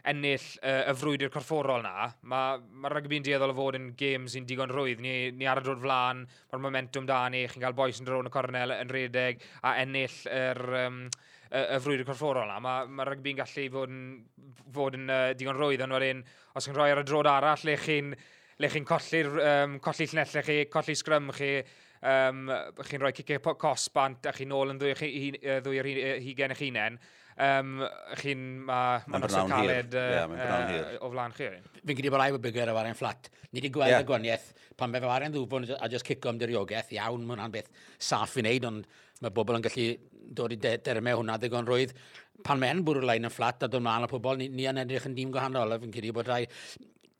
ennill 0.09 0.45
uh, 0.59 0.89
y 0.91 0.95
frwydr 0.99 1.31
corfforol 1.31 1.83
na, 1.85 2.09
mae 2.27 2.57
ma 2.83 2.91
rygbi'n 2.91 3.23
dieddol 3.23 3.53
o 3.53 3.55
fod 3.55 3.77
yn 3.79 3.91
gêm 3.99 4.25
sy'n 4.27 4.47
digon 4.47 4.71
rwydd. 4.73 5.03
Ni, 5.03 5.31
ni 5.31 5.47
ar 5.47 5.61
y 5.61 5.63
drod 5.63 5.79
flan, 5.83 6.25
mae'r 6.51 6.63
momentum 6.65 7.07
da 7.07 7.21
ni, 7.31 7.45
chi'n 7.47 7.63
cael 7.63 7.77
boes 7.77 8.01
yn 8.01 8.09
drôn 8.09 8.27
y 8.27 8.33
cornel 8.33 8.75
yn 8.75 8.91
redeg 8.91 9.43
a 9.63 9.77
ennill 9.83 10.17
yr, 10.27 10.61
um, 10.81 10.99
y, 11.47 11.63
y 11.63 11.79
frwydr 11.85 12.07
corfforol 12.09 12.51
na. 12.51 12.59
Mae 12.63 12.91
ma 12.91 13.07
rygbi'n 13.07 13.39
gallu 13.39 13.69
fod 13.77 13.95
yn, 13.95 14.05
fod 14.75 14.99
yn 14.99 15.07
uh, 15.07 15.25
digon 15.39 15.59
rwydd, 15.59 15.85
ond 15.87 15.95
wedyn, 15.95 16.23
os 16.53 16.67
chi'n 16.67 16.75
rhoi 16.75 16.91
ar 16.91 17.03
y 17.03 17.07
drod 17.07 17.29
arall 17.31 17.67
le 17.69 17.77
chi'n 17.79 18.15
le 18.61 18.69
chi'n 18.69 18.85
colli'r 18.85 19.31
um, 19.41 19.79
colli 19.83 20.05
llunellau 20.09 20.43
chi, 20.45 20.57
colli 20.71 20.95
sgrym 20.95 21.31
chi, 21.33 21.55
um, 22.03 22.47
chi'n 22.83 23.01
rhoi 23.01 23.13
cicau 23.17 23.55
cosbant 23.59 24.29
a 24.29 24.33
chi'n 24.35 24.53
ôl 24.55 24.73
yn 24.73 24.81
ddwy, 24.81 25.11
ddwy 25.63 25.81
ar 25.81 25.89
hugen 26.23 26.55
eich 26.55 26.63
hunain, 26.65 26.99
um, 27.47 27.83
chi'n... 28.21 28.43
ma, 28.67 28.79
ma 29.07 29.21
nos 29.23 29.37
yn 29.39 29.53
caled 29.53 29.97
uh, 29.99 30.07
yeah, 30.17 30.97
o 30.99 31.11
flan 31.13 31.35
chi. 31.37 31.49
Fi'n 31.83 31.99
gyda 31.99 32.13
bod 32.13 32.23
rai 32.23 32.31
bod 32.35 32.43
bygger 32.45 32.73
o 32.73 32.77
waren 32.77 32.97
fflat. 32.97 33.31
Ni 33.51 33.61
wedi 33.61 33.73
gweld 33.73 33.93
yeah. 33.93 34.03
y 34.03 34.09
gwaniaeth 34.09 34.49
pan 34.79 34.93
fe 34.93 35.03
waren 35.05 35.33
ddwfwn 35.33 35.69
a 35.79 35.89
just 35.91 36.07
cico 36.09 36.31
am 36.31 36.41
diriogaeth. 36.41 36.91
Iawn, 36.97 37.25
mae 37.25 37.37
hwnna'n 37.37 37.53
beth 37.53 37.71
saff 38.01 38.37
i 38.37 38.43
wneud, 38.43 38.67
ond 38.69 38.87
mae 39.23 39.33
bobl 39.33 39.59
yn 39.59 39.65
gallu 39.65 39.89
dod 40.33 40.55
i 40.55 40.59
dermau 40.59 41.21
hwnna 41.21 41.37
ddigon 41.39 41.67
rwydd. 41.69 41.93
Pan 42.43 42.59
mae'n 42.59 42.81
bwrw 42.83 43.05
lain 43.05 43.27
yn 43.29 43.31
fflat 43.31 43.63
a 43.63 43.69
dod 43.69 43.83
mlaen 43.85 44.07
o 44.07 44.09
pobl, 44.11 44.39
ni, 44.39 44.49
ni 44.49 44.65
yn 44.67 44.81
edrych 44.81 45.05
yn 45.07 45.15
dîm 45.15 45.31
gwahanol. 45.31 45.77
Fi'n 45.83 45.93
credu 45.93 46.15
bod 46.15 46.31
rai 46.31 46.41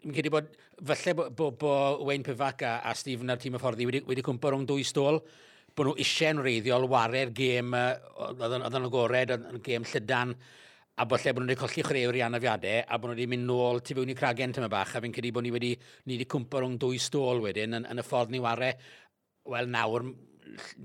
Mi'n 0.04 0.16
credu 0.18 0.32
bod, 0.34 0.50
falle 0.84 1.14
bod 1.16 1.36
bo, 1.38 1.50
bo 1.56 1.74
Wayne 2.08 2.26
Pivac 2.28 2.64
a, 2.68 2.74
a 2.84 2.92
Stephen 2.98 3.32
a'r 3.32 3.40
tîm 3.40 3.56
y 3.56 3.62
fforddi 3.62 3.88
wedi, 3.88 4.02
wedi 4.08 4.24
cwmpa 4.26 4.52
rhwng 4.52 4.66
dwy 4.68 4.84
stôl, 4.88 5.22
bod 5.74 5.88
nhw 5.88 5.94
eisiau'n 6.04 6.42
reiddiol 6.44 6.90
wario'r 6.92 7.32
gêm, 7.36 7.72
oedd 8.26 8.58
yn 8.58 8.88
agored, 8.90 9.32
yn 9.38 9.62
gêm 9.64 9.88
llydan, 9.88 10.36
a 11.00 11.08
bod 11.08 11.24
lle 11.24 11.34
bod 11.34 11.46
nhw 11.46 11.54
wedi 11.54 11.62
colli 11.62 11.86
chreuwr 11.88 12.20
i 12.20 12.26
anafiadau, 12.28 12.84
a 12.84 13.00
bod 13.00 13.14
nhw 13.14 13.18
wedi 13.18 13.30
mynd 13.32 13.48
nôl 13.48 13.80
tu 13.80 13.96
fewn 13.96 14.12
i 14.12 14.18
cragen 14.20 14.54
tyma 14.58 14.70
bach, 14.76 14.92
a 14.98 15.04
fi'n 15.06 15.16
credu 15.16 15.32
bod 15.38 15.48
ni 15.48 15.56
wedi, 15.56 15.72
ni 16.04 16.18
wedi 16.18 16.28
cwmpa 16.36 16.62
rhwng 16.62 16.76
dwy 16.84 17.00
stôl 17.02 17.40
wedyn 17.48 17.80
yn, 17.80 17.88
yn 17.88 18.04
y 18.04 18.06
ffordd 18.06 18.36
ni 18.36 18.44
wario. 18.44 18.76
Wel, 19.56 19.72
nawr, 19.72 20.06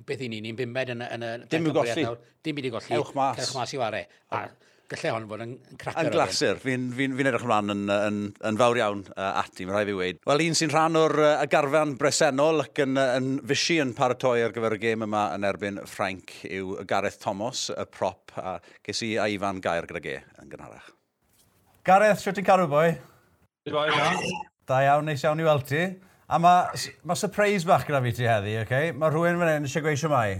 beth 0.06 0.22
i 0.24 0.30
ni, 0.30 0.40
ni'n 0.46 0.56
bimed 0.58 0.94
yn 0.94 1.02
y... 1.04 1.10
Yn 1.18 1.26
y 1.26 1.34
Dim 1.50 1.68
i'w 1.68 1.74
golli. 1.76 2.06
Dim 2.46 2.62
i'w 2.62 2.72
golli. 2.78 2.94
Ewch 2.96 3.12
mas. 3.18 3.42
Ewch 3.42 3.54
mas 3.58 3.74
i 3.74 3.82
wario. 3.82 4.06
A, 4.30 4.46
gallai 4.88 5.12
hon 5.12 5.26
fod 5.28 5.42
yn, 5.44 5.54
yn 5.70 5.80
cracker. 5.80 6.06
Yn 6.06 6.14
glasur. 6.14 6.60
Fi'n 6.62 6.86
fi, 6.96 7.08
fi 7.12 7.24
n 7.24 7.30
edrych 7.30 7.44
ymlaen 7.44 7.74
yn, 7.74 7.82
yn, 7.92 8.20
yn 8.48 8.60
fawr 8.60 8.80
iawn 8.80 9.02
uh, 9.12 9.28
ati, 9.42 9.66
mae'n 9.66 9.76
rhaid 9.76 9.90
fi 9.90 9.96
weid. 9.98 10.20
Wel, 10.28 10.44
un 10.48 10.58
sy'n 10.58 10.72
rhan 10.72 10.98
o'r 11.00 11.16
uh, 11.24 11.32
garfan 11.52 11.94
bresennol 12.00 12.64
ac 12.64 12.82
yn, 12.84 12.96
yn 13.02 13.30
fysi 13.48 13.78
yn 13.84 13.94
paratoi 13.98 14.40
ar 14.46 14.54
gyfer 14.56 14.78
y 14.78 14.80
gêm 14.86 15.04
yma 15.08 15.28
yn 15.36 15.46
erbyn 15.48 15.82
Frank 15.90 16.34
yw 16.48 16.78
Gareth 16.88 17.20
Thomas, 17.22 17.68
y 17.74 17.86
prop, 17.92 18.32
a 18.40 18.58
ges 18.86 19.04
i 19.06 19.14
a 19.20 19.28
Ifan 19.32 19.62
Gair 19.64 19.88
gyda 19.90 20.04
ge 20.04 20.18
yn 20.42 20.52
gynharach. 20.52 20.92
Gareth, 21.88 22.22
sio 22.24 22.34
ti'n 22.36 22.46
carw 22.48 22.68
boi? 22.70 22.90
Boi, 23.72 23.88
Da 24.68 24.82
iawn, 24.84 25.06
neis 25.08 25.22
iawn 25.24 25.40
i 25.40 25.46
weld 25.46 25.64
ti. 25.68 25.80
A 26.28 26.36
mae 26.40 26.88
ma 27.08 27.16
surprise 27.16 27.64
bach 27.64 27.86
gyda 27.88 28.02
fi 28.04 28.12
ti 28.12 28.26
heddi, 28.28 28.58
oce? 28.60 28.66
Okay? 28.66 28.90
Mae 28.92 29.12
rhywun 29.12 29.40
fan 29.40 29.54
hyn 29.54 29.68
eisiau 29.68 29.84
gweisio 29.86 30.10
mai. 30.12 30.36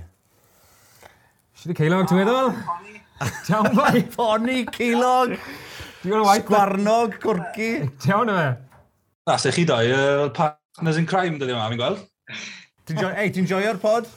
Si 1.56 1.70
di 1.70 1.76
ceilog, 1.78 2.04
ti'n 2.10 2.20
meddwl? 2.20 2.52
Tewn 3.46 3.74
mai. 3.74 4.02
Poni, 4.14 4.64
cilog, 4.74 5.34
sgwarnog, 6.02 7.18
cwrci. 7.22 7.70
Tewn 8.02 8.32
fe. 8.32 8.48
Na, 9.28 9.36
se 9.36 9.52
chi 9.52 9.64
doi, 9.68 9.90
uh, 9.92 10.30
partners 10.30 11.00
in 11.00 11.06
crime, 11.06 11.38
dydw 11.38 11.52
i 11.52 11.56
yma, 11.56 11.68
fi'n 11.72 11.80
gweld. 11.80 12.04
Ei, 13.18 13.32
ti'n 13.34 13.48
joio'r 13.48 13.80
pod? 13.82 14.08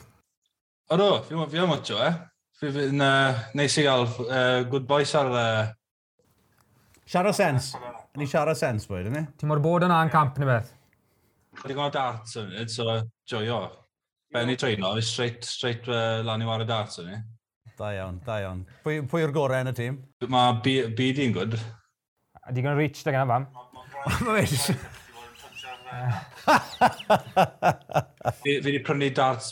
Odo, 0.94 1.10
fi 1.28 1.36
am 1.36 1.72
mwtio, 1.72 1.98
e. 2.00 2.08
Eh? 2.08 2.20
Fi'n 2.62 3.02
uh, 3.02 3.42
neis 3.58 3.76
i 3.82 3.88
gael 3.88 4.06
uh, 4.06 4.62
good 4.72 4.88
boys 4.88 5.16
ar... 5.18 5.32
Uh... 5.34 5.74
Siarad 7.10 7.36
sens. 7.36 7.74
Ni 8.20 8.28
siarad 8.30 8.60
sens, 8.60 8.88
bwyd, 8.88 9.10
yna. 9.12 9.26
Ti'n 9.40 9.52
mor 9.52 9.64
bod 9.64 9.88
yna 9.88 10.00
yn 10.06 10.14
camp 10.14 10.40
neu 10.40 10.48
beth? 10.48 10.72
Wedi 11.62 11.76
gwneud 11.76 11.96
darts 11.96 12.38
yn 12.40 12.54
so 12.72 13.02
joio. 13.28 13.64
Ben 14.32 14.52
i 14.54 14.56
treino, 14.56 14.94
straight, 15.04 15.44
straight 15.44 15.90
uh, 15.92 16.22
lan 16.24 16.44
i 16.44 16.48
war 16.48 16.64
y 16.64 16.68
darts 16.70 17.02
yn 17.04 17.12
Da 17.82 17.96
iawn, 17.96 18.20
da 18.22 18.36
iawn. 18.44 18.60
Pwy, 18.84 19.00
pwy 19.10 19.24
yw'r 19.24 19.32
gorau 19.34 19.64
yn 19.64 19.72
y 19.72 19.74
tîm? 19.74 19.96
Mae 20.30 20.52
byd 20.94 21.22
i'n 21.24 21.32
gwyd. 21.34 21.56
A 22.46 22.54
digon 22.54 22.76
reach 22.78 23.00
da 23.02 23.14
gan 23.16 23.32
fam. 23.32 23.48
Mae 24.28 24.44
Fi 28.44 28.60
wedi 28.62 28.84
prynu 28.86 29.10
darts, 29.18 29.48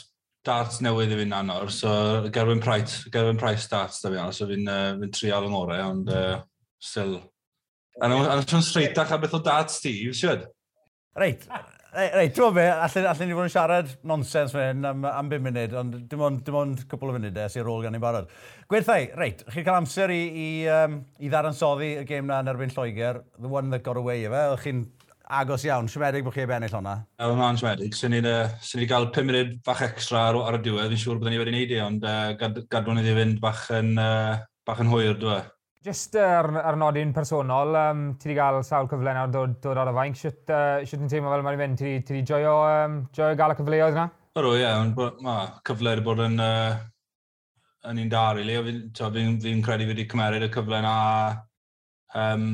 darts 0.45 0.77
newydd 0.85 1.15
i 1.15 1.19
fi'n 1.23 1.33
anor, 1.39 1.73
so 1.73 1.89
gerwyn 2.35 2.61
price, 2.61 3.09
gerwyn 3.09 3.41
price 3.41 3.65
darts 3.71 3.97
da 4.03 4.13
fi 4.13 4.21
anor, 4.21 4.37
so 4.37 4.45
fi'n 4.51 4.69
uh, 4.69 4.93
fi 5.01 5.09
trial 5.17 5.49
yng 5.49 5.55
ngorau, 5.55 5.81
ond 5.87 6.13
uh, 6.13 6.37
still. 6.77 7.17
A 7.97 8.13
nhw'n 8.13 8.61
straight 8.61 9.01
a 9.01 9.17
beth 9.17 9.39
o 9.39 9.41
darts 9.41 9.81
ti, 9.81 9.95
yw 10.05 10.13
siwed? 10.21 10.45
Reit, 11.17 11.49
Reit, 11.89 12.35
dwi'n 12.37 12.53
be, 12.53 12.63
allan, 12.69 13.05
allan 13.09 13.29
ni 13.31 13.33
fod 13.33 13.47
yn 13.47 13.51
siarad 13.53 13.87
nonsens 14.05 14.51
fe 14.53 14.67
hyn 14.67 14.85
am, 14.85 15.07
am 15.09 15.29
5 15.31 15.41
munud, 15.41 15.71
ond 15.79 15.95
dim 16.11 16.21
ond, 16.21 16.43
dim 16.45 16.57
ond 16.59 16.83
cwpl 16.91 17.09
o 17.09 17.15
funudau 17.15 17.47
e, 17.47 17.49
sy'n 17.49 17.65
rôl 17.65 17.81
gan 17.81 17.97
i'n 17.97 18.03
barod. 18.03 18.29
Gwerthau, 18.69 19.07
reit, 19.17 19.41
chi'n 19.49 19.65
cael 19.65 19.79
amser 19.79 20.13
i, 20.13 20.19
i, 20.29 20.45
um, 20.69 20.99
i 21.17 21.31
ddaransoddi 21.33 21.95
y 22.03 22.05
gêm 22.11 22.29
na 22.29 22.43
yn 22.43 22.53
erbyn 22.53 22.75
Lloegr, 22.75 23.23
the 23.41 23.49
one 23.49 23.73
that 23.73 23.81
got 23.81 23.97
away 23.97 24.21
efe, 24.29 24.45
o'ch 24.53 24.67
chi'n 24.67 24.85
agos 25.41 25.65
iawn, 25.65 25.89
siomedig 25.89 26.27
bod 26.27 26.37
chi 26.37 26.45
eb 26.45 26.53
ennill 26.53 26.77
hwnna? 26.77 26.95
Wel, 27.23 27.37
mae'n 27.41 27.57
siomedig. 27.57 27.97
Swn 27.97 28.19
i'n 28.19 28.29
ni 28.29 28.89
gael 28.89 29.09
5 29.15 29.29
munud 29.31 29.55
bach 29.65 29.81
extra 29.89 30.27
ar, 30.29 30.37
ar 30.45 30.59
y 30.59 30.65
diwedd, 30.69 30.93
fi'n 30.93 31.05
siŵr 31.07 31.23
bod 31.23 31.33
ni 31.33 31.41
wedi 31.41 31.55
gwneud 31.55 31.73
i, 31.73 31.85
ond 31.87 32.05
uh, 32.05 32.19
gad, 32.37 32.65
gadwn 32.69 33.01
iddi 33.01 33.17
fynd 33.17 33.41
bach 33.41 33.65
yn, 33.81 33.95
uh, 33.97 34.37
bach 34.69 34.85
yn 34.85 34.93
hwyr, 34.93 35.17
dwi'n 35.17 35.41
e? 35.41 35.47
Just 35.85 36.15
ar, 36.19 36.49
ar 36.59 36.75
nodyn 36.75 37.13
personol, 37.15 37.69
um, 37.79 37.99
ti 38.19 38.27
wedi 38.27 38.35
cael 38.35 38.57
sawl 38.67 38.89
cyfle 38.91 39.13
nawr 39.15 39.29
dod, 39.31 39.53
dod 39.63 39.79
ar 39.79 39.91
y 39.93 39.93
fainc. 39.95 40.17
Sut 40.19 40.51
uh, 40.51 40.83
yn 40.83 41.11
teimlo 41.11 41.31
fel 41.31 41.43
mae'n 41.45 41.61
fynd? 41.61 41.79
Ti 41.79 42.17
wedi 42.17 42.23
joio, 42.27 42.55
um, 42.67 42.97
joio 43.15 43.37
gael 43.39 43.53
y 43.53 43.57
cyfleoedd 43.61 43.95
yna? 43.95 44.05
Yr 44.35 44.49
o, 44.49 44.51
ie. 44.59 44.73
Mae 45.23 45.47
cyfle 45.69 45.93
wedi 45.93 46.05
bod 46.09 46.23
yn, 46.25 46.35
uh, 46.43 46.75
yn 47.87 48.03
un 48.03 48.11
dar, 48.11 48.35
really. 48.35 48.59
Fi'n 48.67 48.91
fi, 48.91 49.25
fi 49.45 49.55
credu 49.63 49.87
fi 49.87 49.93
wedi 49.93 50.07
cymeryd 50.11 50.49
y 50.49 50.51
cyfle 50.57 50.81
yna. 50.83 50.93
Um, 52.19 52.49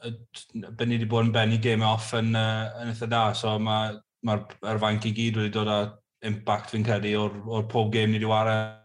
ben 0.00 0.88
ni 0.88 0.96
wedi 0.96 1.12
bod 1.12 1.28
yn 1.28 1.36
bennu 1.36 1.60
game 1.60 1.84
off 1.84 2.14
yn, 2.16 2.32
uh, 2.32 2.72
yn 2.80 2.94
eitha 2.94 3.10
da, 3.12 3.26
so 3.36 3.58
mae'r 3.60 4.00
ma, 4.24 4.40
ma 4.64 4.78
fainc 4.80 5.12
i 5.12 5.12
gyd 5.20 5.42
wedi 5.42 5.52
dod 5.60 5.68
â 5.68 5.82
impact 6.24 6.72
fi'n 6.72 6.88
credu 6.88 7.18
o'r, 7.20 7.42
or 7.52 7.68
pob 7.68 7.92
game 7.92 8.14
ni 8.14 8.22
wedi 8.22 8.32
wario 8.32 8.81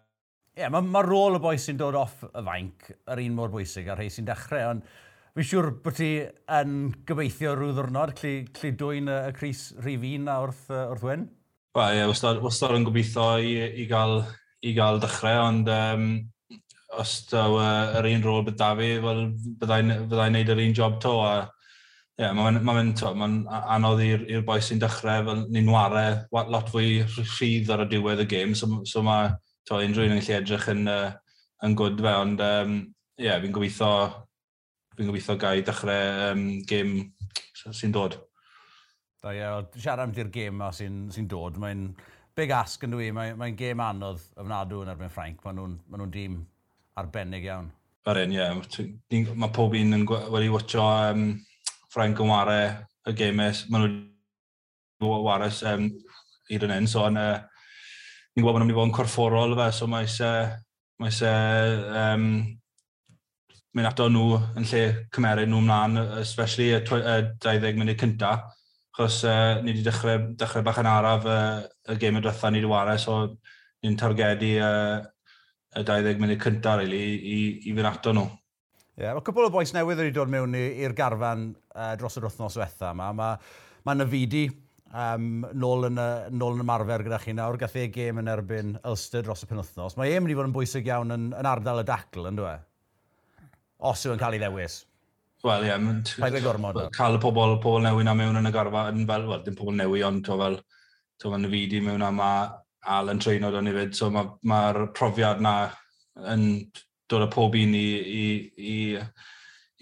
yeah, 0.58 0.72
mae 0.74 0.86
ma 0.86 1.04
rôl 1.06 1.38
y 1.38 1.42
boi 1.42 1.58
sy'n 1.62 1.78
dod 1.80 1.98
off 1.98 2.24
y 2.28 2.44
fainc 2.44 2.90
yr 3.14 3.22
un 3.24 3.36
mor 3.38 3.52
bwysig 3.54 3.90
a'r 3.92 4.02
rhai 4.02 4.10
sy'n 4.14 4.28
dechrau, 4.28 4.72
ond 4.74 4.86
fi'n 5.38 5.50
siŵr 5.52 5.68
bod 5.84 5.98
ti 6.00 6.12
yn 6.58 6.78
gobeithio 7.08 7.54
rhyw 7.56 7.76
ddwrnod 7.78 8.16
lle, 8.24 8.32
lle 8.58 8.72
dwy'n 8.80 9.12
y, 9.14 9.18
y 9.30 9.36
Cris 9.38 9.68
rhif 9.84 10.08
un 10.16 10.32
a 10.34 10.40
wrth, 10.46 10.64
wrth 10.74 11.06
wyn? 11.06 11.28
Wel, 11.78 11.94
ie, 11.94 12.00
yeah, 12.02 12.10
wastad, 12.10 12.74
yn 12.74 12.88
gobeithio 12.88 13.28
i, 13.38 13.54
i, 13.84 13.86
gael, 13.90 14.24
i 14.66 14.74
gael 14.78 14.98
dechrau, 15.04 15.44
ond 15.52 15.70
um, 15.70 16.08
os 16.98 17.20
daw 17.30 17.60
uh, 17.60 18.00
yr 18.00 18.10
un 18.16 18.26
rôl 18.26 18.48
bydd 18.48 18.58
da 18.58 18.72
fi, 18.80 18.96
wel, 19.04 19.28
byddai'n 19.62 19.94
byddai 20.10 20.32
neud 20.34 20.54
yr 20.56 20.64
un 20.66 20.78
job 20.80 20.98
to. 21.04 21.14
A, 21.22 21.36
ie, 22.18 22.24
yeah, 22.26 22.34
mae'n 22.34 22.64
ma 22.66 22.80
ma 22.82 23.28
ma 23.30 23.60
anodd 23.76 24.02
i'r 24.02 24.46
boi 24.48 24.58
sy'n 24.66 24.82
dechrau, 24.82 25.28
fel 25.28 25.44
ni'n 25.54 25.70
ware 25.70 26.08
lot 26.34 26.72
fwy 26.74 27.04
rhydd 27.20 27.70
ar 27.76 27.86
y 27.86 27.92
diwedd 27.92 28.26
y 28.26 28.32
gêm, 28.32 28.58
so, 28.58 28.80
so 28.90 29.06
mae 29.06 29.36
to, 29.68 29.82
unrhyw 29.84 30.08
un 30.08 30.16
yn 30.16 30.22
gallu 30.22 30.38
edrych 30.38 30.70
yn, 30.74 30.88
uh, 30.92 31.12
yn 31.66 31.76
gwrdd 31.78 32.04
fe, 32.06 32.14
ond 32.24 32.44
um, 32.44 32.78
yeah, 33.20 33.40
fi'n 33.44 33.56
gobeithio, 33.56 33.92
fi'n 34.96 35.10
gobeithio 35.10 35.38
gael 35.42 35.64
dechrau 35.68 36.32
um, 36.32 36.46
gêm 36.70 36.94
sy'n 37.58 37.96
dod. 37.96 38.20
Da 39.24 39.34
ie, 39.34 39.48
siarad 39.76 40.06
am 40.06 40.14
di'r 40.16 40.30
gêm 40.34 40.60
ma 40.62 40.70
sy'n 40.76 41.08
sy 41.14 41.26
dod, 41.30 41.58
mae'n 41.62 41.90
big 42.38 42.54
ask 42.54 42.84
yn 42.86 42.94
dwi, 42.94 43.10
e. 43.10 43.16
mae'n 43.18 43.40
mae 43.40 43.56
gêm 43.58 43.82
anodd 43.82 44.22
ofnadw 44.38 44.84
yn 44.84 44.94
erbyn 44.94 45.12
Ffrainc, 45.12 45.42
maen 45.44 45.58
nhw'n 45.60 45.76
ma 45.90 46.00
nhw 46.00 46.10
dîm 46.14 46.40
arbennig 47.02 47.48
iawn. 47.50 47.72
Ar 48.08 48.22
un, 48.22 48.32
ie. 48.32 48.40
Yeah. 48.40 49.32
Mae 49.36 49.52
pob 49.56 49.76
un 49.76 49.98
yn 49.98 50.06
wedi 50.08 50.52
watcho 50.54 50.86
um, 50.86 51.32
Ffrainc 51.92 52.22
yn 52.24 52.32
ware 52.32 52.60
y 53.10 53.16
gêmau, 53.18 53.66
maen 53.74 53.84
nhw 53.84 55.10
wedi 55.10 55.26
wares 55.28 55.64
um, 55.68 55.90
i'r 56.54 56.68
un 56.70 56.76
un, 56.78 56.88
so 56.90 57.04
yn 57.10 57.20
uh, 57.20 57.34
ni'n 58.38 58.46
gwybod 58.46 58.54
bod 58.54 58.62
nhw'n 58.62 58.68
mynd 58.70 58.76
i 58.76 58.78
fod 58.78 58.86
yn 58.86 58.94
corfforol 58.94 59.54
fe, 59.58 59.66
so 59.74 59.86
mae 59.90 60.06
eisiau 60.06 60.50
mae 61.02 61.10
eisiau 61.10 61.78
um, 61.98 62.26
mynd 63.74 63.90
ato 63.90 64.06
nhw 64.14 64.38
yn 64.60 64.68
lle 64.70 64.82
cymeryd 65.16 65.50
nhw 65.50 65.62
ymlaen, 65.64 65.98
e, 65.98 66.04
especially 66.22 66.68
y 66.76 66.84
20 66.86 67.80
munud 67.80 67.98
cynta, 67.98 68.36
achos 68.94 69.24
uh, 69.26 69.58
ni 69.64 69.74
wedi 69.74 69.86
dechrau, 69.88 70.28
dechrau 70.38 70.66
bach 70.68 70.78
yn 70.84 70.90
araf 70.92 71.26
uh, 71.26 71.64
y 71.90 71.98
gêm 71.98 72.20
y 72.20 72.22
drwetha 72.22 72.54
ni 72.54 72.62
wedi 72.62 72.70
wario, 72.70 73.02
so 73.02 73.18
ni'n 73.82 73.98
targedu 73.98 74.52
uh, 74.62 75.02
y 75.74 75.88
20 75.90 76.22
munud 76.22 76.46
cynta 76.46 76.78
really, 76.78 77.02
i, 77.18 77.40
i 77.66 77.74
fynd 77.74 77.90
ato 77.90 78.14
nhw. 78.14 78.28
Ie, 78.30 79.08
yeah, 79.08 79.18
mae 79.18 79.26
cwbl 79.26 79.50
o 79.50 79.54
boes 79.58 79.74
newydd 79.74 80.04
wedi 80.04 80.14
dod 80.14 80.30
mewn 80.30 80.54
i'r 80.62 80.94
garfan 80.98 81.50
uh, 81.74 81.96
dros 81.98 82.22
yr 82.22 82.30
wythnos 82.30 82.62
diwetha 82.62 82.94
yma. 82.94 83.10
Mae 83.18 83.42
ma 83.82 83.98
Nafidi 83.98 84.46
um, 84.94 85.46
nôl, 85.58 85.88
yn 85.90 86.02
y, 86.02 86.10
nôl 86.38 86.58
yn 86.58 86.64
ymarfer 86.64 87.04
gyda 87.08 87.20
chi 87.24 87.36
nawr, 87.36 87.60
gath 87.62 87.78
ei 87.80 87.90
gêm 87.94 88.22
yn 88.22 88.32
erbyn 88.32 88.76
Ulster 88.88 89.26
dros 89.26 89.44
y 89.46 89.50
penwthnos. 89.50 89.98
Mae 90.00 90.14
ei 90.14 90.22
mynd 90.22 90.34
i 90.34 90.38
fod 90.38 90.50
yn 90.50 90.56
bwysig 90.56 90.90
iawn 90.90 91.16
yn, 91.16 91.32
yn 91.38 91.50
ardal 91.50 91.84
y 91.84 91.88
dacl, 91.88 92.30
yn 92.30 92.40
dweud? 92.40 92.66
Os 93.88 94.06
yw'n 94.08 94.22
cael 94.22 94.38
ei 94.38 94.42
ddewis. 94.42 94.82
Wel, 95.46 95.68
ie. 95.68 95.70
Yeah, 95.70 96.88
cael 96.98 97.20
y 97.20 97.22
pobl, 97.22 97.58
pobl 97.64 97.84
newydd 97.86 98.08
na 98.08 98.16
mewn 98.18 98.40
yn 98.40 98.50
y 98.50 98.54
garfa 98.56 98.88
yn 98.92 99.06
fel, 99.10 99.28
wel, 99.30 99.44
dim 99.46 99.58
pobl 99.60 99.78
newydd, 99.78 100.08
ond 100.08 100.24
to 100.26 100.40
fel, 100.40 100.58
to 101.22 101.32
fel 101.32 101.44
Nafidi 101.44 101.84
mewn 101.84 102.06
a 102.06 102.14
Al 102.88 103.12
yn 103.12 103.20
treino 103.20 103.50
do'n 103.52 103.68
i 103.68 103.74
fyd, 103.76 103.96
so 103.98 104.08
mae'r 104.08 104.38
ma, 104.48 104.60
profiad 104.96 105.42
na 105.44 105.54
yn 106.32 106.46
dod 107.12 107.26
y 107.26 107.28
pob 107.34 107.56
un 107.60 107.74
i, 107.76 107.88
i, 108.00 108.28
i, 108.74 108.76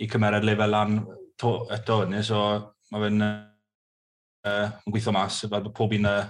i 0.01 0.07
cymeryd 0.09 0.47
lefel 0.47 0.73
lan 0.73 0.95
to, 1.37 1.51
eto, 1.75 1.99
so 2.25 2.39
mae 2.89 3.03
fe'n 3.03 3.27
uh, 4.45 4.67
yn 4.85 4.93
gweithio 4.93 5.13
mas, 5.15 5.41
fel 5.45 5.63
bod 5.65 5.73
pob 5.75 5.95
un 5.97 6.07
uh, 6.09 6.21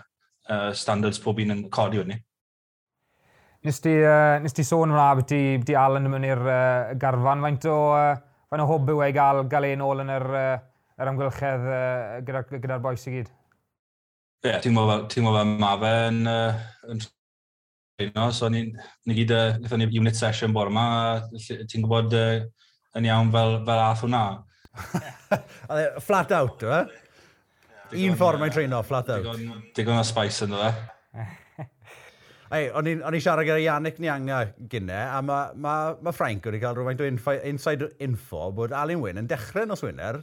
standards 0.73 1.21
pob 1.23 1.41
un 1.43 1.55
yn 1.55 1.65
codi 1.73 2.01
hynny. 2.01 2.17
Nes 3.65 3.81
ti, 3.81 3.95
uh, 3.97 4.37
nes 4.43 4.53
ti 4.53 4.63
sôn 4.65 4.93
yna 4.93 5.07
bod 5.17 5.27
ti, 5.29 5.39
ti 5.65 5.75
Alan 5.79 6.05
yn 6.05 6.13
mynd 6.13 6.29
i'r 6.29 6.43
uh, 6.45 6.93
garfan. 7.01 7.41
Faint 7.45 7.65
o, 7.71 7.79
uh, 7.97 8.43
faint 8.51 8.61
o 8.61 8.69
hwb 8.69 8.91
yw 8.93 9.01
ei 9.07 9.15
gael, 9.15 9.41
gael 9.49 9.71
ein 9.71 9.81
ôl 9.81 10.03
yn 10.03 10.13
yr, 10.13 10.27
uh, 10.29 10.59
yr 11.01 11.11
amgylchedd 11.11 11.65
uh, 11.65 12.19
gyda'r 12.27 12.45
gyda, 12.51 12.61
gyda 12.67 12.79
boes 12.83 13.07
i 13.09 13.15
gyd? 13.15 13.31
Ie, 14.45 14.51
yeah, 14.51 14.59
ti'n 14.61 14.77
gwybod 14.77 15.15
fel 15.15 15.55
mae 15.57 15.79
fe 15.81 15.93
yn, 16.11 16.19
uh, 16.29 16.59
yn 16.93 17.01
treno. 17.01 18.27
So, 18.37 18.51
ni, 18.53 18.67
ni 19.09 19.17
gyd, 19.17 19.33
uh, 19.33 19.57
nethon 19.63 19.81
ni 19.81 19.89
unit 19.97 20.19
session 20.19 20.53
bore 20.53 20.69
yma. 20.69 20.85
Ti'n 21.33 21.87
gwybod 21.87 22.13
uh, 22.19 22.45
yn 22.99 23.09
iawn 23.09 23.33
fel, 23.33 23.57
fel 23.65 23.85
ath 23.87 24.05
hwnna. 24.05 24.25
E 25.75 25.83
flat 26.03 26.31
out, 26.35 26.61
o? 26.67 26.83
Un 27.95 28.17
ffordd 28.19 28.41
mae'n 28.41 28.53
treino, 28.53 28.81
flat 28.85 29.09
out. 29.13 29.25
Digon, 29.25 29.63
digon 29.77 30.01
o 30.01 30.05
spice 30.07 30.47
yn 30.47 30.55
dda. 30.55 30.71
Ei, 32.55 32.67
o'n 32.77 32.87
i 32.87 33.19
siarad 33.23 33.47
gyda 33.47 33.61
Yannick 33.63 33.97
Nianga 34.03 34.43
gynne, 34.69 34.99
a 35.09 35.21
mae 35.25 35.55
ma, 35.59 35.75
ma 36.03 36.13
Frank 36.13 36.45
wedi 36.45 36.61
cael 36.61 36.77
rhywfaint 36.77 37.01
o 37.01 37.37
inside 37.49 37.89
info 38.05 38.51
bod 38.55 38.75
Alun 38.77 39.01
Wyn 39.01 39.23
yn 39.23 39.29
dechrau 39.29 39.65
nos 39.67 39.83
Wyner. 39.85 40.21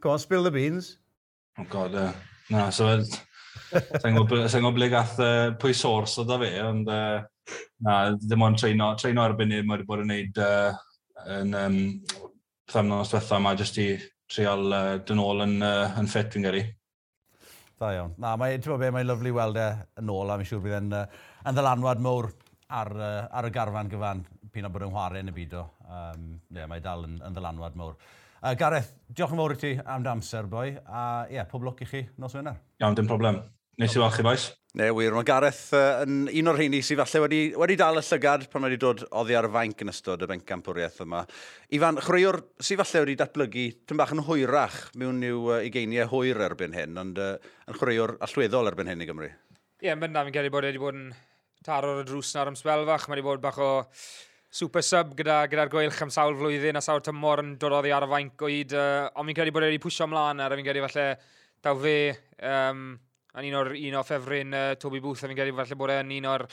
Go 0.00 0.12
on, 0.12 0.22
spill 0.22 0.46
the 0.46 0.52
beans. 0.54 0.98
Oh 1.58 1.66
god, 1.70 1.94
uh, 1.94 2.12
na, 2.50 2.68
so... 2.70 2.92
Sa'n 3.66 4.14
gwybod 4.14 4.76
ble 4.76 4.88
gath 4.92 5.16
uh, 5.22 5.56
pwy 5.60 5.74
sors 5.74 6.14
o 6.20 6.24
da 6.28 6.36
fe, 6.38 6.52
ond 6.62 6.90
uh, 6.92 7.24
na, 7.82 7.94
ddim 8.20 8.44
ond 8.46 8.60
treino, 8.60 8.92
treino 9.00 9.24
erbyn 9.26 9.50
ni, 9.50 9.62
mae 9.62 9.78
wedi 9.80 9.88
bod 9.88 10.02
yn 10.04 10.12
gwneud 10.12 10.40
uh, 10.44 10.76
e, 11.24 11.38
yn 11.40 11.56
um, 11.58 11.78
themnos 12.70 13.10
diwetha 13.10 13.40
yma, 13.40 13.54
jyst 13.58 13.80
i 13.82 13.88
treol 14.32 14.70
uh, 14.70 14.96
dyn 15.08 15.22
ôl 15.22 15.42
yn, 15.46 15.56
uh, 15.64 15.96
yn 16.00 16.10
ffit 16.10 16.36
fi'n 16.36 16.46
gyrru. 16.46 16.62
Da 17.80 17.92
iawn. 17.92 18.14
Na, 18.22 18.32
mae, 18.40 18.56
ti'n 18.56 18.78
be, 18.80 18.88
mae'n 18.94 19.08
lyflu 19.08 19.34
weld 19.36 19.58
e 19.60 19.66
yn 20.00 20.12
ôl, 20.12 20.30
a 20.32 20.36
mi'n 20.40 20.48
siŵr 20.48 20.62
bydd 20.64 20.76
e'n 20.78 20.94
uh, 20.96 21.02
yn 21.48 21.56
ddylanwad 21.58 22.00
mowr 22.04 22.30
ar, 22.72 22.90
uh, 22.96 23.26
ar 23.36 23.48
y 23.48 23.50
garfan 23.52 23.90
gyfan 23.92 24.22
pyn 24.52 24.68
o 24.68 24.70
bod 24.72 24.86
yn 24.86 24.94
chwarae 24.94 25.20
yn 25.20 25.28
y 25.28 25.34
byd 25.36 25.56
o. 25.60 25.64
Um, 25.84 26.30
yeah, 26.56 26.68
mae 26.70 26.80
dal 26.84 27.04
yn, 27.04 27.18
yn 27.26 27.36
ddylanwad 27.36 27.76
mowr. 27.76 27.98
Uh, 28.40 28.54
Gareth, 28.56 28.94
diolch 29.12 29.34
yn 29.36 29.42
fawr 29.42 29.56
i 29.56 29.58
ti 29.60 29.74
am 29.84 30.06
dy 30.06 30.12
amser, 30.14 30.48
boi. 30.48 30.70
A 30.88 31.02
ie, 31.28 31.36
yeah, 31.36 31.48
pob 31.50 31.68
lwc 31.68 31.84
i 31.84 31.90
chi 31.90 32.02
nos 32.22 32.38
Wener. 32.38 32.56
Iawn, 32.80 32.96
dim 32.96 33.10
problem. 33.10 33.42
Nes 33.76 33.92
i 33.92 34.00
weld 34.00 34.16
chi, 34.16 34.24
boys. 34.24 34.48
Ne, 34.76 34.90
wir, 34.92 35.14
mae 35.16 35.24
Gareth 35.24 35.70
uh, 35.72 36.02
yn 36.04 36.26
un 36.28 36.50
o'r 36.50 36.58
rheini 36.58 36.82
sydd 36.84 36.98
falle 37.00 37.22
wedi, 37.22 37.38
wedi 37.56 37.78
dal 37.80 37.96
y 37.96 38.02
llygad 38.04 38.42
pan 38.52 38.66
wedi 38.66 38.76
dod 38.76 39.06
oddi 39.16 39.32
ar 39.38 39.46
y 39.48 39.50
fainc 39.54 39.80
yn 39.80 39.88
ystod 39.88 40.20
y 40.20 40.28
bencampwriaeth 40.28 40.98
yma. 41.00 41.22
Ifan, 41.72 41.96
chreuwr 42.04 42.42
sydd 42.60 42.82
falle 42.82 43.00
wedi 43.06 43.14
datblygu 43.16 43.64
tyn 43.88 43.96
bach 43.96 44.12
yn 44.12 44.20
hwyrach 44.26 44.76
mewn 45.00 45.24
i'w 45.24 45.46
uh, 45.54 45.62
ugeiniau 45.64 46.10
hwyr 46.10 46.42
erbyn 46.50 46.76
hyn, 46.76 47.00
ond 47.00 47.22
uh, 47.24 47.38
yn 47.64 47.78
chreuwr 47.78 48.18
allweddol 48.26 48.68
erbyn 48.68 48.92
hyn 48.92 49.00
i 49.00 49.08
Gymru. 49.08 49.30
Ie, 49.30 49.88
yeah, 49.88 49.96
mynd 49.96 50.20
am, 50.20 50.28
fi'n 50.28 50.36
credu 50.36 50.52
bod 50.52 50.68
e 50.68 50.74
wedi 50.74 50.84
bod 50.84 51.00
yn 51.00 51.08
taro'r 51.64 52.04
drws 52.10 52.34
na'r 52.36 52.52
ymsbel 52.52 52.84
fach. 52.92 53.08
Mae 53.08 53.16
wedi 53.16 53.26
bod 53.30 53.42
bach 53.48 53.62
o 53.64 53.70
super 54.60 54.84
sub 54.84 55.16
gyda'r 55.16 55.48
gyda, 55.48 55.64
gyda 55.64 55.68
goelch 55.72 56.04
am 56.04 56.12
sawl 56.12 56.36
flwyddyn 56.36 56.76
a 56.76 56.84
sawl 56.84 57.00
tymor 57.00 57.40
yn 57.46 57.56
dod 57.56 57.78
oddi 57.80 57.96
ar 57.96 58.04
y 58.04 58.12
fainc 58.12 58.44
o 58.44 58.52
hyd. 58.52 58.76
Uh, 58.76 59.08
ond 59.16 59.32
fi'n 59.32 59.40
credu 59.40 59.56
bod 59.56 59.64
e 59.64 59.72
wedi 59.72 59.80
pwysio 59.88 60.04
ymlaen 60.04 60.44
ar, 60.44 60.52
e. 60.52 60.60
fi'n 60.60 60.68
credu 60.68 60.84
falle 60.84 61.08
daw 61.64 61.80
fe 61.80 61.98
um, 62.44 62.88
yn 63.36 63.50
un 63.50 63.58
o'r, 63.60 63.72
un 63.76 63.98
o'r 64.00 64.06
ffefryn 64.08 64.56
uh, 64.56 64.64
Toby 64.80 65.00
Booth 65.04 65.24
a 65.24 65.28
fi'n 65.28 65.36
credu 65.36 65.54
falle 65.58 65.78
bod 65.78 65.92
e'n 65.92 66.12
un 66.16 66.28
o'r, 66.32 66.46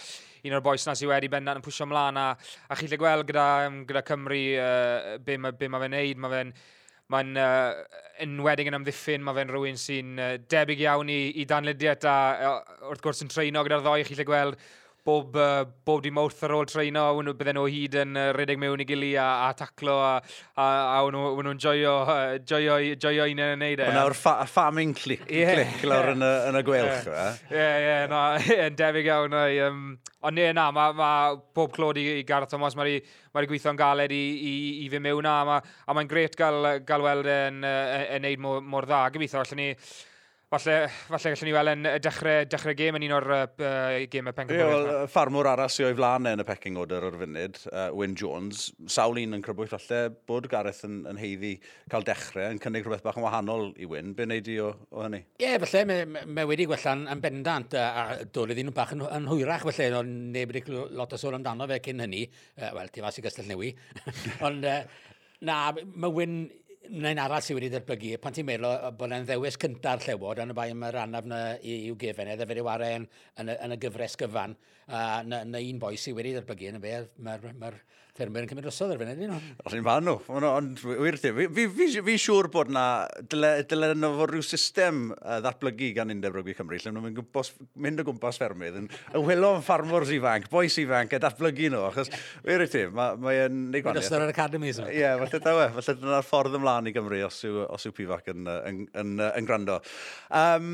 un 0.44 0.56
o'r 0.58 0.64
boes 0.66 0.86
na 0.88 0.96
sydd 1.00 1.12
wedi 1.14 1.32
bendant 1.32 1.62
yn 1.62 1.66
pwysio 1.66 1.88
ymlaen 1.88 2.20
a, 2.20 2.30
a 2.36 2.78
chi'n 2.80 2.98
gweld 3.00 3.28
gyda, 3.30 3.48
gyda 3.88 4.04
Cymru 4.08 4.44
uh, 4.60 5.18
be, 5.24 5.38
ma, 5.40 5.54
be 5.56 5.72
mae 5.72 5.86
fe'n 5.86 5.96
neud, 5.96 6.24
mae 6.24 6.34
fe'n 6.38 6.56
mae'n 7.14 7.38
uh, 7.38 8.00
enwedig 8.24 8.70
yn 8.72 8.78
amddiffyn, 8.80 9.24
mae 9.24 9.36
fe'n 9.38 9.52
rhywun 9.52 9.80
sy'n 9.80 10.14
uh, 10.18 10.30
debyg 10.50 10.86
iawn 10.86 11.12
i, 11.12 11.20
i 11.42 11.48
danlydiad 11.50 12.08
a 12.10 12.16
uh, 12.50 12.54
wrth 12.90 13.04
gwrs 13.04 13.24
yn 13.26 13.32
treino 13.32 13.64
gyda'r 13.66 13.84
ddoi, 13.86 14.06
chi'n 14.08 14.28
gweld 14.28 14.60
bob, 15.04 15.36
uh, 15.36 15.66
bob 15.86 16.02
di 16.04 16.12
mawrth 16.16 16.44
ar 16.48 16.54
ôl 16.56 16.68
treino, 16.70 17.04
a 17.10 17.24
nhw 17.24 17.34
bydden 17.36 17.58
nhw 17.60 17.66
hyd 17.72 17.98
yn 18.00 18.20
uh, 18.20 18.30
redeg 18.36 18.60
mewn 18.62 18.84
i 18.84 18.86
gili 18.88 19.12
a, 19.20 19.26
a 19.48 19.50
taclo, 19.58 19.98
a, 20.00 20.14
a, 20.56 20.68
a 20.96 21.02
nhw'n 21.12 21.50
nhw 21.50 21.56
joio, 21.60 21.96
uh, 22.08 22.38
joio, 22.48 22.78
joio 22.96 23.28
un 23.28 23.42
yn 23.44 23.56
y 23.58 23.60
neud 23.60 23.84
e. 23.84 23.90
Ond 23.90 24.00
nawr 24.00 24.16
fa 24.18 24.38
farming 24.50 24.96
clic, 24.96 25.26
yeah. 25.28 25.58
clic 25.58 25.84
lawr 25.92 26.14
yn 26.14 26.24
y, 26.24 26.32
yn 26.50 26.60
y 26.60 26.64
gwelch. 26.70 27.10
Ie, 27.52 27.68
ie, 27.84 27.98
na, 28.14 28.22
yn 28.70 28.80
debyg 28.80 29.12
iawn. 29.12 29.36
Um, 29.68 29.84
ond 30.24 30.40
ne, 30.40 30.48
na, 30.56 30.70
mae 30.76 30.96
ma 30.96 31.12
pob 31.56 31.76
clod 31.76 32.00
i, 32.00 32.08
i 32.22 32.24
Gareth 32.28 32.56
Thomas, 32.56 32.78
mae'n 32.80 33.12
ma 33.36 33.44
gweithio'n 33.50 33.80
galed 33.80 34.16
i, 34.16 34.24
i, 34.24 34.56
i 34.86 34.90
fy 34.94 35.04
mewn 35.04 35.28
a, 35.28 35.60
a 35.60 35.98
mae'n 35.98 36.10
gret 36.10 36.40
gael, 36.40 36.72
gael 36.88 37.04
weld 37.04 37.28
yn, 37.28 37.60
yn, 37.68 38.24
neud 38.24 38.48
mor, 38.48 38.64
mor 38.64 38.88
dda. 38.88 39.04
Gobeithio, 39.12 39.44
allan 39.44 39.64
ni 39.66 39.72
Falle, 40.54 40.86
falle 41.08 41.32
gallwn 41.34 41.48
ni 41.48 41.54
weld 41.56 41.72
yn 41.72 41.86
dechrau, 42.04 42.44
dechrau 42.46 42.76
gêm 42.78 42.98
yn 43.00 43.08
un 43.08 43.14
o'r 43.18 43.26
uh, 43.34 43.46
gêm 44.12 44.28
y 44.30 44.34
pen 44.38 44.52
cymryd. 44.52 44.70
Well, 44.70 45.08
ffarmwr 45.10 45.48
arall 45.50 45.72
sy'n 45.74 45.88
o'i 45.88 45.96
flaen 45.98 46.30
yn 46.30 46.44
y 46.44 46.46
pecking 46.46 46.76
order 46.78 47.08
o'r 47.08 47.16
funud, 47.18 47.58
uh, 47.72 47.88
Wyn 47.98 48.14
Jones, 48.20 48.68
sawl 48.86 49.18
un 49.18 49.34
yn 49.40 49.42
crybwyll 49.42 49.72
falle 49.72 50.02
bod 50.30 50.46
Gareth 50.52 50.84
yn, 50.86 51.00
yn 51.10 51.18
heiddi 51.18 51.56
cael 51.90 52.06
dechrau, 52.06 52.52
yn 52.54 52.62
cynnig 52.62 52.86
rhywbeth 52.86 53.02
bach 53.08 53.18
yn 53.18 53.26
wahanol 53.26 53.72
i 53.82 53.90
Wyn. 53.90 54.12
Be 54.14 54.28
wneud 54.28 54.52
i 54.54 54.60
o, 54.62 54.68
o 54.94 55.02
hynny? 55.08 55.24
Ie, 55.40 55.48
yeah, 55.48 55.58
falle, 55.64 55.88
mae 55.90 56.28
me 56.38 56.46
wedi 56.52 56.68
gwella'n 56.70 57.08
yn 57.16 57.24
bendant, 57.24 57.74
a, 57.80 57.88
a 58.04 58.20
dod 58.38 58.54
iddyn 58.54 58.70
nhw 58.70 58.76
bach 58.78 58.94
yn, 58.94 59.02
yn 59.10 59.32
hwyrach, 59.32 59.66
falle, 59.72 59.90
ond 60.04 60.36
neb 60.38 60.54
wedi 60.54 60.78
lot 60.94 61.18
o 61.18 61.22
sôn 61.24 61.40
amdano 61.40 61.66
fe 61.74 61.82
cyn 61.90 62.06
hynny. 62.06 62.28
Uh, 62.60 62.70
Wel, 62.78 62.94
ti 62.94 63.02
fas 63.02 63.18
i 63.18 63.26
gystell 63.26 63.50
newi. 63.50 63.74
ond, 64.46 64.70
uh, 64.70 64.84
na, 65.50 65.58
mae 65.74 66.14
Wyn 66.14 66.44
Na'n 66.84 67.20
arall 67.24 67.40
sydd 67.40 67.56
wedi 67.56 67.70
datblygu, 67.72 68.18
pan 68.20 68.36
ti'n 68.36 68.44
meddwl 68.48 68.90
bod 69.00 69.14
e'n 69.16 69.24
ddewis 69.24 69.56
cynta'r 69.62 70.02
llewod, 70.04 70.42
yn 70.44 70.52
y 70.52 70.56
bai 70.58 70.66
mae'r 70.76 70.98
annaf 71.06 71.30
yna 71.30 71.38
i'w 71.64 71.96
gefen, 72.00 72.28
edrych 72.34 72.44
e 72.44 72.52
wedi 72.52 72.66
wario 72.68 72.98
yn, 72.98 73.06
yn, 73.40 73.52
yn, 73.54 73.76
y 73.76 73.78
gyfres 73.86 74.18
gyfan, 74.20 74.58
a 74.92 75.22
na, 75.24 75.40
na 75.48 75.62
un 75.64 75.80
boi 75.80 75.94
sydd 75.96 76.18
wedi 76.18 76.34
datblygu, 76.36 76.74
yn 76.74 76.82
y 76.82 76.84
be, 76.84 76.98
mae'r 77.24 77.56
ma 77.62 77.72
Termau'n 78.14 78.46
cymryd 78.46 78.68
drosodd 78.68 78.92
erbyn 78.94 79.10
edrych 79.10 79.26
nhw. 79.32 79.38
Rwy'n 79.66 79.86
fan 79.88 80.04
nhw, 80.06 80.20
ond 80.46 80.82
wir 80.86 81.16
ti. 81.18 81.32
Fi'n 81.34 82.20
siŵr 82.22 82.46
bod 82.54 82.70
na, 82.70 82.84
dyle 83.26 83.88
yna 83.90 84.12
fod 84.20 84.30
rhyw 84.30 84.44
system 84.46 85.08
ddatblygu 85.18 85.90
gan 85.98 86.14
Undeb 86.14 86.38
Rygbi 86.38 86.54
Cymru, 86.60 86.78
lle 86.78 86.94
nhw'n 86.94 87.08
mynd 87.08 88.04
o 88.04 88.06
gwmpas 88.06 88.38
ffermydd, 88.38 88.78
yn 88.84 88.92
ywylon 89.18 89.66
ffarmwrs 89.66 90.14
ifanc, 90.14 90.46
boes 90.54 90.78
ifanc, 90.84 91.16
a 91.18 91.22
datblygu 91.26 91.72
nhw, 91.74 91.82
achos 91.90 92.14
wir 92.46 92.68
ti, 92.70 92.84
mae'n 92.94 93.58
neud 93.74 93.82
gwaniaeth. 93.88 94.12
Dwi'n 94.14 94.28
yr 94.28 94.36
academies. 94.36 94.84
Ie, 94.94 95.10
falle 95.24 95.42
da 95.50 95.58
we, 95.58 95.68
falle 95.80 95.98
dyna'r 96.06 96.30
ffordd 96.30 96.62
ymlaen 96.62 96.94
i 96.94 96.96
Gymru 97.00 97.26
os 97.26 97.42
yw 97.50 97.98
pifac 97.98 98.30
yn 98.30 98.46
gwrando. 99.50 99.82
Um, 100.30 100.74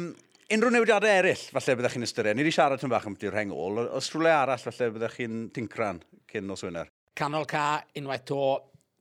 unrhyw 0.51 0.75
newidiadau 0.75 1.15
eraill, 1.23 1.47
falle 1.55 1.79
byddech 1.79 1.95
chi'n 1.95 2.11
ystyried. 2.11 2.35
Ni 2.35 2.43
wedi 2.43 2.59
siarad 2.59 2.83
yn 2.83 2.91
bach 2.91 3.07
am 3.07 3.15
di'r 3.15 3.39
hengol. 3.39 3.85
Os 3.95 4.11
rhywle 4.11 4.35
arall, 4.35 4.59
falle 4.67 4.91
byddech 4.99 5.21
chi'n 5.21 5.45
tincran 5.55 6.03
cyn 6.27 6.49
nos 6.51 6.67
Wener? 6.67 6.91
Canol 7.17 7.47
ca 7.49 7.81
unwaith 7.99 8.25
to, 8.29 8.39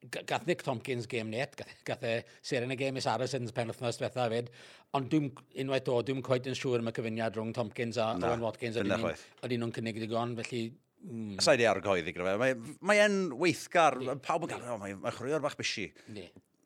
gath 0.08 0.46
Nick 0.46 0.62
Tompkins 0.66 1.06
game 1.10 1.30
net, 1.34 1.58
gath 1.86 2.04
e 2.06 2.16
ser 2.40 2.64
yn 2.66 2.74
y 2.74 2.78
game 2.80 3.00
i 3.00 3.04
Saracens 3.04 3.54
pen 3.54 3.70
wythnos 3.72 4.00
diwetha 4.00 4.28
fyd, 4.32 4.50
ond 4.96 5.10
dwi'n 5.12 5.30
unwaith 5.64 5.86
to, 5.86 6.00
dwi'n 6.06 6.24
coed 6.24 6.48
yn 6.48 6.58
siŵr 6.58 6.82
am 6.82 6.90
y 6.90 6.96
cyfyniad 6.96 7.38
rhwng 7.38 7.54
Tompkins 7.56 8.00
a 8.00 8.12
Na, 8.18 8.32
Owen 8.32 8.44
Watkins 8.46 8.78
ydy 8.80 9.58
nhw'n 9.58 9.74
cynnig 9.76 10.00
digon, 10.02 10.36
felly 10.40 10.68
Mm. 11.06 11.38
Sa 11.42 11.54
i 11.54 11.60
di 11.60 11.66
argoedd 11.68 12.08
i 12.10 12.12
gyda 12.14 12.34
fe. 12.40 12.50
Mae 12.88 13.00
e'n 13.04 13.18
weithgar, 13.38 13.96
pawb 14.24 14.46
yn 14.46 14.50
gael, 14.50 14.64
oh, 14.72 14.78
mae, 14.80 14.96
mae 14.98 15.14
chwaraewr 15.14 15.44
bach 15.44 15.54
bysi. 15.58 15.86
I, 16.08 16.24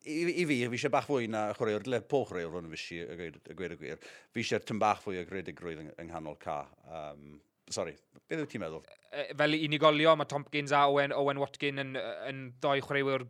I 0.08 0.46
fi, 0.48 0.56
fi 0.56 0.58
eisiau 0.66 0.92
bach 0.94 1.06
fwy 1.06 1.28
na 1.30 1.50
chwaraewr, 1.56 1.84
le 1.92 2.00
po 2.08 2.22
chwaraewr 2.26 2.56
hwn 2.56 2.70
fysi, 2.72 3.02
y 3.04 3.18
gweud 3.18 3.76
y 3.76 3.78
gwir. 3.78 3.98
Fi 4.32 4.42
eisiau 4.42 4.64
tyn 4.64 4.80
bach 4.82 5.02
fwy 5.04 5.20
o 5.20 5.26
gredigrwydd 5.28 5.84
yng, 5.84 5.92
yng 6.00 6.10
nghanol 6.10 6.38
ca. 6.42 6.62
Um, 6.88 7.36
Sorry, 7.72 7.94
beth 8.28 8.42
yw 8.42 8.48
ti'n 8.50 8.62
meddwl? 8.62 8.84
E, 8.84 9.22
e, 9.22 9.26
fel 9.38 9.58
unigolio, 9.58 10.14
mae 10.18 10.28
Tompkins 10.30 10.74
a 10.76 10.84
Owen, 10.90 11.14
Owen 11.16 11.40
Watkin 11.40 11.80
yn, 11.82 11.98
yn 12.28 12.46
ddoi 12.62 12.80
chwaraewyr 12.84 13.26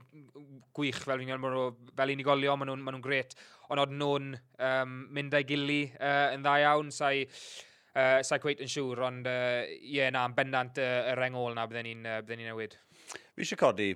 gwych 0.76 1.02
fel 1.04 1.22
fi'n 1.22 1.34
gwneud. 1.34 1.82
Fel 1.98 2.14
unigolio, 2.14 2.56
maen 2.58 2.72
nhw'n 2.72 2.86
ma 2.86 2.94
nhw 2.94 3.02
gret. 3.04 3.36
Ond 3.72 3.82
oedd 3.82 3.94
nhw'n 3.96 4.32
um, 4.68 4.96
mynd 5.14 5.36
â'i 5.36 5.46
gili 5.48 5.82
uh, 5.94 6.32
yn 6.34 6.44
dda 6.44 6.56
iawn. 6.64 6.90
Sa'i 6.94 7.26
uh, 7.26 8.20
sa 8.24 8.38
cweith 8.42 8.62
yn 8.64 8.70
siŵr, 8.72 9.04
ond 9.08 9.28
ie, 9.28 9.34
uh, 9.34 9.74
yeah, 9.96 10.12
na, 10.14 10.24
yn 10.28 10.36
bendant 10.36 10.80
uh, 10.82 11.12
yr 11.12 11.26
engol 11.28 11.54
na 11.56 11.66
bydden 11.68 11.88
ni'n 11.88 12.08
uh, 12.18 12.22
ni 12.32 12.48
newid. 12.48 12.76
Fi 13.12 13.44
eisiau 13.44 13.60
codi 13.60 13.92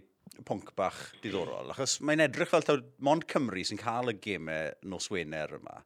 pwnc 0.46 0.72
bach 0.76 0.98
diddorol, 1.22 1.70
achos 1.72 2.00
mae'n 2.04 2.26
edrych 2.26 2.50
fel 2.50 2.64
taw 2.66 2.80
Mond 3.06 3.24
Cymru 3.30 3.62
sy'n 3.64 3.80
cael 3.80 4.12
y 4.12 4.16
gemau 4.22 4.74
nos 4.90 5.08
Wener 5.12 5.54
yma. 5.58 5.80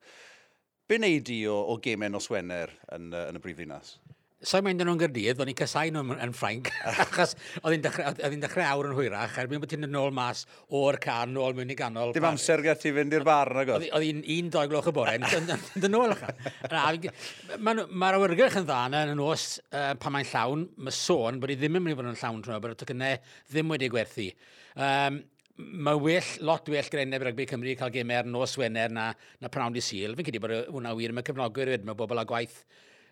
Be 0.91 0.99
wneud 0.99 1.31
i 1.31 1.43
o, 1.47 1.59
o 1.71 1.77
gemau 1.83 2.11
nos 2.11 2.27
Wener 2.33 2.73
yn, 2.97 3.13
yn 3.15 3.39
y 3.39 3.43
brifddinas? 3.45 3.99
So 4.41 4.57
i'n 4.57 4.65
mynd 4.65 4.81
yn 4.81 4.89
o'n 4.89 5.01
gyrdydd, 5.01 5.41
o'n 5.43 5.51
i'n 5.53 5.57
casau 5.57 5.91
nhw 5.93 6.15
yn 6.25 6.31
Ffrainc, 6.33 6.71
achos 7.05 7.35
oedd 7.61 7.75
hi'n 7.75 7.83
dechrau, 7.85 8.15
dechrau 8.41 8.65
awr 8.65 8.87
yn 8.89 8.95
hwyrach, 8.97 9.35
erbyn 9.43 9.61
bod 9.61 9.69
ti'n 9.69 9.85
nôl 9.93 10.15
mas 10.17 10.47
o'r 10.79 10.97
car, 11.03 11.29
nôl 11.29 11.53
mewn 11.59 11.75
i 11.75 11.77
ganol. 11.77 12.15
Dim 12.17 12.25
amser 12.25 12.63
gael 12.65 12.79
ti 12.81 12.93
fynd 12.97 13.13
i'r 13.19 13.27
bar, 13.29 13.53
na 13.53 13.67
oedd? 13.67 13.85
Oedd 13.93 14.07
hi'n 14.07 14.23
un 14.39 14.49
doi 14.55 14.65
gloch 14.73 14.89
y 14.89 14.95
bore, 14.97 15.19
yn 15.21 15.53
dyn 15.85 15.99
ôl 15.99 16.15
allan. 16.17 17.05
Mae'r 17.69 18.17
awyrgylch 18.17 18.57
yn 18.63 18.65
dda 18.65 18.81
yna 18.89 19.05
yn 19.11 19.13
y 19.13 19.21
nos 19.21 19.47
uh, 19.67 19.93
pan 20.01 20.17
mae'n 20.17 20.33
llawn, 20.33 20.65
mae 20.89 20.97
sôn 21.03 21.45
bod 21.45 21.53
hi 21.53 21.61
ddim 21.61 21.77
yn 21.77 21.85
mynd 21.85 21.99
i 21.99 22.01
fod 22.01 22.09
yn 22.15 22.21
llawn 22.25 22.43
trwy'n 22.49 22.65
bod 22.65 22.79
y 22.79 22.81
tocynnau 22.81 23.21
ddim 23.53 23.77
wedi 23.77 23.93
gwerthu. 23.93 24.31
Um, 24.81 25.23
mae 25.61 26.01
well, 26.01 26.35
lot 26.49 26.69
well 26.73 26.89
gyda 26.89 27.05
Eneb 27.05 27.29
Rygbi 27.29 27.45
Cymru 27.51 27.77
cael 27.77 27.93
gemau'r 27.93 28.33
nos 28.33 28.57
Wener 28.57 28.89
na, 28.89 29.11
na 29.13 29.53
prawn 29.53 29.77
di 29.77 29.85
syl. 29.85 30.17
Fi'n 30.17 30.33
credu 30.33 30.41
bod 30.41 30.61
hwnna 30.73 30.97
wir, 30.97 31.13
mae 31.13 31.29
cyfnogwyr 31.29 31.77
wedyn, 31.77 31.91
mae 31.93 31.99
bobl 31.99 32.23
a 32.23 32.25
gwaith 32.25 32.63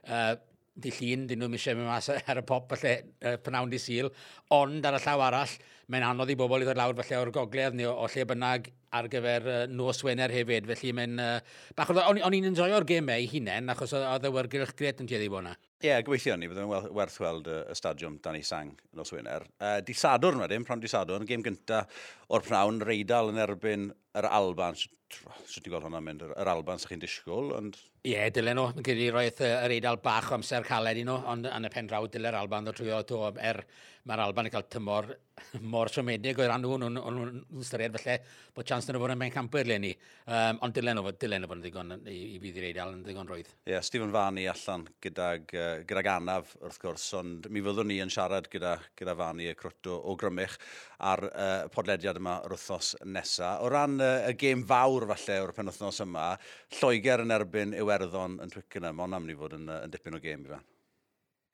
uh, 0.08 0.38
di 0.78 0.92
llun, 0.94 1.26
dyn 1.28 1.42
nhw'n 1.42 1.56
eisiau 1.58 1.78
mynd 1.78 1.90
mas 1.90 2.10
ar 2.14 2.40
y 2.40 2.44
pop 2.46 2.70
falle 2.72 2.94
uh, 3.26 3.36
pnawn 3.44 3.70
di 3.72 3.80
sil, 3.82 4.10
ond 4.54 4.86
ar 4.86 4.98
y 4.98 5.02
llaw 5.04 5.24
arall, 5.26 5.54
mae'n 5.92 6.06
anodd 6.10 6.32
i 6.32 6.36
bobl 6.38 6.62
i 6.62 6.68
ddod 6.68 6.78
lawr 6.78 6.98
falle 6.98 7.22
o'r 7.22 7.32
gogledd 7.34 7.76
neu 7.78 7.90
o, 7.90 7.94
o 8.04 8.10
lle 8.12 8.26
bynnag 8.28 8.68
ar 8.98 9.08
gyfer 9.12 9.48
uh, 9.48 9.62
nos 9.70 10.02
Wener 10.06 10.32
hefyd, 10.32 10.68
felly 10.70 10.92
mae'n... 10.96 11.22
Uh, 11.22 11.56
bach 11.76 11.92
o'n 11.92 12.36
i'n 12.38 12.50
enjoyo'r 12.50 12.86
gemau 12.88 13.18
ei 13.18 13.28
hunain, 13.32 13.68
achos 13.72 13.94
oedd 13.98 14.28
y 14.28 14.32
wyrgylch 14.32 14.74
gret 14.78 15.02
yn 15.02 15.10
tueddu 15.10 15.28
bod 15.32 15.44
yna. 15.44 15.56
Ie, 15.78 15.90
yeah, 15.90 16.02
gobeithio 16.02 16.34
ni, 16.38 16.48
byddai'n 16.50 16.90
werth 16.96 17.18
weld 17.22 17.50
y, 17.52 17.58
y 17.70 17.76
stadiwm 17.78 18.16
dan 18.24 18.38
ei 18.38 18.46
sang 18.46 18.72
nos 18.98 19.12
Wener. 19.14 19.46
Uh, 19.60 19.78
di 19.84 19.94
Sadwrn 19.94 20.42
wedyn, 20.42 20.66
pram 20.66 20.82
di 20.82 20.90
Sadwrn, 20.90 21.28
gêm 21.28 21.44
gyntaf 21.46 22.00
o'r 22.34 22.44
pnawn, 22.46 22.80
reidal 22.82 23.30
yn 23.32 23.42
erbyn 23.44 23.90
yr 24.16 24.28
Alban, 24.32 24.78
sydd 24.78 25.58
wedi 25.58 25.72
gweld 25.72 25.86
hwnna'n 25.88 26.04
mynd, 26.04 26.24
yr 26.30 26.50
Alban 26.52 26.80
sy'ch 26.80 26.92
chi'n 26.92 27.04
disgwyl, 27.04 27.52
ond... 27.58 27.76
Ie, 28.06 28.14
yeah, 28.14 28.30
dylen 28.32 28.56
nhw, 28.56 28.70
gyda 28.78 28.96
ni 28.96 29.10
roedd 29.12 29.42
yr 29.44 29.74
Eidal 29.74 30.00
bach 30.02 30.30
o 30.32 30.38
amser 30.38 30.64
caled 30.66 31.00
i 31.00 31.04
nhw, 31.04 31.18
ond 31.28 31.48
yn 31.50 31.68
y 31.68 31.70
pen 31.72 31.88
draw, 31.90 32.06
dyle'r 32.08 32.38
Alban 32.38 32.68
ddod 32.68 32.78
trwy 32.80 32.94
o 32.96 33.02
to, 33.08 33.24
er 33.42 33.64
mae'r 34.08 34.22
Alban 34.24 34.48
yn 34.48 34.52
cael 34.52 34.64
tymor 34.72 35.10
mor 35.72 35.90
siomedig 35.92 36.38
o'r 36.40 36.52
anw, 36.54 36.70
nhw, 36.80 36.88
nhw'n 36.94 37.18
nhw, 37.18 37.26
nhw 37.52 37.64
styried 37.66 37.96
falle 37.98 38.16
bod 38.56 38.68
chans 38.68 38.88
nhw 38.88 39.00
fod 39.02 39.12
yn 39.14 39.20
mewn 39.20 39.34
camper 39.34 39.68
le 39.68 39.78
ni. 39.82 39.90
Um, 40.26 40.60
ond 40.64 40.74
dylen 40.76 40.98
nhw 40.98 41.12
dylen 41.20 41.44
nhw 41.44 41.50
fod 41.50 41.58
yn 41.58 41.64
ddigon 41.66 41.94
i, 41.98 42.16
i 42.36 42.40
bydd 42.42 42.60
i'r 42.60 42.68
Eidal 42.70 42.94
yn 42.96 43.02
ddigon 43.04 43.28
roedd. 43.28 43.50
Ie, 43.66 43.74
yeah, 43.74 43.84
Stephen 43.84 44.14
Fani 44.14 44.46
allan 44.50 44.86
gydag, 45.04 45.52
gydag 45.90 46.10
Anaf 46.14 46.54
wrth 46.62 46.80
gwrs, 46.82 47.06
ond 47.18 47.50
mi 47.52 47.62
fyddwn 47.64 47.90
ni 47.92 48.00
yn 48.04 48.12
siarad 48.12 48.48
gyda, 48.52 48.78
gyda 48.98 49.16
Fani 49.18 49.50
y 49.52 49.56
crwt 49.58 49.90
o, 49.92 49.98
o 50.08 50.16
grymich 50.18 50.56
ar 50.98 51.26
uh, 51.28 51.68
podlediad 51.74 52.18
yma 52.22 52.40
yr 52.46 52.56
wythnos 52.56 52.94
nesaf. 53.04 53.66
O 53.66 53.70
ran 53.72 53.97
amdan 53.98 54.30
y, 54.30 54.34
gêm 54.38 54.64
fawr 54.66 55.06
falle 55.12 55.38
o'r 55.42 55.52
penwthnos 55.56 56.00
yma, 56.04 56.30
Lloegr 56.78 57.24
yn 57.24 57.34
erbyn 57.34 57.74
Iwerddon 57.78 58.38
yn 58.44 58.52
Twickenham, 58.52 59.00
ond 59.04 59.14
am 59.14 59.26
ni 59.26 59.36
fod 59.36 59.56
yn, 59.58 59.68
yn 59.68 59.92
dipyn 59.92 60.16
o 60.16 60.22
gêm 60.22 60.44
i 60.46 60.52
fan. 60.52 60.64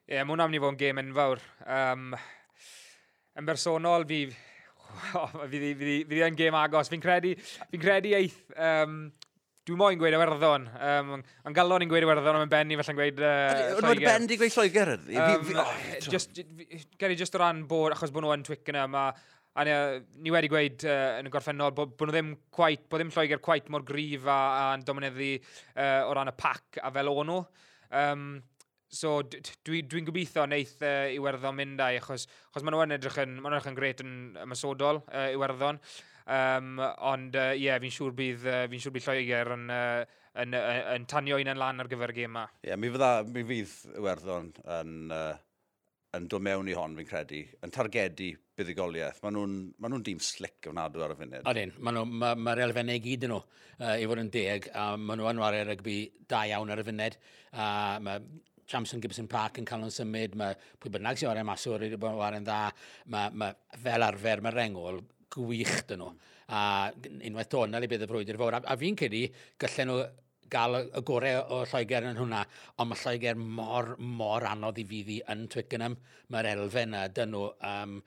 Ie, 0.05 0.19
yeah, 0.19 0.27
mwyn 0.29 0.43
am 0.45 0.53
ni 0.53 0.61
fod 0.61 0.75
yn 0.75 0.81
gêm 0.81 1.01
enfawr. 1.03 1.43
Um, 1.65 2.15
yn 3.39 3.49
bersonol, 3.49 4.07
fi... 4.09 4.27
Fi 4.31 5.59
Fydd 5.75 6.21
yn 6.23 6.37
gêm 6.39 6.55
agos. 6.55 6.91
Fi'n 6.93 7.03
credu, 7.03 7.35
fi 7.41 7.81
credu 7.83 8.17
eith... 8.21 8.43
Um, 8.55 9.07
Dwi'n 9.65 9.79
moyn 9.81 9.97
gweud 9.97 10.13
Iwerddon. 10.13 10.67
Um, 10.77 11.13
yn 11.49 11.55
galon 11.57 11.81
i'n 11.81 11.89
gweud 11.89 12.05
Iwerddon, 12.05 12.37
ond 12.37 12.51
benni 12.53 12.77
felly'n 12.77 12.99
gweud 12.99 13.23
uh, 13.25 13.31
Lloegr. 13.79 13.89
Ond 13.89 14.03
Benny 14.05 14.37
gweud 14.37 14.53
Lloegr. 14.53 14.91
Um, 15.09 15.63
just, 16.05 16.37
Geri, 17.01 17.17
just 17.17 17.33
o 17.33 17.41
ran 17.41 17.63
bod, 17.71 17.95
achos 17.97 18.13
bod 18.13 18.27
nhw 18.27 18.35
yn 18.37 18.45
Twickenham, 18.45 18.93
a 18.93 19.07
A 19.55 19.63
ni, 19.63 19.75
ni 20.19 20.33
wedi 20.35 20.49
gweud 20.51 20.83
uh, 20.89 21.21
yn 21.21 21.29
y 21.29 21.31
gorffennol 21.31 21.71
bod, 21.77 21.93
bod 21.95 22.11
nhw 22.11 22.15
ddim 22.17 22.31
quite, 22.55 22.89
bod 22.91 22.99
ddim 22.99 23.13
Lloegr 23.15 23.39
quite 23.43 23.71
mor 23.71 23.85
grif 23.87 24.27
a, 24.27 24.39
a'n 24.73 24.83
domeneddu 24.87 25.29
uh, 25.37 26.09
o 26.09 26.17
ran 26.17 26.33
y 26.33 26.35
pac 26.35 26.81
a 26.83 26.91
fel 26.97 27.11
o'n 27.13 27.31
nhw. 27.31 27.45
Um, 27.95 28.25
so 28.91 29.21
dwi'n 29.23 29.87
dwi, 29.93 30.03
gobeithio 30.09 30.49
wneith 30.49 30.83
uh, 30.83 31.07
Iwerddon 31.15 31.55
mynd 31.61 31.85
ai, 31.87 32.01
achos, 32.01 32.27
achos 32.51 32.67
maen 32.67 32.79
nhw'n 32.81 32.97
edrych 32.99 33.21
yn, 33.23 33.39
maen 33.39 33.55
edrych 33.55 33.71
yn 33.71 33.79
gret 33.79 34.03
yn 34.03 34.19
ymysodol, 34.43 35.05
uh, 35.07 35.31
Iwerddon. 35.37 35.79
Um, 36.25 36.83
ond 37.07 37.39
ie, 37.39 37.47
uh, 37.47 37.55
yeah, 37.69 37.79
fi'n 37.79 37.95
siŵr 37.95 38.19
bydd, 38.19 38.51
uh, 38.51 38.61
fi 38.75 38.83
siŵr 38.83 38.99
bydd 38.99 39.07
Lloegr 39.07 39.55
yn, 39.55 39.67
uh, 39.71 40.21
yn, 40.43 40.59
yn, 40.59 40.85
yn 40.97 41.11
tanio 41.15 41.39
un 41.39 41.55
yn 41.55 41.63
lan 41.63 41.85
ar 41.85 41.95
gyfer 41.95 42.11
y 42.11 42.19
gêm 42.19 42.33
yma. 42.33 42.49
Ie, 42.59 42.73
yeah, 42.73 42.81
mi 42.81 42.91
fydda, 42.91 43.17
mi 43.31 43.47
fydd 43.55 43.99
Iwerddon 44.01 44.55
yn... 44.81 45.03
Uh 45.15 45.35
yn 46.15 46.29
dod 46.31 46.45
mewn 46.45 46.71
i 46.71 46.77
hon, 46.77 46.95
fi'n 46.99 47.09
credu, 47.09 47.43
yn 47.65 47.73
targedu 47.75 48.31
buddigoliaeth. 48.59 49.21
Maen 49.25 49.37
nhw'n 49.37 49.55
ma 49.83 49.91
nhw 49.91 50.01
dîm 50.07 50.23
slick 50.23 50.69
ofnadw 50.71 51.05
ar 51.05 51.15
y 51.15 51.19
funud. 51.19 51.47
Odin, 51.51 51.75
maen 51.81 51.99
nhw'n 51.99 52.17
ma, 52.23 52.33
ma 52.39 52.57
elfennau 52.65 53.03
gyd 53.03 53.27
yn 53.29 53.35
nhw 53.35 53.41
uh, 53.41 53.95
i 53.99 54.09
fod 54.11 54.23
yn 54.23 54.33
deg, 54.35 54.69
a 54.79 54.89
maen 54.97 55.23
nhw'n 55.23 55.43
wario 55.43 55.65
rygbi 55.69 55.99
da 56.31 56.45
iawn 56.51 56.73
ar 56.75 56.83
y 56.83 56.87
funud. 56.89 57.19
A 57.59 57.69
mae 58.05 58.23
Jamson 58.71 59.03
Gibson 59.03 59.29
Park 59.31 59.59
yn 59.61 59.67
cael 59.69 59.83
nhw'n 59.83 59.95
symud, 59.95 60.37
mae 60.41 60.57
pwy 60.81 60.95
bynnag 60.95 61.21
sy'n 61.21 61.31
wario 61.33 61.47
maswr 61.49 61.85
mas 61.85 61.99
o'r 61.99 62.21
wario'n 62.21 62.47
dda, 62.47 62.61
mae 63.15 63.35
ma, 63.43 63.51
fel 63.83 64.07
arfer 64.07 64.45
mae'r 64.45 64.61
rengol 64.63 65.03
gwych 65.35 65.83
dyn 65.91 66.05
nhw. 66.05 66.13
A 66.55 66.61
unwaith 67.25 67.51
to, 67.53 67.65
na 67.67 67.81
le 67.81 67.89
bydd 67.91 68.05
y 68.05 68.09
frwydr 68.11 68.39
fawr. 68.41 68.61
A, 68.61 68.67
a 68.71 68.79
fi'n 68.81 68.97
credu, 68.99 69.25
gallen 69.61 69.91
nhw 69.91 70.05
gael 70.55 70.81
y 70.85 71.03
gorau 71.07 71.41
o 71.57 71.63
Lloegr 71.67 72.09
yn 72.11 72.21
hwnna, 72.21 72.45
ond 72.79 72.93
mae 72.93 73.03
Lloegr 73.03 73.41
mor, 73.61 73.95
mor 73.99 74.47
anodd 74.51 74.79
i 74.83 74.87
fyddi 74.89 75.19
yn 75.35 75.49
Twickenham. 75.53 75.99
Mae'r 76.33 76.53
elfen 76.55 76.95
yna, 76.95 77.09
dyn 77.15 77.35
nhw, 77.35 77.49
um, 77.71 77.99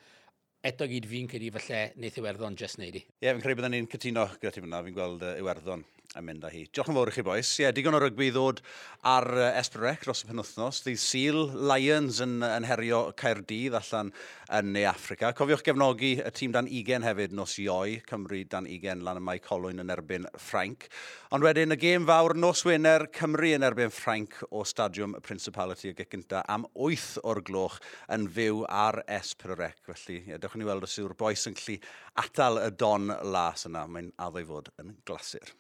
eto 0.67 0.87
gyd 0.89 1.07
fi'n 1.11 1.29
credu 1.31 1.51
falle 1.59 1.83
wneith 1.97 2.21
Iwerddon 2.23 2.57
just 2.59 2.79
wneud 2.79 2.99
i. 2.99 3.03
Ie, 3.03 3.27
yeah, 3.27 3.35
fi'n 3.35 3.43
credu 3.45 3.61
byddwn 3.61 3.77
ni'n 3.77 3.91
cytuno 3.91 4.27
gyda 4.37 4.55
ti 4.55 4.63
fyna, 4.63 4.83
fi'n 4.87 4.97
gweld 4.97 5.27
uh, 5.27 5.37
Iwerddon 5.43 5.85
yn 6.15 6.23
mynd 6.23 6.45
â 6.47 6.51
hi. 6.51 6.63
Diolch 6.71 6.87
yn 6.91 6.95
fawr 6.95 7.09
i 7.11 7.13
chi, 7.13 7.23
boes. 7.25 7.49
Ie, 7.57 7.65
yeah, 7.65 7.73
digon 7.75 7.97
o 7.97 7.99
rygbi 7.99 8.29
ddod 8.31 8.61
ar 9.07 9.27
uh, 9.27 9.49
Esbrec 9.59 10.05
dros 10.05 10.23
y 10.23 10.29
penwthnos. 10.29 10.79
Ddydd 10.85 11.01
Seal 11.01 11.39
Lions 11.67 12.21
yn, 12.23 12.37
yn 12.45 12.67
herio 12.67 13.01
Caerdydd 13.19 13.75
allan 13.77 14.13
yn 14.55 14.71
Ne 14.73 14.85
Africa. 14.87 15.33
Cofiwch 15.35 15.65
gefnogi 15.67 16.13
y 16.23 16.31
tîm 16.31 16.55
dan 16.55 16.69
20 16.71 17.03
hefyd 17.09 17.35
nos 17.35 17.57
ioi. 17.59 17.99
Cymru 18.07 18.39
dan 18.49 18.69
20 18.69 19.03
lan 19.03 19.19
y 19.19 19.25
mae 19.27 19.43
Colwyn 19.43 19.83
yn 19.83 19.91
erbyn 19.93 20.29
Ffrainc. 20.37 20.87
Ond 21.35 21.43
wedyn 21.43 21.75
y 21.75 21.79
gêm 21.81 22.07
fawr 22.07 22.37
nos 22.39 22.63
Wener, 22.67 23.09
Cymru 23.17 23.51
yn 23.57 23.67
erbyn 23.67 23.91
Ffrainc 23.91 24.39
o 24.47 24.63
Stadiwm 24.67 25.19
Principality 25.27 25.91
y 25.91 26.07
gynta 26.07 26.45
am 26.47 26.65
8 26.71 27.19
o'r 27.27 27.43
gloch 27.47 27.81
yn 28.15 28.29
fyw 28.31 28.63
ar 28.71 29.03
Esbrec. 29.19 29.83
Felly, 29.91 30.21
ie, 30.23 30.39
dewch 30.39 30.55
ni 30.55 30.67
weld 30.67 30.87
os 30.87 30.97
yw'r 31.03 31.17
boes 31.19 31.47
yn 31.51 31.59
gallu 31.59 31.79
atal 32.23 32.63
y 32.63 32.71
don 32.79 33.11
las 33.27 33.67
yna. 33.67 33.85
Mae'n 33.91 34.13
addo 34.23 34.41
i 34.43 34.47
fod 34.47 34.71
yn 34.79 34.95
glasur. 35.03 35.57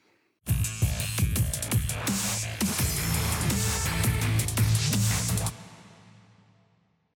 Yeah. 2.05 2.56